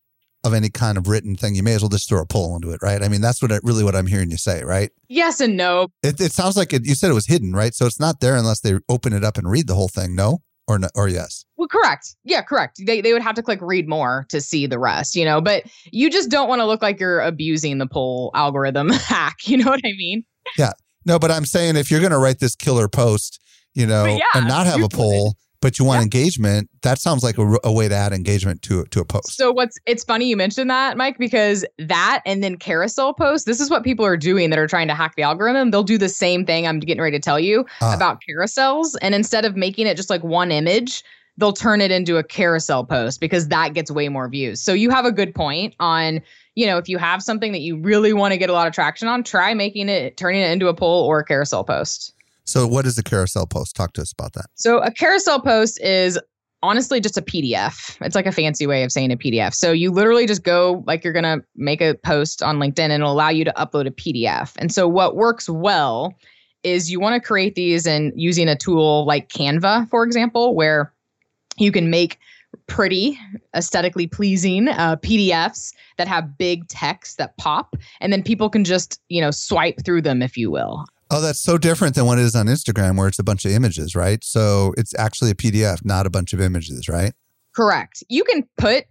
of 0.45 0.55
any 0.55 0.69
kind 0.69 0.97
of 0.97 1.09
written 1.09 1.37
thing, 1.37 1.55
you 1.55 1.63
may 1.63 1.75
as 1.75 1.83
well 1.83 1.89
just 1.89 2.09
throw 2.09 2.21
a 2.21 2.27
poll 2.27 2.55
into 2.55 2.71
it, 2.71 2.81
right? 2.83 3.03
I 3.03 3.09
mean, 3.09 3.21
that's 3.21 3.43
what 3.43 3.53
I, 3.53 3.59
really 3.63 3.83
what 3.83 3.97
I'm 3.97 4.07
hearing 4.07 4.31
you 4.31 4.37
say, 4.37 4.63
right? 4.63 4.91
yes 5.09 5.41
and 5.41 5.57
no. 5.57 5.89
It, 6.03 6.21
it 6.21 6.33
sounds 6.33 6.57
like 6.57 6.73
it, 6.73 6.87
you 6.87 6.95
said 6.95 7.11
it 7.11 7.15
was 7.15 7.27
hidden, 7.27 7.53
right? 7.53 7.75
So 7.75 7.87
it's 7.87 8.01
not 8.01 8.21
there 8.21 8.37
unless 8.37 8.61
they 8.61 8.79
open 8.89 9.13
it 9.13 9.25
up 9.25 9.39
and 9.39 9.51
read 9.51 9.67
the 9.67 9.75
whole 9.75 9.89
thing. 9.89 10.15
No, 10.15 10.43
or 10.69 10.79
no, 10.79 10.89
or 10.95 11.09
yes. 11.09 11.45
Well, 11.57 11.69
correct. 11.69 12.17
Yeah, 12.25 12.43
correct. 12.43 12.81
They 12.85 13.01
they 13.01 13.13
would 13.13 13.23
have 13.23 13.35
to 13.37 13.43
click 13.43 13.61
read 13.63 13.89
more 13.89 14.27
to 14.29 14.41
see 14.41 14.67
the 14.67 14.79
rest, 14.79 15.17
you 15.17 15.25
know, 15.25 15.41
but 15.41 15.65
you 15.93 16.11
just 16.11 16.31
don't 16.31 16.49
want 16.49 16.61
to 16.61 16.67
look 16.67 16.83
like 16.83 17.01
you're 17.01 17.21
abusing 17.21 17.79
the 17.79 17.87
poll 17.87 18.31
algorithm 18.35 18.91
hack. 18.91 19.37
You 19.47 19.59
know 19.59 19.71
what 19.71 19.81
I 19.85 19.93
mean? 19.97 20.25
Yeah. 20.59 20.73
No, 21.05 21.19
but 21.19 21.31
I'm 21.31 21.45
saying 21.45 21.77
if 21.77 21.91
you're 21.91 22.01
going 22.01 22.13
to 22.13 22.19
write 22.19 22.41
this 22.41 22.57
killer 22.57 22.89
post, 22.89 23.41
you 23.75 23.87
know, 23.87 24.07
yeah, 24.07 24.25
and 24.35 24.49
not 24.49 24.67
have 24.67 24.83
a 24.83 24.89
poll, 24.89 25.37
but 25.61 25.79
you 25.79 25.85
want 25.85 25.99
Yeah. 25.99 26.03
engagement, 26.05 26.69
that 26.83 26.99
sounds 26.99 27.23
like 27.25 27.39
a, 27.39 27.57
a 27.65 27.73
way 27.73 27.89
to 27.89 27.95
add 27.95 28.13
engagement 28.13 28.63
to 28.63 28.85
to 28.87 29.01
a 29.01 29.05
post. 29.05 29.37
So 29.37 29.53
what's 29.53 29.77
it's 29.87 30.05
funny 30.05 30.27
you 30.29 30.37
mentioned 30.37 30.71
that, 30.71 30.97
Mike, 30.97 31.19
because 31.19 31.65
that 31.79 32.23
and 32.27 32.43
then 32.43 32.57
carousel 32.57 33.15
posts, 33.15 33.45
this 33.47 33.61
is 33.61 33.71
what 33.71 33.85
people 33.85 34.05
are 34.05 34.17
doing 34.17 34.51
that 34.51 34.59
are 34.59 34.67
trying 34.69 34.89
to 34.89 34.95
hack 34.95 35.15
the 35.17 35.23
algorithm. 35.23 35.71
They'll 35.71 35.83
do 35.83 35.99
the 35.99 36.09
same 36.09 36.45
thing 36.47 36.67
I'm 36.67 36.81
getting 36.81 37.03
ready 37.03 37.17
to 37.19 37.23
tell 37.23 37.41
you 37.41 37.65
Ah. 37.81 37.95
about 37.95 38.19
carousels. 38.29 38.97
And 39.03 39.15
instead 39.15 39.45
of 39.45 39.57
making 39.57 39.87
it 39.87 39.97
just 39.97 40.11
like 40.11 40.23
one 40.25 40.51
image, 40.51 41.03
they'll 41.39 41.53
turn 41.53 41.81
it 41.81 41.91
into 41.91 42.17
a 42.17 42.23
carousel 42.25 42.85
post 42.85 43.21
because 43.21 43.49
that 43.49 43.75
gets 43.75 43.91
way 43.91 44.09
more 44.09 44.29
views. 44.29 44.61
So 44.63 44.73
you 44.73 44.89
have 44.91 45.05
a 45.05 45.13
good 45.13 45.35
point 45.35 45.75
on, 45.81 46.23
you 46.55 46.67
know, 46.67 46.79
if 46.79 46.89
you 46.89 46.97
have 46.97 47.23
something 47.23 47.53
that 47.53 47.61
you 47.61 47.77
really 47.77 48.15
want 48.15 48.33
to 48.33 48.39
get 48.39 48.49
a 48.49 48.55
lot 48.55 48.67
of 48.67 48.73
traction 48.73 49.07
on, 49.07 49.23
try 49.23 49.53
making 49.53 49.91
it, 49.91 50.17
turning 50.17 50.41
it 50.41 50.51
into 50.51 50.69
a 50.69 50.75
poll 50.75 51.05
or 51.05 51.19
a 51.21 51.25
carousel 51.25 51.63
post. 51.63 52.15
So 52.47 52.67
what 52.67 52.87
is 52.87 52.97
a 52.97 53.03
carousel 53.03 53.47
post? 53.47 53.75
Talk 53.77 53.93
to 53.95 54.03
us 54.03 54.13
about 54.13 54.33
that. 54.35 54.47
So 54.55 54.79
a 54.79 54.91
carousel 54.91 55.41
post 55.41 55.81
is 55.83 56.19
honestly 56.63 57.01
just 57.01 57.19
a 57.19 57.23
PDF. 57.23 57.97
It's 58.01 58.15
like 58.15 58.27
a 58.27 58.33
fancy 58.33 58.67
way 58.67 58.83
of 58.83 58.93
saying 58.93 59.13
a 59.13 59.17
PDF. 59.17 59.55
So 59.55 59.73
you 59.73 59.91
literally 59.91 60.27
just 60.27 60.43
go 60.43 60.83
like 60.87 61.05
you're 61.05 61.13
going 61.13 61.25
to 61.25 61.45
make 61.57 61.81
a 61.81 61.95
post 61.95 62.43
on 62.43 62.59
LinkedIn 62.59 62.79
and 62.79 62.95
it'll 62.95 63.13
allow 63.13 63.29
you 63.29 63.45
to 63.45 63.53
upload 63.57 63.87
a 63.87 63.91
PDF. 63.91 64.55
And 64.59 64.73
so 64.73 64.89
what 64.89 65.17
works 65.17 65.49
well 65.49 66.15
is 66.63 66.91
you 66.91 66.99
want 66.99 67.21
to 67.21 67.27
create 67.27 67.55
these 67.55 67.87
and 67.87 68.13
using 68.17 68.49
a 68.49 68.57
tool 68.57 69.05
like 69.07 69.29
Canva, 69.29 69.89
for 69.91 70.05
example, 70.05 70.55
where 70.55 70.93
you 71.59 71.71
can 71.71 71.91
make 71.91 72.19
pretty 72.67 73.19
aesthetically 73.55 74.07
pleasing 74.07 74.69
uh, 74.69 74.97
pdfs 74.97 75.73
that 75.99 76.09
have 76.09 76.39
big 76.39 76.67
text 76.69 77.19
that 77.19 77.37
pop 77.37 77.77
and 78.01 78.13
then 78.13 78.23
people 78.23 78.49
can 78.49 78.65
just 78.65 79.01
you 79.09 79.21
know 79.21 79.31
swipe 79.31 79.85
through 79.85 80.01
them 80.01 80.23
if 80.23 80.37
you 80.37 80.51
will 80.51 80.85
Oh, 81.11 81.21
that's 81.21 81.41
so 81.41 81.57
different 81.57 81.95
than 81.95 82.07
what 82.07 82.19
it 82.19 82.23
is 82.23 82.35
on 82.35 82.47
Instagram, 82.47 82.97
where 82.97 83.07
it's 83.07 83.19
a 83.19 83.25
bunch 83.25 83.45
of 83.45 83.53
images, 83.53 83.95
right? 83.95 84.23
So 84.25 84.75
it's 84.77 84.95
actually 84.99 85.31
a 85.31 85.35
PDF, 85.35 85.85
not 85.85 86.07
a 86.07 86.11
bunch 86.11 86.33
of 86.33 86.41
images, 86.41 86.89
right? 86.89 87.13
Correct. 87.55 88.03
You 88.09 88.25
can 88.25 88.45
put 88.59 88.85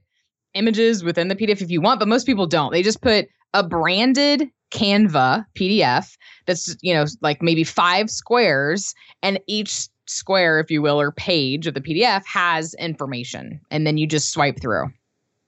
images 0.53 1.03
within 1.03 1.27
the 1.27 1.35
PDF 1.35 1.61
if 1.61 1.69
you 1.69 1.81
want, 1.81 1.99
but 1.99 2.07
most 2.07 2.25
people 2.25 2.47
don't. 2.47 2.71
They 2.71 2.83
just 2.83 3.01
put 3.01 3.27
a 3.53 3.63
branded 3.63 4.49
Canva 4.71 5.45
PDF 5.55 6.17
that's, 6.45 6.75
you 6.81 6.93
know, 6.93 7.05
like 7.21 7.41
maybe 7.41 7.63
five 7.63 8.09
squares, 8.09 8.93
and 9.21 9.39
each 9.47 9.87
square, 10.07 10.59
if 10.59 10.71
you 10.71 10.81
will, 10.81 10.99
or 10.99 11.11
page 11.11 11.67
of 11.67 11.73
the 11.73 11.81
PDF 11.81 12.25
has 12.25 12.73
information. 12.75 13.59
And 13.71 13.85
then 13.85 13.97
you 13.97 14.07
just 14.07 14.31
swipe 14.31 14.59
through. 14.61 14.91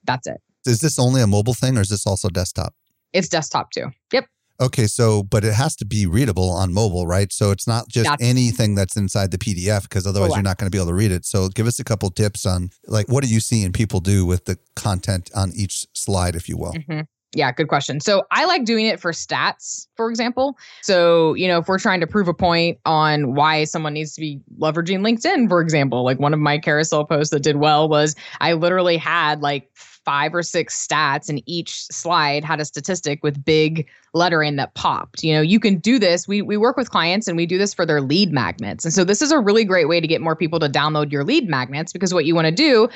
That's 0.04 0.26
it. 0.26 0.40
Is 0.66 0.80
this 0.80 0.98
only 0.98 1.22
a 1.22 1.26
mobile 1.26 1.54
thing 1.54 1.78
or 1.78 1.80
is 1.80 1.88
this 1.88 2.06
also 2.06 2.28
desktop? 2.28 2.74
It's 3.12 3.28
desktop 3.28 3.70
too. 3.70 3.90
Yep. 4.12 4.26
Okay, 4.60 4.86
so 4.86 5.22
but 5.22 5.44
it 5.44 5.54
has 5.54 5.76
to 5.76 5.84
be 5.84 6.06
readable 6.06 6.50
on 6.50 6.72
mobile, 6.72 7.06
right? 7.06 7.32
So 7.32 7.50
it's 7.52 7.66
not 7.66 7.88
just 7.88 8.04
That's- 8.08 8.28
anything 8.28 8.74
that's 8.74 8.96
inside 8.96 9.30
the 9.30 9.38
PDF 9.38 9.82
because 9.82 10.06
otherwise 10.06 10.30
you're 10.34 10.42
not 10.42 10.58
going 10.58 10.70
to 10.70 10.74
be 10.74 10.78
able 10.78 10.88
to 10.88 10.94
read 10.94 11.12
it. 11.12 11.24
So 11.24 11.48
give 11.48 11.66
us 11.66 11.78
a 11.78 11.84
couple 11.84 12.10
tips 12.10 12.44
on 12.44 12.70
like 12.86 13.08
what 13.08 13.22
are 13.22 13.28
you 13.28 13.40
seeing 13.40 13.72
people 13.72 14.00
do 14.00 14.26
with 14.26 14.46
the 14.46 14.58
content 14.74 15.30
on 15.34 15.52
each 15.54 15.86
slide, 15.94 16.34
if 16.34 16.48
you 16.48 16.56
will. 16.56 16.72
Mhm. 16.72 17.06
Yeah, 17.34 17.52
good 17.52 17.68
question. 17.68 18.00
So 18.00 18.24
I 18.30 18.46
like 18.46 18.64
doing 18.64 18.86
it 18.86 18.98
for 18.98 19.12
stats, 19.12 19.86
for 19.96 20.08
example. 20.08 20.56
So, 20.82 21.34
you 21.34 21.46
know, 21.46 21.58
if 21.58 21.68
we're 21.68 21.78
trying 21.78 22.00
to 22.00 22.06
prove 22.06 22.26
a 22.26 22.32
point 22.32 22.78
on 22.86 23.34
why 23.34 23.64
someone 23.64 23.92
needs 23.92 24.14
to 24.14 24.20
be 24.22 24.40
leveraging 24.58 25.00
LinkedIn, 25.00 25.46
for 25.50 25.60
example, 25.60 26.04
like 26.04 26.18
one 26.18 26.32
of 26.32 26.40
my 26.40 26.56
carousel 26.58 27.04
posts 27.04 27.30
that 27.32 27.42
did 27.42 27.56
well 27.56 27.86
was 27.86 28.16
I 28.40 28.54
literally 28.54 28.96
had 28.96 29.42
like 29.42 29.68
five 30.08 30.34
or 30.34 30.42
six 30.42 30.86
stats 30.86 31.28
and 31.28 31.42
each 31.44 31.84
slide 31.92 32.42
had 32.42 32.60
a 32.60 32.64
statistic 32.64 33.22
with 33.22 33.44
big 33.44 33.86
lettering 34.14 34.56
that 34.56 34.72
popped. 34.72 35.22
You 35.22 35.34
know, 35.34 35.42
you 35.42 35.60
can 35.60 35.76
do 35.76 35.98
this. 35.98 36.26
We 36.26 36.40
we 36.40 36.56
work 36.56 36.78
with 36.78 36.90
clients 36.90 37.28
and 37.28 37.36
we 37.36 37.44
do 37.44 37.58
this 37.58 37.74
for 37.74 37.84
their 37.84 38.00
lead 38.00 38.32
magnets. 38.32 38.86
And 38.86 38.94
so 38.94 39.04
this 39.04 39.20
is 39.20 39.32
a 39.32 39.38
really 39.38 39.66
great 39.66 39.86
way 39.86 40.00
to 40.00 40.06
get 40.06 40.22
more 40.22 40.34
people 40.34 40.58
to 40.60 40.68
download 40.70 41.12
your 41.12 41.24
lead 41.24 41.46
magnets 41.46 41.92
because 41.92 42.14
what 42.14 42.24
you 42.24 42.34
want 42.34 42.46
to 42.46 42.54
do 42.54 42.88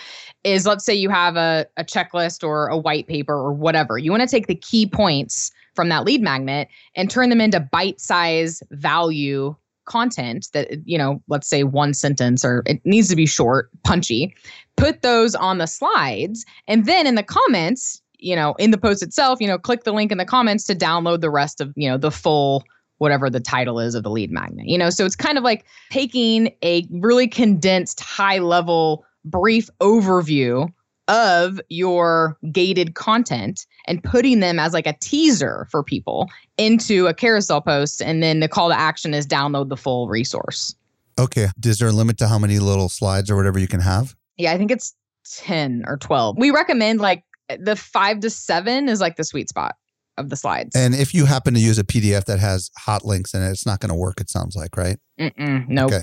is 0.42 0.66
let's 0.66 0.86
say 0.86 0.94
you 0.94 1.10
have 1.10 1.36
a, 1.36 1.66
a 1.76 1.84
checklist 1.84 2.42
or 2.42 2.68
a 2.68 2.78
white 2.78 3.08
paper 3.08 3.34
or 3.34 3.52
whatever. 3.52 3.98
You 3.98 4.10
want 4.10 4.22
to 4.22 4.26
take 4.26 4.46
the 4.46 4.54
key 4.54 4.86
points 4.86 5.52
from 5.74 5.90
that 5.90 6.04
lead 6.04 6.22
magnet 6.22 6.68
and 6.96 7.10
turn 7.10 7.28
them 7.28 7.42
into 7.42 7.60
bite-size 7.60 8.62
value 8.70 9.54
content 9.92 10.48
that 10.54 10.68
you 10.86 10.96
know 10.96 11.22
let's 11.28 11.46
say 11.46 11.64
one 11.64 11.92
sentence 11.92 12.44
or 12.46 12.62
it 12.64 12.80
needs 12.86 13.08
to 13.08 13.16
be 13.16 13.26
short 13.26 13.68
punchy 13.84 14.34
put 14.78 15.02
those 15.02 15.34
on 15.34 15.58
the 15.58 15.66
slides 15.66 16.46
and 16.66 16.86
then 16.86 17.06
in 17.06 17.14
the 17.14 17.22
comments 17.22 18.00
you 18.18 18.34
know 18.34 18.54
in 18.58 18.70
the 18.70 18.78
post 18.78 19.02
itself 19.02 19.38
you 19.38 19.46
know 19.46 19.58
click 19.58 19.84
the 19.84 19.92
link 19.92 20.10
in 20.10 20.16
the 20.16 20.24
comments 20.24 20.64
to 20.64 20.74
download 20.74 21.20
the 21.20 21.28
rest 21.28 21.60
of 21.60 21.74
you 21.76 21.86
know 21.86 21.98
the 21.98 22.10
full 22.10 22.64
whatever 22.96 23.28
the 23.28 23.40
title 23.40 23.78
is 23.78 23.94
of 23.94 24.02
the 24.02 24.10
lead 24.10 24.30
magnet 24.30 24.66
you 24.66 24.78
know? 24.78 24.88
So 24.88 25.04
it's 25.04 25.16
kind 25.16 25.36
of 25.36 25.44
like 25.44 25.66
taking 25.90 26.54
a 26.64 26.86
really 26.90 27.28
condensed 27.28 28.00
high 28.00 28.38
level 28.38 29.04
brief 29.26 29.68
overview 29.80 30.72
of 31.08 31.60
your 31.68 32.38
gated 32.52 32.94
content 32.94 33.66
and 33.86 34.02
putting 34.04 34.40
them 34.40 34.58
as 34.58 34.72
like 34.72 34.86
a 34.86 34.94
teaser 35.00 35.66
for 35.70 35.82
people 35.82 36.30
into 36.58 37.06
a 37.08 37.14
carousel 37.14 37.60
post 37.60 38.00
and 38.00 38.22
then 38.22 38.40
the 38.40 38.48
call 38.48 38.68
to 38.68 38.78
action 38.78 39.12
is 39.12 39.26
download 39.26 39.68
the 39.68 39.76
full 39.76 40.08
resource 40.08 40.74
Okay, 41.18 41.48
is 41.64 41.78
there 41.78 41.88
a 41.88 41.92
limit 41.92 42.16
to 42.18 42.28
how 42.28 42.38
many 42.38 42.58
little 42.58 42.88
slides 42.88 43.30
or 43.30 43.36
whatever 43.36 43.58
you 43.58 43.68
can 43.68 43.80
have? 43.80 44.14
yeah 44.38 44.52
i 44.52 44.58
think 44.58 44.70
it's 44.70 44.94
10 45.36 45.84
or 45.86 45.96
12 45.96 46.36
we 46.38 46.50
recommend 46.50 47.00
like 47.00 47.22
the 47.58 47.76
5 47.76 48.20
to 48.20 48.30
7 48.30 48.88
is 48.88 49.00
like 49.00 49.16
the 49.16 49.24
sweet 49.24 49.48
spot 49.48 49.74
of 50.18 50.28
the 50.30 50.36
slides 50.36 50.74
And 50.76 50.94
if 50.94 51.14
you 51.14 51.24
happen 51.26 51.54
to 51.54 51.60
use 51.60 51.78
a 51.78 51.84
PDF 51.84 52.24
that 52.26 52.38
has 52.38 52.70
hot 52.78 53.02
links 53.04 53.32
in 53.32 53.42
it, 53.42 53.48
it's 53.50 53.64
not 53.64 53.80
going 53.80 53.88
to 53.88 53.94
work. 53.94 54.20
It 54.20 54.28
sounds 54.28 54.54
like 54.54 54.76
right. 54.76 54.98
Mm-mm, 55.18 55.66
nope. 55.68 55.90
Okay. 55.90 56.02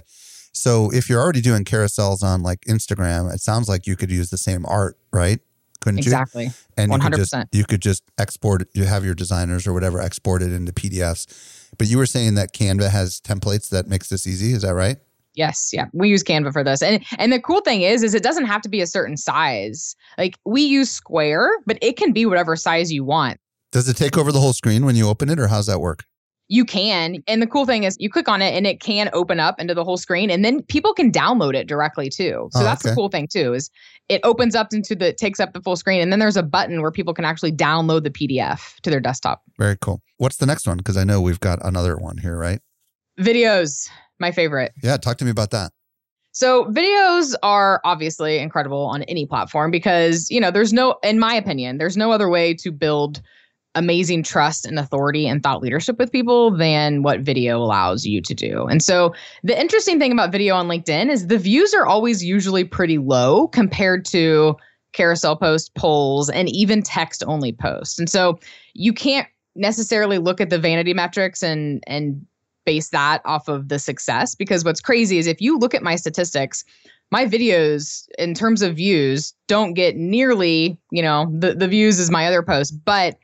So 0.52 0.92
if 0.92 1.10
you're 1.10 1.22
already 1.22 1.42
doing 1.42 1.64
carousels 1.64 2.24
on 2.24 2.42
like 2.42 2.62
Instagram, 2.62 3.34
it 3.34 3.42
sounds 3.42 3.70
like 3.70 3.88
you 3.88 3.96
could 3.96 4.12
use 4.12 4.30
the 4.30 4.38
same 4.38 4.66
art, 4.66 4.98
right? 5.12 5.40
Couldn't 5.82 6.00
exactly 6.00 6.44
you? 6.44 6.48
Exactly. 6.50 6.74
And 6.78 6.92
you 6.92 7.00
could 7.00 7.16
just 7.16 7.34
100%. 7.34 7.48
you 7.54 7.64
could 7.64 7.82
just 7.82 8.04
export. 8.18 8.64
You 8.74 8.84
have 8.84 9.06
your 9.06 9.16
designers 9.16 9.66
or 9.66 9.74
whatever 9.74 10.02
export 10.02 10.42
it 10.42 10.52
into 10.52 10.74
PDFs. 10.74 11.72
But 11.78 11.88
you 11.88 11.98
were 11.98 12.06
saying 12.06 12.36
that 12.36 12.54
Canva 12.54 12.90
has 12.90 13.22
templates 13.22 13.70
that 13.70 13.88
makes 13.88 14.10
this 14.10 14.28
easy. 14.28 14.54
Is 14.54 14.64
that 14.64 14.74
right? 14.74 14.98
Yes, 15.36 15.70
yeah. 15.72 15.86
We 15.94 16.10
use 16.10 16.24
Canva 16.24 16.52
for 16.52 16.64
this. 16.64 16.82
And 16.82 17.06
and 17.18 17.32
the 17.32 17.40
cool 17.40 17.62
thing 17.62 17.84
is 17.84 18.04
is 18.04 18.14
it 18.14 18.24
doesn't 18.24 18.46
have 18.46 18.62
to 18.64 18.70
be 18.70 18.82
a 18.82 18.88
certain 18.88 19.16
size. 19.16 19.96
Like 20.18 20.36
we 20.46 20.64
use 20.64 20.90
square, 20.90 21.50
but 21.66 21.78
it 21.82 21.96
can 21.96 22.12
be 22.12 22.26
whatever 22.26 22.56
size 22.56 22.92
you 22.92 23.06
want. 23.06 23.40
Does 23.72 23.88
it 23.88 23.96
take 23.96 24.18
over 24.18 24.32
the 24.32 24.40
whole 24.40 24.54
screen 24.54 24.86
when 24.86 24.96
you 24.96 25.08
open 25.08 25.30
it, 25.30 25.40
or 25.40 25.48
how's 25.48 25.68
that 25.68 25.80
work? 25.80 26.04
You 26.52 26.66
can. 26.66 27.24
And 27.28 27.42
the 27.42 27.48
cool 27.48 27.66
thing 27.68 27.84
is 27.84 27.96
you 28.00 28.10
click 28.10 28.28
on 28.28 28.42
it 28.42 28.56
and 28.56 28.66
it 28.66 28.82
can 28.82 29.10
open 29.14 29.40
up 29.40 29.60
into 29.62 29.76
the 29.76 29.84
whole 29.84 29.98
screen 29.98 30.32
and 30.32 30.44
then 30.44 30.64
people 30.64 30.94
can 30.96 31.12
download 31.12 31.56
it 31.56 31.68
directly 31.68 32.10
too. 32.10 32.50
So 32.52 32.62
Oh, 32.62 32.64
that's 32.64 32.84
okay. 32.84 32.90
the 32.90 32.96
cool 32.96 33.08
thing 33.10 33.28
too 33.32 33.54
is 33.54 33.70
it 34.10 34.20
opens 34.24 34.56
up 34.56 34.74
into 34.74 34.96
the 34.96 35.14
takes 35.14 35.40
up 35.40 35.54
the 35.54 35.62
full 35.62 35.76
screen 35.76 36.02
and 36.02 36.12
then 36.12 36.18
there's 36.20 36.38
a 36.38 36.42
button 36.44 36.82
where 36.82 36.90
people 36.92 37.14
can 37.14 37.24
actually 37.24 37.52
download 37.52 38.04
the 38.04 38.10
PDF 38.10 38.80
to 38.82 38.90
their 38.90 39.00
desktop. 39.00 39.44
Very 39.60 39.78
cool. 39.80 40.02
What's 40.18 40.38
the 40.38 40.48
next 40.48 40.68
one? 40.68 40.78
Because 40.78 40.98
I 40.98 41.04
know 41.04 41.22
we've 41.22 41.40
got 41.40 41.64
another 41.64 41.96
one 41.98 42.18
here, 42.18 42.36
right? 42.36 42.60
Videos, 43.20 43.88
my 44.20 44.32
favorite. 44.32 44.74
Yeah, 44.82 44.98
talk 44.98 45.18
to 45.18 45.26
me 45.26 45.32
about 45.32 45.52
that. 45.52 45.72
So 46.32 46.66
videos 46.66 47.36
are 47.44 47.82
obviously 47.84 48.40
incredible 48.40 48.86
on 48.86 49.04
any 49.04 49.26
platform 49.26 49.72
because, 49.72 50.30
you 50.32 50.40
know, 50.40 50.52
there's 50.52 50.72
no 50.74 50.98
in 51.04 51.20
my 51.20 51.34
opinion, 51.36 51.78
there's 51.78 51.98
no 51.98 52.12
other 52.12 52.30
way 52.30 52.54
to 52.56 52.72
build 52.72 53.22
amazing 53.80 54.24
trust 54.24 54.66
and 54.66 54.78
authority 54.78 55.26
and 55.26 55.42
thought 55.42 55.62
leadership 55.62 55.98
with 55.98 56.12
people 56.12 56.52
than 56.52 57.02
what 57.02 57.22
video 57.22 57.58
allows 57.58 58.06
you 58.06 58.22
to 58.22 58.34
do. 58.34 58.66
And 58.66 58.84
so 58.84 59.14
the 59.44 59.60
interesting 59.60 60.00
thing 60.00 60.12
about 60.12 60.32
video 60.32 60.54
on 60.56 60.68
LinkedIn 60.68 61.10
is 61.10 61.28
the 61.28 61.38
views 61.38 61.74
are 61.74 61.86
always 61.86 62.24
usually 62.24 62.66
pretty 62.66 62.98
low 62.98 63.48
compared 63.48 64.04
to 64.06 64.56
carousel 64.92 65.38
post 65.38 65.74
polls 65.76 66.30
and 66.30 66.50
even 66.50 66.84
text 66.84 67.24
only 67.26 67.54
posts. 67.54 67.98
And 67.98 68.10
so 68.10 68.38
you 68.74 68.92
can't 68.92 69.28
necessarily 69.56 70.18
look 70.18 70.42
at 70.42 70.50
the 70.50 70.60
vanity 70.60 70.94
metrics 70.94 71.42
and 71.42 71.84
and 71.88 72.26
base 72.66 72.90
that 72.90 73.22
off 73.26 73.48
of 73.48 73.70
the 73.70 73.80
success 73.80 74.36
because 74.36 74.64
what's 74.64 74.82
crazy 74.82 75.18
is 75.18 75.26
if 75.26 75.42
you 75.42 75.58
look 75.58 75.74
at 75.74 75.82
my 75.82 75.96
statistics 75.96 76.64
my 77.12 77.26
videos 77.26 78.08
in 78.20 78.36
terms 78.36 78.62
of 78.62 78.76
views 78.76 79.34
don't 79.48 79.74
get 79.74 79.96
nearly 79.96 80.78
you 80.92 81.02
know 81.02 81.26
the, 81.36 81.56
the 81.56 81.68
views 81.68 82.00
as 82.00 82.12
my 82.12 82.28
other 82.28 82.44
posts 82.44 82.72
but 82.72 83.18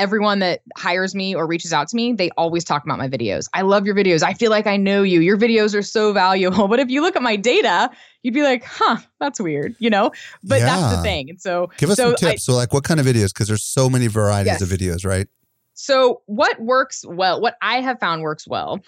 everyone 0.00 0.38
that 0.38 0.60
hires 0.76 1.14
me 1.14 1.34
or 1.34 1.46
reaches 1.46 1.72
out 1.72 1.86
to 1.88 1.94
me 1.94 2.12
they 2.12 2.30
always 2.36 2.64
talk 2.64 2.82
about 2.84 2.96
my 2.98 3.08
videos 3.08 3.48
i 3.54 3.60
love 3.60 3.84
your 3.84 3.94
videos 3.94 4.22
i 4.22 4.32
feel 4.32 4.50
like 4.50 4.66
i 4.66 4.76
know 4.76 5.02
you 5.02 5.20
your 5.20 5.36
videos 5.36 5.74
are 5.74 5.82
so 5.82 6.12
valuable 6.12 6.66
but 6.72 6.80
if 6.80 6.88
you 6.88 7.02
look 7.02 7.14
at 7.16 7.22
my 7.22 7.36
data 7.36 7.90
you'd 8.22 8.32
be 8.34 8.42
like 8.42 8.64
huh 8.64 8.96
that's 9.20 9.38
weird 9.38 9.74
you 9.78 9.90
know 9.90 10.10
but 10.42 10.60
that's 10.60 10.96
the 10.96 11.02
thing 11.02 11.28
and 11.28 11.40
so 11.40 11.70
Give 11.76 11.90
us 11.90 11.96
so 11.98 12.14
some 12.14 12.28
I- 12.28 12.32
tips. 12.32 12.44
so, 12.44 12.54
like, 12.54 12.72
what 12.72 12.84
kind 12.84 12.98
of 12.98 13.04
videos? 13.06 13.28
Because 13.34 13.46
there's 13.48 13.62
so 13.64 13.88
many 13.90 14.06
varieties 14.06 14.46
Yes. 14.58 14.62
of 14.62 14.68
videos, 14.70 15.04
right? 15.06 15.28
So, 15.74 16.22
what 16.26 16.60
works 16.60 17.04
well, 17.06 17.40
what 17.40 17.56
I 17.62 17.80
have 17.80 17.98
found 18.00 18.22
works 18.22 18.46
well 18.48 18.80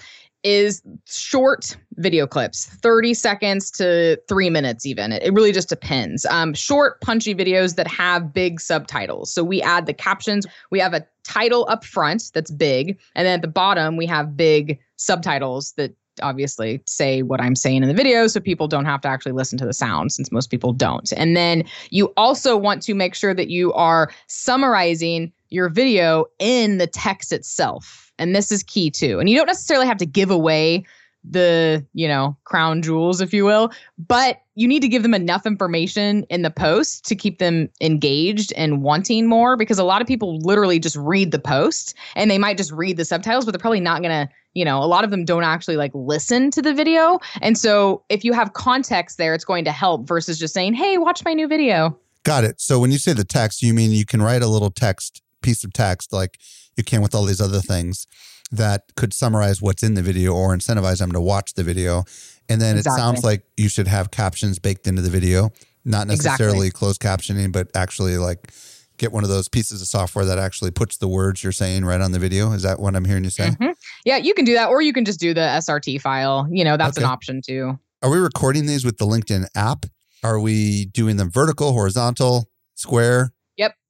is 0.43 0.83
short 1.07 1.77
video 1.97 2.27
clips, 2.27 2.67
30 2.67 3.15
seconds 3.15 3.71
to 3.73 4.19
three 4.29 4.51
minutes, 4.51 4.87
even. 4.87 5.13
It, 5.13 5.23
it 5.23 5.33
really 5.33 5.53
just 5.53 5.69
depends. 5.69 6.25
Um, 6.27 6.55
short, 6.55 7.01
punchy 7.01 7.35
videos 7.35 7.77
that 7.77 7.87
have 7.87 8.33
big 8.33 8.61
subtitles. 8.61 9.33
So, 9.33 9.45
we 9.45 9.63
add 9.63 9.87
the 9.87 9.95
captions, 9.95 10.47
we 10.71 10.79
have 10.81 10.95
a 10.95 11.07
title 11.25 11.67
up 11.69 11.85
front 11.85 12.31
that's 12.35 12.51
big, 12.51 12.99
and 13.15 13.27
then 13.27 13.35
at 13.35 13.43
the 13.43 13.49
bottom, 13.49 13.97
we 13.97 14.07
have 14.07 14.37
big 14.37 14.79
subtitles 14.97 15.73
that 15.73 15.95
obviously 16.21 16.83
say 16.85 17.23
what 17.23 17.41
I'm 17.41 17.57
saying 17.57 17.83
in 17.83 17.89
the 17.89 17.95
video 17.95 18.27
so 18.27 18.41
people 18.41 18.69
don't 18.69 18.85
have 18.85 19.01
to 19.03 19.09
actually 19.09 19.33
listen 19.33 19.59
to 19.59 19.67
the 19.67 19.73
sound 19.73 20.13
since 20.13 20.31
most 20.31 20.51
people 20.51 20.73
don't. 20.73 21.11
And 21.17 21.37
then 21.37 21.65
you 21.91 22.13
also 22.17 22.57
want 22.57 22.83
to 22.83 22.95
make 22.95 23.15
sure 23.15 23.35
that 23.35 23.49
you 23.49 23.73
are 23.73 24.11
summarizing 24.27 25.33
your 25.49 25.69
video 25.69 26.27
in 26.39 26.79
the 26.79 26.87
text 26.87 27.33
itself. 27.33 28.02
And 28.19 28.35
this 28.35 28.53
is 28.53 28.63
key 28.63 28.91
too. 28.91 29.19
And 29.19 29.29
you 29.29 29.37
don't 29.37 29.47
necessarily 29.47 29.87
have 29.87 29.99
to 29.99 30.07
give 30.07 30.31
away 30.31 30.85
the, 31.25 31.87
you 31.95 32.09
know, 32.09 32.37
crown 32.45 32.83
jewels 32.83 33.21
if 33.21 33.33
you 33.33 33.45
will, 33.45 33.71
but 33.97 34.43
you 34.55 34.67
need 34.67 34.81
to 34.81 34.89
give 34.89 35.03
them 35.03 35.15
enough 35.15 35.47
information 35.47 36.25
in 36.25 36.43
the 36.43 36.51
post 36.51 37.05
to 37.07 37.15
keep 37.15 37.39
them 37.39 37.69
engaged 37.81 38.53
and 38.57 38.83
wanting 38.83 39.27
more 39.27 39.57
because 39.57 39.79
a 39.79 39.85
lot 39.85 40.03
of 40.03 40.09
people 40.09 40.39
literally 40.41 40.81
just 40.81 40.97
read 40.97 41.31
the 41.31 41.39
post 41.39 41.95
and 42.17 42.31
they 42.31 42.39
might 42.39 42.57
just 42.57 42.73
read 42.73 42.97
the 42.97 43.05
subtitles 43.05 43.45
but 43.45 43.53
they're 43.53 43.61
probably 43.61 43.81
not 43.81 44.03
going 44.03 44.27
to 44.27 44.33
you 44.55 44.65
know, 44.65 44.83
a 44.83 44.85
lot 44.85 45.05
of 45.05 45.11
them 45.11 45.25
don't 45.25 45.45
actually 45.45 45.77
like 45.77 45.93
listen 45.95 46.51
to 46.51 46.63
the 46.63 46.75
video. 46.75 47.19
And 47.41 47.57
so 47.57 48.03
if 48.09 48.25
you 48.25 48.33
have 48.33 48.53
context 48.53 49.19
there, 49.19 49.35
it's 49.35 49.45
going 49.45 49.65
to 49.65 49.73
help 49.73 50.07
versus 50.07 50.39
just 50.39 50.55
saying, 50.55 50.75
hey, 50.75 50.99
watch 50.99 51.25
my 51.25 51.33
new 51.33 51.49
video. 51.49 51.99
Got 52.25 52.45
it. 52.45 52.61
So 52.61 52.79
when 52.79 52.93
you 52.93 52.99
say 52.99 53.13
the 53.13 53.25
text, 53.25 53.63
you 53.63 53.75
mean 53.75 53.91
you 53.93 54.05
can 54.05 54.23
write 54.23 54.43
a 54.43 54.47
little 54.47 54.71
text, 54.71 55.23
piece 55.41 55.65
of 55.65 55.73
text, 55.73 56.13
like 56.13 56.39
you 56.77 56.85
can 56.85 57.03
with 57.03 57.15
all 57.15 57.25
these 57.25 57.41
other 57.41 57.61
things 57.61 58.07
that 58.51 58.83
could 58.97 59.15
summarize 59.15 59.63
what's 59.63 59.83
in 59.83 59.95
the 59.95 60.03
video 60.03 60.33
or 60.33 60.55
incentivize 60.55 60.99
them 60.99 61.13
to 61.13 61.21
watch 61.21 61.55
the 61.55 61.63
video. 61.63 62.05
And 62.49 62.61
then 62.61 62.77
Exactly. 62.77 63.01
it 63.01 63.03
sounds 63.05 63.25
like 63.25 63.45
you 63.57 63.69
should 63.69 63.89
have 63.89 64.11
captions 64.11 64.59
baked 64.59 64.87
into 64.87 65.01
the 65.01 65.09
video, 65.11 65.51
not 65.85 66.11
Exactly. 66.11 66.45
necessarily 66.47 66.71
closed 66.71 67.01
captioning, 67.01 67.51
but 67.51 67.69
actually 67.75 68.19
like 68.19 68.53
get 68.99 69.11
one 69.11 69.25
of 69.25 69.31
those 69.31 69.49
pieces 69.49 69.81
of 69.81 69.89
software 69.89 70.25
that 70.27 70.39
actually 70.39 70.71
puts 70.71 70.99
the 70.99 71.09
words 71.09 71.43
you're 71.43 71.51
saying 71.53 71.85
right 71.85 72.01
on 72.03 72.13
the 72.13 72.19
video. 72.19 72.53
Is 72.53 72.63
that 72.63 72.79
what 72.79 72.95
I'm 72.95 73.07
hearing 73.07 73.25
you 73.25 73.31
say? 73.31 73.51
Mhm. 73.59 73.73
Yeah, 74.05 74.19
you 74.19 74.35
can 74.35 74.45
do 74.45 74.53
that, 74.55 74.69
or 74.69 74.83
you 74.83 74.93
can 74.93 75.05
just 75.07 75.19
do 75.19 75.33
the 75.33 75.41
SRT 75.41 75.99
file. 75.99 76.47
You 76.51 76.63
know, 76.65 76.77
that's 76.77 76.99
an 76.99 77.05
option 77.05 77.41
too. 77.45 77.79
Are 78.03 78.11
we 78.11 78.19
recording 78.19 78.67
these 78.67 78.85
with 78.85 78.99
the 78.99 79.07
LinkedIn 79.07 79.47
app? 79.55 79.87
Are 80.23 80.39
we 80.39 80.85
doing 80.87 81.17
them 81.17 81.31
vertical, 81.31 81.73
horizontal, 81.73 82.51
square? 82.75 83.33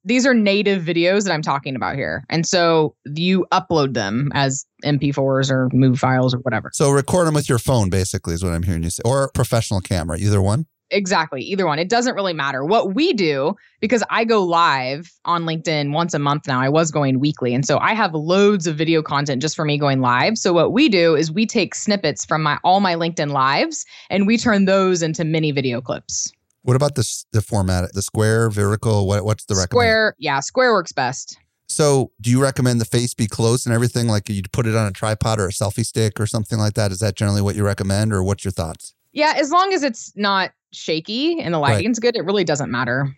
These 0.05 0.25
are 0.25 0.33
native 0.33 0.83
videos 0.83 1.23
that 1.23 1.31
I'm 1.31 1.41
talking 1.41 1.75
about 1.75 1.95
here. 1.95 2.25
And 2.29 2.45
so 2.45 2.95
you 3.05 3.45
upload 3.51 3.93
them 3.93 4.31
as 4.33 4.65
MP4s 4.83 5.49
or 5.49 5.69
MOV 5.69 5.97
files 5.97 6.33
or 6.35 6.39
whatever. 6.39 6.71
So 6.73 6.91
record 6.91 7.25
them 7.25 7.35
with 7.35 7.47
your 7.47 7.59
phone, 7.59 7.89
basically, 7.89 8.33
is 8.33 8.43
what 8.43 8.51
I'm 8.53 8.63
hearing 8.63 8.83
you 8.83 8.89
say, 8.89 9.01
or 9.05 9.29
professional 9.33 9.79
camera, 9.79 10.17
either 10.19 10.41
one. 10.41 10.65
exactly. 10.93 11.41
Either 11.41 11.65
one. 11.65 11.79
It 11.79 11.89
doesn't 11.89 12.15
really 12.15 12.33
matter. 12.33 12.63
What 12.63 12.93
we 12.95 13.13
do, 13.13 13.55
because 13.79 14.03
I 14.09 14.23
go 14.23 14.43
live 14.43 15.11
on 15.25 15.43
LinkedIn 15.43 15.91
once 15.91 16.13
a 16.13 16.19
month 16.19 16.47
now, 16.47 16.61
I 16.61 16.69
was 16.69 16.91
going 16.91 17.19
weekly. 17.19 17.53
And 17.53 17.65
so 17.65 17.79
I 17.79 17.93
have 17.93 18.13
loads 18.13 18.67
of 18.67 18.75
video 18.75 19.01
content 19.01 19.41
just 19.41 19.55
for 19.55 19.65
me 19.65 19.77
going 19.77 20.01
live. 20.01 20.37
So 20.37 20.53
what 20.53 20.71
we 20.71 20.89
do 20.89 21.15
is 21.15 21.31
we 21.31 21.45
take 21.45 21.75
snippets 21.75 22.25
from 22.25 22.43
my 22.43 22.59
all 22.63 22.79
my 22.79 22.95
LinkedIn 22.95 23.31
lives 23.31 23.85
and 24.09 24.27
we 24.27 24.37
turn 24.37 24.65
those 24.65 25.01
into 25.01 25.23
mini 25.23 25.51
video 25.51 25.81
clips. 25.81 26.31
What 26.63 26.75
about 26.75 26.95
the 26.95 27.23
the 27.31 27.41
format? 27.41 27.93
The 27.93 28.01
square, 28.01 28.49
vertical? 28.49 29.07
What 29.07 29.25
what's 29.25 29.45
the 29.45 29.55
recommend? 29.55 29.69
Square, 29.69 30.15
yeah, 30.17 30.39
square 30.39 30.73
works 30.73 30.91
best. 30.91 31.37
So, 31.67 32.11
do 32.21 32.29
you 32.29 32.41
recommend 32.41 32.81
the 32.81 32.85
face 32.85 33.13
be 33.13 33.27
close 33.27 33.65
and 33.65 33.73
everything? 33.73 34.07
Like 34.07 34.29
you'd 34.29 34.51
put 34.51 34.67
it 34.67 34.75
on 34.75 34.87
a 34.87 34.91
tripod 34.91 35.39
or 35.39 35.47
a 35.47 35.51
selfie 35.51 35.85
stick 35.85 36.19
or 36.19 36.27
something 36.27 36.59
like 36.59 36.73
that? 36.73 36.91
Is 36.91 36.99
that 36.99 37.15
generally 37.15 37.41
what 37.41 37.55
you 37.55 37.63
recommend, 37.65 38.13
or 38.13 38.23
what's 38.23 38.45
your 38.45 38.51
thoughts? 38.51 38.93
Yeah, 39.11 39.33
as 39.37 39.51
long 39.51 39.73
as 39.73 39.83
it's 39.83 40.11
not 40.15 40.51
shaky 40.71 41.39
and 41.39 41.53
the 41.53 41.59
lighting's 41.59 41.97
right. 41.97 42.13
good, 42.13 42.17
it 42.17 42.25
really 42.25 42.43
doesn't 42.43 42.71
matter. 42.71 43.15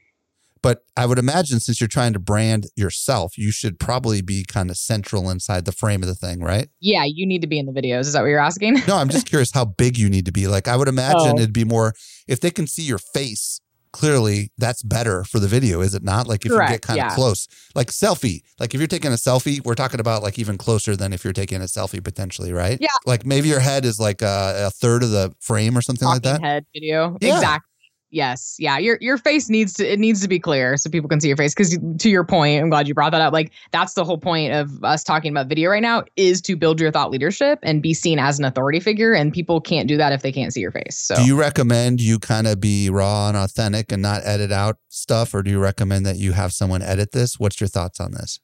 But 0.65 0.79
I 0.97 1.05
would 1.05 1.19
imagine 1.19 1.59
since 1.59 1.79
you're 1.79 1.87
trying 1.87 2.13
to 2.13 2.19
brand 2.19 2.65
yourself, 2.75 3.37
you 3.37 3.51
should 3.51 3.77
probably 3.77 4.23
be 4.23 4.43
kind 4.43 4.71
of 4.71 4.77
central 4.77 5.29
inside 5.29 5.65
the 5.65 5.71
frame 5.71 6.01
of 6.01 6.07
the 6.07 6.15
thing, 6.15 6.39
right? 6.41 6.69
Yeah, 6.79 7.03
you 7.05 7.27
need 7.27 7.43
to 7.43 7.47
be 7.47 7.59
in 7.59 7.67
the 7.67 7.71
videos. 7.71 7.99
Is 7.99 8.13
that 8.13 8.21
what 8.21 8.29
you're 8.29 8.39
asking? 8.39 8.81
no, 8.87 8.95
I'm 8.95 9.09
just 9.09 9.27
curious 9.27 9.51
how 9.51 9.65
big 9.65 9.95
you 9.95 10.09
need 10.09 10.25
to 10.25 10.31
be. 10.31 10.47
Like 10.47 10.67
I 10.67 10.75
would 10.75 10.87
imagine 10.87 11.19
oh. 11.19 11.37
it'd 11.37 11.53
be 11.53 11.65
more 11.65 11.93
if 12.27 12.39
they 12.39 12.49
can 12.49 12.65
see 12.65 12.81
your 12.81 12.97
face 12.97 13.61
clearly 13.91 14.51
that's 14.57 14.81
better 14.81 15.23
for 15.23 15.37
the 15.39 15.47
video, 15.47 15.81
is 15.81 15.93
it 15.93 16.01
not? 16.01 16.25
Like 16.25 16.47
if 16.47 16.51
Correct, 16.51 16.71
you 16.71 16.73
get 16.77 16.81
kind 16.81 16.99
of 16.99 17.11
close, 17.11 17.47
like 17.75 17.91
selfie, 17.91 18.41
like 18.59 18.73
if 18.73 18.81
you're 18.81 18.87
taking 18.87 19.11
a 19.11 19.17
selfie, 19.17 19.63
we're 19.63 19.75
talking 19.75 19.99
about 19.99 20.23
like 20.23 20.39
even 20.39 20.57
closer 20.57 20.95
than 20.95 21.13
if 21.13 21.23
you're 21.23 21.31
taking 21.31 21.61
a 21.61 21.65
selfie 21.65 22.03
potentially, 22.03 22.51
right? 22.51 22.79
Yeah. 22.81 22.87
Like 23.05 23.23
maybe 23.23 23.49
your 23.49 23.59
head 23.59 23.85
is 23.85 23.99
like 23.99 24.23
a, 24.23 24.65
a 24.65 24.71
third 24.71 25.03
of 25.03 25.11
the 25.11 25.31
frame 25.39 25.77
or 25.77 25.83
something 25.83 26.07
Talking 26.07 26.31
like 26.31 26.41
that. 26.41 26.43
Head 26.43 26.65
video. 26.73 27.17
Yeah. 27.21 27.35
Exactly. 27.35 27.74
Yes. 28.11 28.55
Yeah. 28.59 28.77
Your 28.77 28.97
your 29.01 29.17
face 29.17 29.49
needs 29.49 29.73
to 29.73 29.91
it 29.91 29.99
needs 29.99 30.21
to 30.21 30.27
be 30.27 30.39
clear 30.39 30.77
so 30.77 30.89
people 30.89 31.09
can 31.09 31.19
see 31.19 31.27
your 31.27 31.37
face. 31.37 31.53
Because 31.53 31.77
to 31.99 32.09
your 32.09 32.23
point, 32.23 32.61
I'm 32.61 32.69
glad 32.69 32.87
you 32.87 32.93
brought 32.93 33.11
that 33.11 33.21
up. 33.21 33.33
Like 33.33 33.51
that's 33.71 33.93
the 33.93 34.05
whole 34.05 34.17
point 34.17 34.53
of 34.53 34.83
us 34.83 35.03
talking 35.03 35.31
about 35.31 35.47
video 35.47 35.69
right 35.69 35.81
now 35.81 36.03
is 36.15 36.41
to 36.43 36.55
build 36.55 36.79
your 36.79 36.91
thought 36.91 37.11
leadership 37.11 37.59
and 37.63 37.81
be 37.81 37.93
seen 37.93 38.19
as 38.19 38.39
an 38.39 38.45
authority 38.45 38.79
figure. 38.79 39.13
And 39.13 39.33
people 39.33 39.59
can't 39.59 39.87
do 39.87 39.97
that 39.97 40.13
if 40.13 40.21
they 40.21 40.31
can't 40.31 40.53
see 40.53 40.61
your 40.61 40.71
face. 40.71 40.97
So 40.97 41.15
do 41.15 41.25
you 41.25 41.37
recommend 41.37 42.01
you 42.01 42.19
kind 42.19 42.47
of 42.47 42.61
be 42.61 42.89
raw 42.89 43.27
and 43.27 43.37
authentic 43.37 43.91
and 43.91 44.01
not 44.01 44.21
edit 44.23 44.51
out 44.51 44.77
stuff, 44.87 45.33
or 45.33 45.43
do 45.43 45.51
you 45.51 45.59
recommend 45.59 46.05
that 46.05 46.17
you 46.17 46.31
have 46.31 46.53
someone 46.53 46.81
edit 46.81 47.11
this? 47.11 47.39
What's 47.39 47.59
your 47.59 47.67
thoughts 47.67 47.99
on 47.99 48.11
this? 48.11 48.39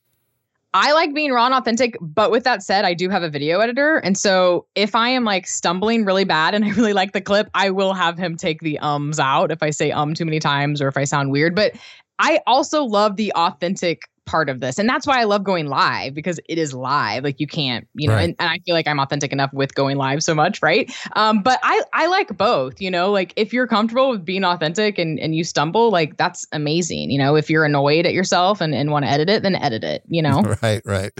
I 0.73 0.93
like 0.93 1.13
being 1.13 1.31
raw 1.31 1.45
and 1.45 1.53
authentic, 1.53 1.97
but 1.99 2.31
with 2.31 2.45
that 2.45 2.63
said, 2.63 2.85
I 2.85 2.93
do 2.93 3.09
have 3.09 3.23
a 3.23 3.29
video 3.29 3.59
editor. 3.59 3.97
And 3.97 4.17
so 4.17 4.65
if 4.75 4.95
I 4.95 5.09
am 5.09 5.25
like 5.25 5.45
stumbling 5.45 6.05
really 6.05 6.23
bad 6.23 6.53
and 6.53 6.63
I 6.65 6.69
really 6.71 6.93
like 6.93 7.11
the 7.11 7.21
clip, 7.21 7.49
I 7.53 7.69
will 7.69 7.93
have 7.93 8.17
him 8.17 8.37
take 8.37 8.61
the 8.61 8.79
ums 8.79 9.19
out 9.19 9.51
if 9.51 9.61
I 9.61 9.69
say 9.71 9.91
um 9.91 10.13
too 10.13 10.25
many 10.25 10.39
times 10.39 10.81
or 10.81 10.87
if 10.87 10.97
I 10.97 11.03
sound 11.03 11.31
weird. 11.31 11.55
But 11.55 11.73
I 12.19 12.39
also 12.45 12.83
love 12.83 13.15
the 13.15 13.33
authentic 13.33 14.03
part 14.25 14.49
of 14.49 14.59
this. 14.59 14.77
And 14.79 14.87
that's 14.87 15.07
why 15.07 15.19
I 15.19 15.23
love 15.23 15.43
going 15.43 15.67
live 15.67 16.13
because 16.13 16.39
it 16.47 16.57
is 16.57 16.73
live. 16.73 17.23
Like 17.23 17.39
you 17.39 17.47
can't, 17.47 17.87
you 17.93 18.07
know, 18.07 18.15
right. 18.15 18.23
and, 18.23 18.35
and, 18.39 18.49
I 18.49 18.59
feel 18.65 18.75
like 18.75 18.87
I'm 18.87 18.99
authentic 18.99 19.31
enough 19.31 19.51
with 19.53 19.73
going 19.75 19.97
live 19.97 20.23
so 20.23 20.35
much, 20.35 20.61
right? 20.61 20.91
Um, 21.13 21.41
but 21.41 21.59
I 21.63 21.81
I 21.93 22.07
like 22.07 22.37
both, 22.37 22.81
you 22.81 22.91
know, 22.91 23.11
like 23.11 23.33
if 23.35 23.53
you're 23.53 23.67
comfortable 23.67 24.09
with 24.09 24.23
being 24.23 24.43
authentic 24.43 24.97
and, 24.97 25.19
and 25.19 25.35
you 25.35 25.43
stumble, 25.43 25.89
like 25.89 26.17
that's 26.17 26.45
amazing. 26.51 27.11
You 27.11 27.17
know, 27.17 27.35
if 27.35 27.49
you're 27.49 27.65
annoyed 27.65 28.05
at 28.05 28.13
yourself 28.13 28.61
and, 28.61 28.73
and 28.73 28.91
want 28.91 29.05
to 29.05 29.11
edit 29.11 29.29
it, 29.29 29.43
then 29.43 29.55
edit 29.55 29.83
it, 29.83 30.03
you 30.07 30.21
know? 30.21 30.41
right, 30.61 30.81
right. 30.85 31.11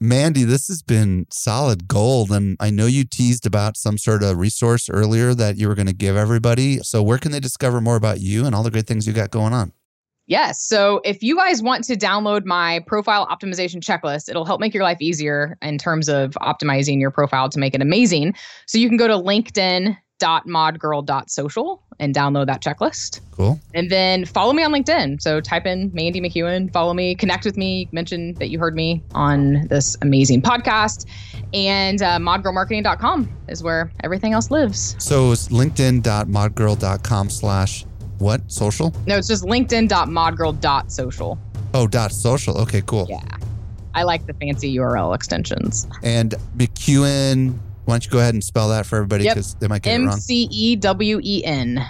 Mandy, 0.00 0.44
this 0.44 0.68
has 0.68 0.82
been 0.82 1.26
solid 1.30 1.88
gold. 1.88 2.30
And 2.30 2.56
I 2.60 2.70
know 2.70 2.86
you 2.86 3.04
teased 3.04 3.46
about 3.46 3.76
some 3.76 3.96
sort 3.96 4.22
of 4.22 4.36
resource 4.36 4.90
earlier 4.90 5.34
that 5.34 5.56
you 5.56 5.68
were 5.68 5.74
going 5.74 5.86
to 5.86 5.94
give 5.94 6.16
everybody. 6.16 6.78
So, 6.80 7.02
where 7.02 7.18
can 7.18 7.32
they 7.32 7.40
discover 7.40 7.80
more 7.80 7.96
about 7.96 8.20
you 8.20 8.44
and 8.44 8.54
all 8.54 8.62
the 8.62 8.70
great 8.70 8.86
things 8.86 9.06
you 9.06 9.12
got 9.12 9.30
going 9.30 9.52
on? 9.52 9.72
Yes. 10.26 10.62
So 10.62 11.00
if 11.04 11.22
you 11.22 11.36
guys 11.36 11.62
want 11.62 11.84
to 11.84 11.94
download 11.96 12.46
my 12.46 12.80
profile 12.86 13.26
optimization 13.26 13.82
checklist, 13.82 14.26
it'll 14.28 14.44
help 14.46 14.60
make 14.60 14.72
your 14.72 14.82
life 14.82 14.96
easier 15.00 15.58
in 15.60 15.76
terms 15.78 16.08
of 16.08 16.30
optimizing 16.40 16.98
your 16.98 17.10
profile 17.10 17.50
to 17.50 17.58
make 17.58 17.74
it 17.74 17.82
amazing. 17.82 18.34
So 18.66 18.78
you 18.78 18.88
can 18.88 18.96
go 18.96 19.06
to 19.06 19.12
linkedin.modgirl.social 19.14 21.82
and 22.00 22.14
download 22.14 22.46
that 22.46 22.62
checklist. 22.62 23.20
Cool. 23.32 23.60
And 23.74 23.90
then 23.90 24.24
follow 24.24 24.54
me 24.54 24.62
on 24.62 24.72
LinkedIn. 24.72 25.20
So 25.20 25.42
type 25.42 25.66
in 25.66 25.90
Mandy 25.92 26.22
McEwen, 26.22 26.72
follow 26.72 26.94
me, 26.94 27.14
connect 27.14 27.44
with 27.44 27.58
me, 27.58 27.90
mention 27.92 28.32
that 28.34 28.48
you 28.48 28.58
heard 28.58 28.74
me 28.74 29.02
on 29.14 29.66
this 29.68 29.94
amazing 30.00 30.40
podcast. 30.42 31.04
And 31.52 32.00
uh, 32.02 32.18
modgirlmarketing.com 32.18 33.28
is 33.48 33.62
where 33.62 33.92
everything 34.02 34.32
else 34.32 34.50
lives. 34.50 34.96
So 34.98 35.32
it's 35.32 35.48
linkedin.modgirl.com 35.48 37.30
slash 37.30 37.84
what? 38.18 38.40
Social? 38.50 38.94
No, 39.06 39.16
it's 39.18 39.28
just 39.28 39.44
linkedin.modgirl.social. 39.44 41.38
Oh, 41.74 41.86
dot 41.86 42.12
social. 42.12 42.58
Okay, 42.58 42.82
cool. 42.86 43.06
Yeah. 43.08 43.22
I 43.94 44.02
like 44.02 44.26
the 44.26 44.34
fancy 44.34 44.76
URL 44.76 45.14
extensions. 45.14 45.86
And 46.02 46.34
McEwen, 46.56 47.58
why 47.84 47.94
don't 47.94 48.04
you 48.04 48.10
go 48.10 48.18
ahead 48.18 48.34
and 48.34 48.42
spell 48.42 48.68
that 48.70 48.86
for 48.86 48.96
everybody 48.96 49.24
because 49.24 49.52
yep. 49.52 49.60
they 49.60 49.68
might 49.68 49.82
get 49.82 50.00
it 50.00 50.04
wrong. 50.04 50.14
M 50.14 50.20
C 50.20 50.48
E 50.50 50.76
W 50.76 51.20
E 51.22 51.44
N. 51.44 51.84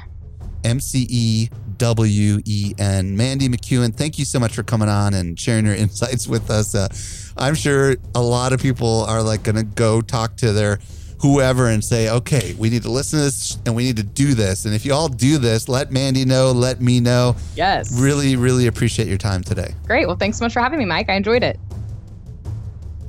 M 0.64 0.80
C 0.80 1.06
E 1.08 1.48
W 1.78 2.40
E 2.44 2.74
N. 2.78 3.16
Mandy 3.16 3.48
McEwen, 3.48 3.94
thank 3.94 4.18
you 4.18 4.24
so 4.24 4.38
much 4.38 4.54
for 4.54 4.62
coming 4.62 4.88
on 4.88 5.14
and 5.14 5.38
sharing 5.38 5.66
your 5.66 5.74
insights 5.74 6.26
with 6.26 6.50
us. 6.50 6.74
Uh, 6.74 6.88
I'm 7.36 7.54
sure 7.54 7.96
a 8.14 8.22
lot 8.22 8.52
of 8.52 8.60
people 8.60 9.04
are 9.04 9.22
like 9.22 9.42
going 9.42 9.56
to 9.56 9.64
go 9.64 10.00
talk 10.00 10.36
to 10.38 10.52
their 10.52 10.78
whoever 11.20 11.68
and 11.68 11.82
say, 11.82 12.10
okay, 12.10 12.54
we 12.58 12.70
need 12.70 12.82
to 12.82 12.90
listen 12.90 13.18
to 13.18 13.24
this 13.24 13.58
and 13.66 13.74
we 13.74 13.84
need 13.84 13.96
to 13.96 14.02
do 14.02 14.34
this. 14.34 14.64
And 14.66 14.74
if 14.74 14.84
you 14.84 14.92
all 14.92 15.08
do 15.08 15.38
this, 15.38 15.68
let 15.68 15.90
Mandy 15.90 16.24
know, 16.24 16.52
let 16.52 16.80
me 16.80 17.00
know. 17.00 17.36
Yes. 17.56 17.92
Really, 17.98 18.36
really 18.36 18.66
appreciate 18.66 19.08
your 19.08 19.18
time 19.18 19.42
today. 19.42 19.74
Great. 19.86 20.06
Well, 20.06 20.16
thanks 20.16 20.38
so 20.38 20.44
much 20.44 20.52
for 20.52 20.60
having 20.60 20.78
me, 20.78 20.84
Mike. 20.84 21.08
I 21.08 21.14
enjoyed 21.14 21.42
it. 21.42 21.58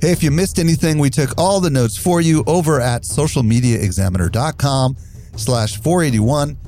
Hey, 0.00 0.12
if 0.12 0.22
you 0.22 0.30
missed 0.30 0.58
anything, 0.58 0.98
we 0.98 1.10
took 1.10 1.30
all 1.38 1.60
the 1.60 1.70
notes 1.70 1.96
for 1.96 2.20
you 2.20 2.44
over 2.46 2.80
at 2.80 3.02
socialmediaexaminer.com 3.02 4.96
slash 5.36 5.80
481. 5.80 6.58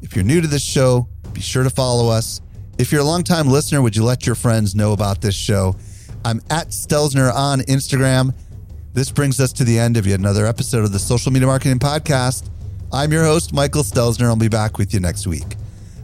If 0.00 0.16
you're 0.16 0.24
new 0.24 0.40
to 0.40 0.46
this 0.46 0.64
show, 0.64 1.08
be 1.32 1.40
sure 1.40 1.64
to 1.64 1.70
follow 1.70 2.08
us. 2.08 2.40
If 2.78 2.92
you're 2.92 3.00
a 3.00 3.04
longtime 3.04 3.48
listener, 3.48 3.82
would 3.82 3.96
you 3.96 4.04
let 4.04 4.24
your 4.26 4.34
friends 4.34 4.74
know 4.74 4.92
about 4.92 5.20
this 5.20 5.34
show? 5.34 5.76
I'm 6.24 6.40
at 6.50 6.68
Stelzner 6.68 7.32
on 7.32 7.60
Instagram 7.60 8.34
this 8.92 9.10
brings 9.10 9.38
us 9.40 9.52
to 9.54 9.64
the 9.64 9.78
end 9.78 9.96
of 9.96 10.06
yet 10.06 10.18
another 10.18 10.46
episode 10.46 10.84
of 10.84 10.92
the 10.92 10.98
Social 10.98 11.30
Media 11.30 11.46
Marketing 11.46 11.78
Podcast. 11.78 12.48
I'm 12.92 13.12
your 13.12 13.24
host, 13.24 13.52
Michael 13.52 13.82
Stelzner. 13.82 14.24
I'll 14.24 14.36
be 14.36 14.48
back 14.48 14.78
with 14.78 14.94
you 14.94 15.00
next 15.00 15.26
week. 15.26 15.56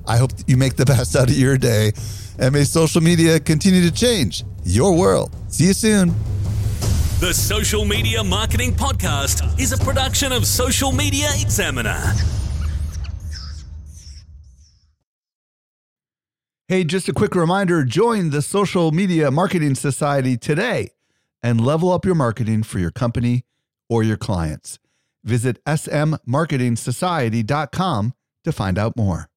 I 0.07 0.19
hope 0.19 0.33
you 0.47 0.57
make 0.57 0.77
the 0.77 0.85
best 0.85 1.17
out 1.17 1.31
of 1.31 1.37
your 1.37 1.57
day 1.57 1.93
and 2.39 2.53
may 2.53 2.65
social 2.65 3.01
media 3.01 3.41
continue 3.41 3.83
to 3.83 3.91
change 3.91 4.45
your 4.65 4.97
world. 4.97 5.35
See 5.49 5.67
you 5.67 5.73
soon. 5.73 6.15
The 7.21 7.33
Social 7.33 7.85
Media 7.85 8.23
Marketing 8.23 8.73
Podcast 8.73 9.59
is 9.59 9.73
a 9.73 9.79
production 9.79 10.31
of 10.33 10.47
Social 10.47 10.93
Media 10.93 11.29
Examiner. 11.41 12.13
Hey, 16.69 16.85
just 16.85 17.09
a 17.09 17.13
quick 17.13 17.35
reminder 17.35 17.85
join 17.85 18.31
the 18.31 18.43
Social 18.43 18.91
Media 18.91 19.31
Marketing 19.31 19.75
Society 19.75 20.37
today 20.37 20.94
and 21.45 21.65
level 21.65 21.93
up 21.93 22.05
your 22.05 22.17
marketing 22.17 22.65
for 22.65 22.81
your 22.81 22.91
company 22.91 23.45
or 23.89 24.03
your 24.03 24.17
clients. 24.17 24.81
Visit 25.23 25.65
smmarketingsociety.com 25.65 28.15
to 28.45 28.53
find 28.53 28.79
out 28.79 28.97
more. 28.97 29.29